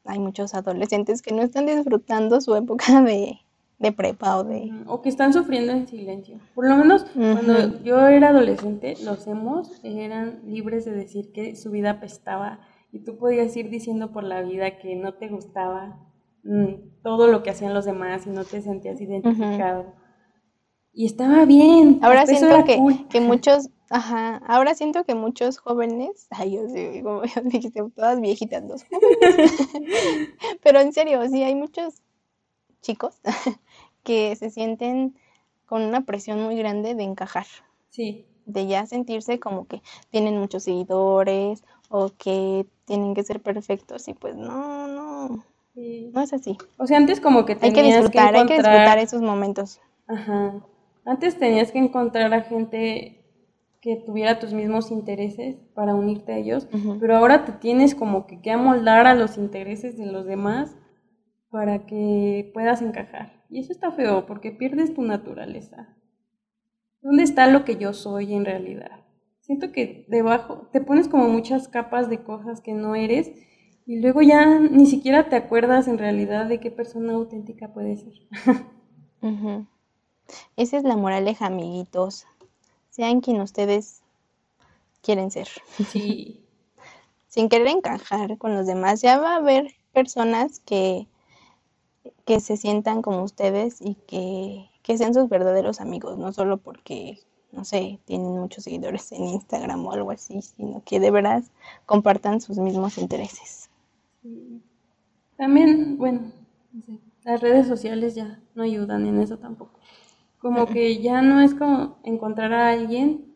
hay 0.08 0.20
muchos 0.20 0.54
adolescentes 0.54 1.22
que 1.22 1.34
no 1.34 1.42
están 1.42 1.66
disfrutando 1.66 2.42
su 2.42 2.56
época 2.56 3.02
de, 3.04 3.40
de 3.80 3.92
prepa 3.92 4.38
o 4.38 4.44
de... 4.44 4.72
O 4.88 5.02
que 5.02 5.10
están 5.10 5.34
sufriendo 5.34 5.72
en 5.74 5.88
silencio. 5.88 6.40
Por 6.56 6.68
lo 6.68 6.78
menos 6.78 7.06
cuando 7.14 7.84
yo 7.84 8.08
era 8.08 8.30
adolescente, 8.30 8.96
los 9.04 9.28
hemos 9.28 9.80
eran 9.84 10.42
libres 10.46 10.86
de 10.86 10.92
decir 10.92 11.32
que 11.32 11.56
su 11.56 11.72
vida 11.72 11.92
apestaba 11.92 12.60
y 12.92 13.00
tú 13.00 13.18
podías 13.18 13.56
ir 13.56 13.70
diciendo 13.70 14.12
por 14.12 14.24
la 14.24 14.42
vida 14.42 14.80
que 14.80 14.96
no 14.96 15.14
te 15.14 15.28
gustaba 15.28 16.00
mm, 16.44 17.02
todo 17.04 17.28
lo 17.28 17.44
que 17.44 17.52
hacían 17.52 17.74
los 17.74 17.86
demás 17.86 18.26
y 18.26 18.30
no 18.30 18.44
te 18.44 18.62
sentías 18.62 19.00
identificado. 19.00 19.94
Y 20.94 21.06
estaba 21.06 21.46
bien. 21.46 22.00
Ahora 22.02 22.26
siento 22.26 22.64
que, 22.66 22.80
que 23.10 23.22
muchos, 23.22 23.70
ajá, 23.90 24.38
ahora 24.48 24.76
siento 24.76 25.04
que 25.04 25.16
muchos 25.16 25.58
jóvenes, 25.58 26.28
ay, 26.32 26.54
yo 26.54 26.70
sé, 26.70 27.02
como 27.04 27.22
dijiste, 27.44 27.84
todas 27.96 28.20
viejitas, 28.20 28.68
dos 28.68 28.86
Pero 30.64 30.80
en 30.80 30.94
serio, 30.94 31.28
sí, 31.30 31.44
hay 31.44 31.56
muchos 31.56 32.02
chicos 32.82 33.20
que 34.04 34.36
se 34.36 34.50
sienten 34.50 35.18
con 35.66 35.82
una 35.82 36.06
presión 36.06 36.42
muy 36.42 36.56
grande 36.58 36.96
de 36.96 37.04
encajar. 37.04 37.46
Sí. 37.90 38.26
De 38.46 38.66
ya 38.66 38.86
sentirse 38.86 39.40
como 39.40 39.68
que 39.68 39.82
tienen 40.10 40.38
muchos 40.38 40.64
seguidores 40.64 41.64
o 41.90 42.12
que 42.18 42.66
tienen 42.86 43.14
que 43.14 43.24
ser 43.24 43.42
perfectos 43.42 44.08
y 44.08 44.14
pues 44.14 44.36
no, 44.38 44.88
no, 44.88 45.44
no 45.76 46.22
es 46.22 46.34
así. 46.34 46.58
O 46.78 46.88
sea, 46.88 46.98
antes 46.98 47.20
como 47.20 47.46
que 47.46 47.56
tenías 47.56 47.78
hay 47.78 47.84
que 47.84 47.88
disfrutar, 47.88 48.36
hay 48.36 48.46
que 48.46 48.54
disfrutar 48.54 48.98
esos 49.00 49.22
momentos. 49.22 49.82
Ajá. 50.08 50.62
Antes 51.06 51.38
tenías 51.38 51.72
que 51.72 51.80
encontrar 51.80 52.34
a 52.34 52.42
gente 52.42 53.22
que 53.88 53.96
tuviera 53.96 54.38
tus 54.38 54.52
mismos 54.52 54.92
intereses 54.92 55.56
para 55.74 55.96
unirte 55.96 56.34
a 56.34 56.38
ellos, 56.38 56.68
pero 57.00 57.16
ahora 57.16 57.46
te 57.46 57.54
tienes 57.54 57.96
como 57.96 58.28
que, 58.28 58.42
que 58.42 58.52
amoldar 58.52 59.08
a 59.08 59.16
los 59.16 59.38
intereses 59.38 59.98
de 59.98 60.08
los 60.08 60.26
demás 60.26 60.76
para 61.50 61.86
que 61.86 62.52
puedas 62.54 62.82
encajar. 62.82 63.46
Y 63.50 63.60
eso 63.60 63.72
está 63.72 63.94
feo 63.94 64.26
porque 64.26 64.52
pierdes 64.52 64.94
tu 64.94 65.04
naturaleza. 65.04 65.96
¿Dónde 67.02 67.24
está 67.24 67.48
lo 67.48 67.64
que 67.64 67.78
yo 67.78 67.94
soy 67.94 68.34
en 68.34 68.44
realidad? 68.44 69.06
Siento 69.40 69.72
que 69.72 70.06
debajo 70.10 70.68
te 70.74 70.82
pones 70.82 71.08
como 71.08 71.30
muchas 71.30 71.70
capas 71.70 72.10
de 72.10 72.24
cosas 72.24 72.60
que 72.60 72.74
no 72.74 72.94
eres 72.94 73.32
y 73.86 74.02
luego 74.02 74.22
ya 74.22 74.60
ni 74.60 74.86
siquiera 74.86 75.30
te 75.30 75.38
acuerdas 75.38 75.88
en 75.88 75.98
realidad 75.98 76.48
de 76.48 76.60
qué 76.60 76.72
persona 76.72 77.14
auténtica 77.14 77.74
puedes 77.74 78.02
ser. 78.02 78.68
Esa 80.58 80.76
es 80.76 80.84
la 80.84 80.98
moraleja, 80.98 81.46
amiguitos. 81.46 82.28
Sean 82.98 83.22
quien 83.22 83.40
ustedes 83.40 84.02
quieren 85.02 85.32
ser. 85.32 85.48
Sí. 85.90 86.44
Sin 87.30 87.48
querer 87.48 87.68
encajar 87.68 88.38
con 88.38 88.56
los 88.56 88.68
demás, 88.68 89.02
ya 89.02 89.18
va 89.20 89.36
a 89.36 89.38
haber 89.38 89.74
personas 89.94 90.60
que 90.66 91.08
que 92.28 92.42
se 92.42 92.58
sientan 92.58 93.02
como 93.02 93.24
ustedes 93.24 93.80
y 93.80 93.96
que, 93.96 94.70
sean 94.98 95.14
sus 95.14 95.30
verdaderos 95.30 95.80
amigos, 95.80 96.18
no 96.18 96.34
solo 96.34 96.58
porque, 96.58 97.20
no 97.54 97.64
sé, 97.64 98.00
tienen 98.06 98.32
muchos 98.32 98.66
seguidores 98.66 99.12
en 99.14 99.24
Instagram 99.24 99.86
o 99.86 99.92
algo 99.94 100.12
así, 100.12 100.42
sino 100.42 100.82
que 100.86 101.00
de 101.00 101.10
verdad 101.10 101.44
compartan 101.86 102.42
sus 102.42 102.58
mismos 102.58 102.98
intereses. 102.98 103.70
También, 105.38 105.98
bueno, 105.98 106.32
las 107.24 107.42
redes 107.42 107.68
sociales 107.68 108.16
ya 108.16 108.42
no 108.56 108.64
ayudan 108.64 109.06
en 109.06 109.22
eso 109.22 109.38
tampoco. 109.38 109.80
Como 110.40 110.68
que 110.68 111.02
ya 111.02 111.22
no 111.22 111.42
es 111.42 111.56
como 111.56 111.98
encontrar 112.04 112.54
a 112.54 112.70
alguien 112.70 113.34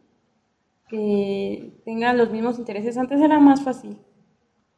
que 0.88 1.74
tenga 1.84 2.14
los 2.14 2.32
mismos 2.32 2.60
intereses. 2.60 2.98
Antes 2.98 3.20
era 3.22 3.40
más 3.40 3.64
fácil 3.64 3.98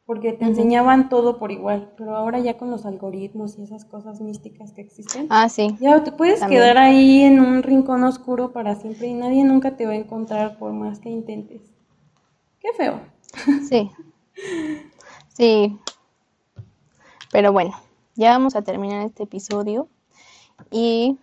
porque 0.05 0.33
te 0.33 0.45
enseñaban 0.45 1.07
todo 1.07 1.39
por 1.39 1.51
igual, 1.51 1.93
pero 1.97 2.15
ahora 2.15 2.39
ya 2.39 2.57
con 2.57 2.69
los 2.69 2.85
algoritmos 2.85 3.57
y 3.57 3.63
esas 3.63 3.85
cosas 3.85 4.19
místicas 4.19 4.73
que 4.73 4.81
existen, 4.81 5.27
ah, 5.29 5.47
sí. 5.47 5.77
ya 5.79 6.03
te 6.03 6.11
puedes 6.11 6.43
quedar 6.43 6.77
ahí 6.77 7.21
en 7.21 7.39
un 7.39 7.63
rincón 7.63 8.03
oscuro 8.03 8.51
para 8.51 8.75
siempre 8.75 9.07
y 9.07 9.13
nadie 9.13 9.45
nunca 9.45 9.77
te 9.77 9.85
va 9.85 9.93
a 9.93 9.95
encontrar 9.95 10.57
por 10.57 10.73
más 10.73 10.99
que 10.99 11.09
intentes. 11.09 11.61
Qué 12.59 12.69
feo. 12.73 12.99
Sí. 13.67 13.89
Sí. 15.35 15.79
Pero 17.31 17.51
bueno, 17.51 17.71
ya 18.15 18.31
vamos 18.31 18.55
a 18.55 18.61
terminar 18.61 19.05
este 19.05 19.23
episodio 19.23 19.87
y 20.69 21.17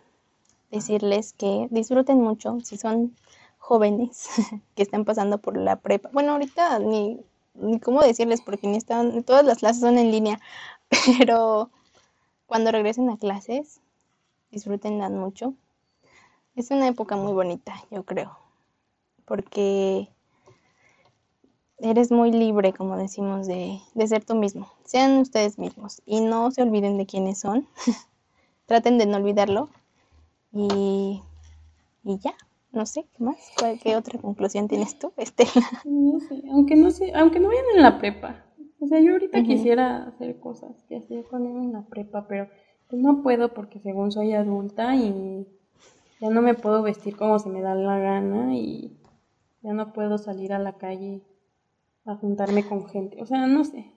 decirles 0.70 1.32
que 1.32 1.68
disfruten 1.70 2.20
mucho 2.20 2.58
si 2.62 2.76
son 2.76 3.16
jóvenes 3.58 4.28
que 4.74 4.82
están 4.82 5.04
pasando 5.04 5.38
por 5.38 5.56
la 5.56 5.76
prepa. 5.76 6.10
Bueno, 6.12 6.32
ahorita 6.32 6.78
ni 6.78 7.20
ni 7.54 7.80
cómo 7.80 8.00
decirles 8.02 8.40
porque 8.40 8.66
ni 8.66 8.76
están, 8.76 9.22
todas 9.22 9.44
las 9.44 9.58
clases 9.58 9.80
son 9.80 9.98
en 9.98 10.10
línea, 10.10 10.40
pero 11.18 11.70
cuando 12.46 12.72
regresen 12.72 13.10
a 13.10 13.18
clases, 13.18 13.80
disfrútenla 14.50 15.08
mucho. 15.08 15.54
Es 16.56 16.70
una 16.70 16.88
época 16.88 17.16
muy 17.16 17.32
bonita, 17.32 17.74
yo 17.90 18.04
creo, 18.04 18.36
porque 19.24 20.08
eres 21.78 22.10
muy 22.10 22.32
libre, 22.32 22.72
como 22.72 22.96
decimos, 22.96 23.46
de, 23.46 23.80
de 23.94 24.08
ser 24.08 24.24
tú 24.24 24.34
mismo. 24.34 24.70
Sean 24.84 25.18
ustedes 25.18 25.58
mismos 25.58 26.02
y 26.04 26.20
no 26.20 26.50
se 26.50 26.62
olviden 26.62 26.98
de 26.98 27.06
quiénes 27.06 27.38
son. 27.38 27.66
Traten 28.66 28.98
de 28.98 29.06
no 29.06 29.16
olvidarlo 29.16 29.70
y, 30.52 31.22
y 32.04 32.18
ya 32.18 32.34
no 32.72 32.86
sé, 32.86 33.04
¿qué 33.16 33.24
más? 33.24 33.36
¿Qué 33.82 33.96
otra 33.96 34.18
conclusión 34.20 34.68
tienes 34.68 34.98
tú, 34.98 35.12
Estela? 35.16 35.50
No 35.84 36.20
sé, 36.20 36.42
aunque 36.50 36.76
no 36.76 36.90
sé, 36.90 37.12
aunque 37.14 37.40
no 37.40 37.48
vayan 37.48 37.64
en 37.74 37.82
la 37.82 37.98
prepa. 37.98 38.44
O 38.78 38.86
sea, 38.86 39.00
yo 39.00 39.12
ahorita 39.12 39.42
quisiera 39.42 40.04
hacer 40.06 40.38
cosas 40.38 40.84
que 40.88 40.96
hacía 40.96 41.22
cuando 41.24 41.50
iba 41.50 41.60
en 41.60 41.72
la 41.72 41.82
prepa, 41.82 42.26
pero 42.28 42.48
pues 42.88 43.02
no 43.02 43.22
puedo 43.22 43.52
porque 43.52 43.80
según 43.80 44.10
soy 44.10 44.32
adulta 44.32 44.94
y 44.96 45.46
ya 46.20 46.30
no 46.30 46.42
me 46.42 46.54
puedo 46.54 46.82
vestir 46.82 47.16
como 47.16 47.38
se 47.38 47.50
me 47.50 47.60
da 47.60 47.74
la 47.74 47.98
gana 47.98 48.54
y 48.54 48.96
ya 49.62 49.74
no 49.74 49.92
puedo 49.92 50.16
salir 50.16 50.52
a 50.52 50.58
la 50.58 50.78
calle 50.78 51.22
a 52.06 52.14
juntarme 52.16 52.66
con 52.66 52.88
gente. 52.88 53.20
O 53.20 53.26
sea, 53.26 53.46
no 53.46 53.64
sé. 53.64 53.92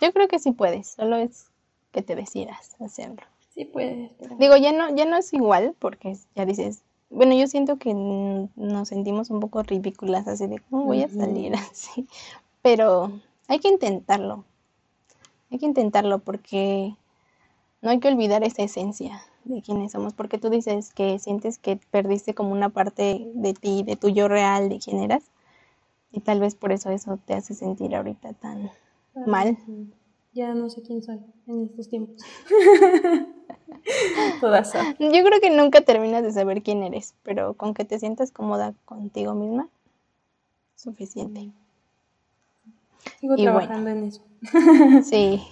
Yo 0.00 0.12
creo 0.12 0.28
que 0.28 0.38
sí 0.38 0.52
puedes, 0.52 0.88
solo 0.88 1.16
es 1.16 1.52
que 1.92 2.02
te 2.02 2.16
decidas 2.16 2.76
hacerlo. 2.80 3.22
Sí 3.58 3.64
puedes. 3.64 4.12
Digo, 4.38 4.56
ya 4.56 4.70
no, 4.70 4.94
ya 4.94 5.04
no 5.04 5.16
es 5.16 5.32
igual 5.32 5.74
porque 5.80 6.16
ya 6.36 6.46
dices, 6.46 6.84
bueno, 7.10 7.34
yo 7.34 7.48
siento 7.48 7.76
que 7.76 7.92
nos 7.92 8.88
sentimos 8.88 9.30
un 9.30 9.40
poco 9.40 9.64
ridículas, 9.64 10.28
así 10.28 10.46
de 10.46 10.60
cómo 10.60 10.84
voy 10.84 11.02
a 11.02 11.08
salir 11.08 11.56
así. 11.56 12.06
Pero 12.62 13.10
hay 13.48 13.58
que 13.58 13.66
intentarlo. 13.66 14.44
Hay 15.50 15.58
que 15.58 15.66
intentarlo 15.66 16.20
porque 16.20 16.94
no 17.82 17.90
hay 17.90 17.98
que 17.98 18.06
olvidar 18.06 18.44
esa 18.44 18.62
esencia 18.62 19.22
de 19.42 19.60
quiénes 19.60 19.90
somos, 19.90 20.14
porque 20.14 20.38
tú 20.38 20.50
dices 20.50 20.92
que 20.92 21.18
sientes 21.18 21.58
que 21.58 21.80
perdiste 21.90 22.34
como 22.34 22.52
una 22.52 22.68
parte 22.68 23.28
de 23.34 23.54
ti, 23.54 23.82
de 23.82 23.96
tu 23.96 24.08
yo 24.08 24.28
real, 24.28 24.68
de 24.68 24.78
quién 24.78 25.00
eras, 25.00 25.24
y 26.12 26.20
tal 26.20 26.38
vez 26.38 26.54
por 26.54 26.70
eso 26.70 26.90
eso 26.90 27.18
te 27.24 27.34
hace 27.34 27.54
sentir 27.54 27.96
ahorita 27.96 28.34
tan 28.34 28.70
mal. 29.26 29.58
Ya 30.38 30.54
no 30.54 30.70
sé 30.70 30.82
quién 30.82 31.02
soy 31.02 31.18
en 31.48 31.64
estos 31.64 31.88
tiempos. 31.88 32.22
Todas 34.40 34.72
Yo 34.72 35.24
creo 35.24 35.40
que 35.40 35.50
nunca 35.50 35.80
terminas 35.80 36.22
de 36.22 36.30
saber 36.30 36.62
quién 36.62 36.84
eres, 36.84 37.16
pero 37.24 37.54
con 37.54 37.74
que 37.74 37.84
te 37.84 37.98
sientas 37.98 38.30
cómoda 38.30 38.72
contigo 38.84 39.34
misma, 39.34 39.68
suficiente. 40.76 41.50
Sigo 43.18 43.34
trabajando 43.34 43.90
en 43.90 44.04
eso. 44.04 44.22
sí. 45.02 45.42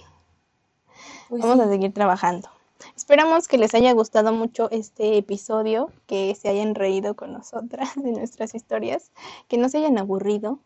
Pues 1.27 1.41
Vamos 1.41 1.59
a 1.59 1.67
seguir 1.67 1.93
trabajando. 1.93 2.47
Esperamos 2.95 3.49
que 3.49 3.57
les 3.57 3.75
haya 3.75 3.91
gustado 3.91 4.31
mucho 4.31 4.71
este 4.71 5.17
episodio, 5.17 5.91
que 6.05 6.33
se 6.33 6.47
hayan 6.47 6.75
reído 6.75 7.13
con 7.15 7.33
nosotras 7.33 7.89
de 7.97 8.13
nuestras 8.13 8.55
historias, 8.55 9.11
que 9.49 9.57
no 9.57 9.67
se 9.67 9.79
hayan 9.79 9.97
aburrido. 9.97 10.59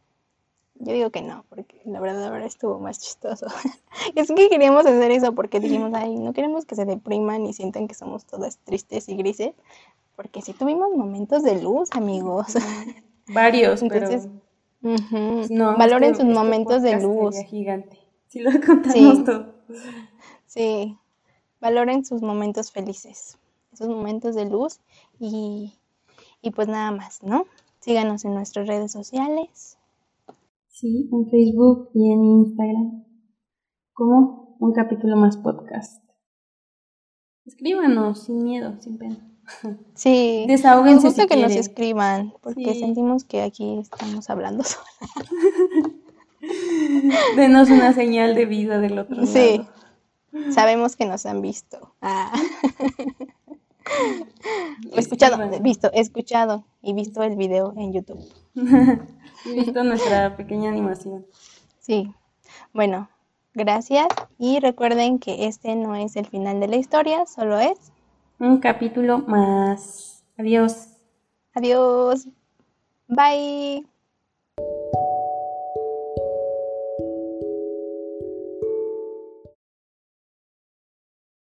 Yo 0.84 0.94
digo 0.94 1.12
que 1.12 1.22
no, 1.22 1.46
porque 1.48 1.80
la 1.86 2.00
verdad 2.00 2.26
ahora 2.26 2.46
estuvo 2.46 2.80
más 2.80 3.00
chistoso. 3.00 3.46
es 4.16 4.32
que 4.32 4.50
queríamos 4.50 4.86
hacer 4.86 5.12
eso 5.12 5.34
porque 5.36 5.60
dijimos, 5.60 5.92
ay, 5.94 6.16
no 6.16 6.34
queremos 6.34 6.66
que 6.66 6.76
se 6.76 6.86
depriman 6.86 7.46
y 7.46 7.54
sientan 7.54 7.88
que 7.88 7.94
somos 7.94 8.26
todas 8.26 8.58
tristes 8.58 9.08
y 9.08 9.16
grises, 9.16 9.54
porque 10.16 10.42
sí 10.42 10.54
tuvimos 10.54 10.92
momentos 10.96 11.44
de 11.44 11.62
luz, 11.62 11.90
amigos. 11.92 12.56
Varios, 13.28 13.84
Entonces, 13.84 14.28
no, 14.82 15.78
valoren 15.78 16.12
este 16.12 16.24
sus 16.24 16.34
momentos 16.34 16.82
de 16.82 17.00
luz. 17.00 17.36
Gigante. 17.46 18.00
Si 18.28 18.40
lo 18.40 18.50
contamos 18.66 19.24
todo. 19.24 19.54
Sí, 20.48 20.98
valoren 21.60 22.04
sus 22.04 22.24
momentos 22.24 22.72
felices, 22.72 23.38
esos 23.72 23.88
momentos 23.88 24.34
de 24.34 24.46
luz 24.46 24.80
y, 25.20 25.76
y 26.42 26.50
pues 26.50 26.68
nada 26.68 26.90
más, 26.90 27.22
¿no? 27.22 27.46
Síganos 27.82 28.26
en 28.26 28.34
nuestras 28.34 28.68
redes 28.68 28.92
sociales. 28.92 29.78
Sí, 30.82 31.08
en 31.12 31.30
Facebook 31.30 31.92
y 31.94 32.12
en 32.12 32.26
Instagram. 32.26 33.06
Como 33.94 34.58
un 34.60 34.74
capítulo 34.74 35.16
más 35.16 35.38
podcast. 35.38 36.04
Escríbanos 37.46 38.24
sin 38.24 38.44
miedo, 38.44 38.80
sin 38.80 38.98
pena. 38.98 39.18
Sí, 39.94 40.46
Desahóguense 40.48 41.06
nos 41.06 41.16
gusta 41.16 41.28
que 41.28 41.40
nos 41.40 41.52
escriban, 41.52 42.34
porque 42.42 42.74
sentimos 42.74 43.26
que 43.26 43.44
aquí 43.44 43.78
estamos 43.78 44.28
hablando 44.32 44.64
sola. 44.64 44.88
Denos 47.36 47.70
una 47.70 47.94
señal 47.94 48.34
de 48.34 48.48
vida 48.48 48.80
del 48.80 48.98
otro 48.98 49.18
lado. 49.18 49.28
Sí. 49.28 49.62
Sabemos 50.50 50.96
que 50.96 51.06
nos 51.06 51.28
han 51.28 51.44
visto. 51.44 51.94
Ah. 52.02 52.34
escuchado, 54.96 55.38
visto, 55.62 55.92
escuchado 55.94 56.66
y 56.82 56.94
visto 56.94 57.22
el 57.22 57.36
video 57.36 57.76
en 57.78 57.94
YouTube. 57.94 58.26
visto 59.46 59.84
nuestra 59.84 60.36
pequeña 60.36 60.70
animación. 60.70 61.26
Sí. 61.80 62.14
Bueno, 62.74 63.10
gracias 63.54 64.08
y 64.38 64.60
recuerden 64.60 65.20
que 65.20 65.48
este 65.48 65.76
no 65.76 65.96
es 65.96 66.16
el 66.16 66.26
final 66.26 66.60
de 66.60 66.68
la 66.68 66.78
historia, 66.78 67.26
solo 67.26 67.60
es 67.60 67.92
un 68.40 68.60
capítulo 68.60 69.20
más. 69.20 70.24
Adiós. 70.38 70.88
Adiós. 71.54 72.28
Bye. 73.08 73.86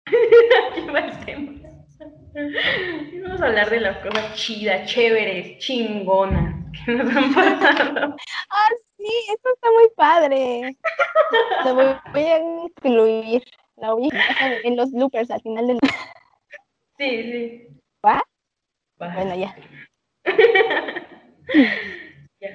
Vamos 3.23 3.41
a 3.41 3.45
hablar 3.45 3.69
de 3.69 3.79
las 3.79 3.97
cosas 3.97 4.35
chidas, 4.35 4.89
chéveres, 4.89 5.57
chingonas 5.59 6.60
que 6.85 6.91
nos 6.91 7.15
han 7.15 7.33
pasado. 7.33 8.15
Ah, 8.49 8.69
sí, 8.97 9.09
esto 9.33 9.49
está 9.53 9.71
muy 9.71 9.89
padre. 9.95 10.77
Lo 11.65 11.75
voy, 11.75 11.85
a 12.23 12.39
incluir. 12.39 13.43
La 13.77 13.93
voy 13.93 14.09
a 14.11 14.57
en 14.63 14.75
los 14.75 14.91
loopers 14.91 15.31
al 15.31 15.41
final 15.41 15.67
del. 15.67 15.79
Sí, 16.97 17.23
sí. 17.23 17.67
¿Va? 18.05 18.23
Bueno, 18.97 19.35
ya. 19.35 19.55
ya. 22.39 22.49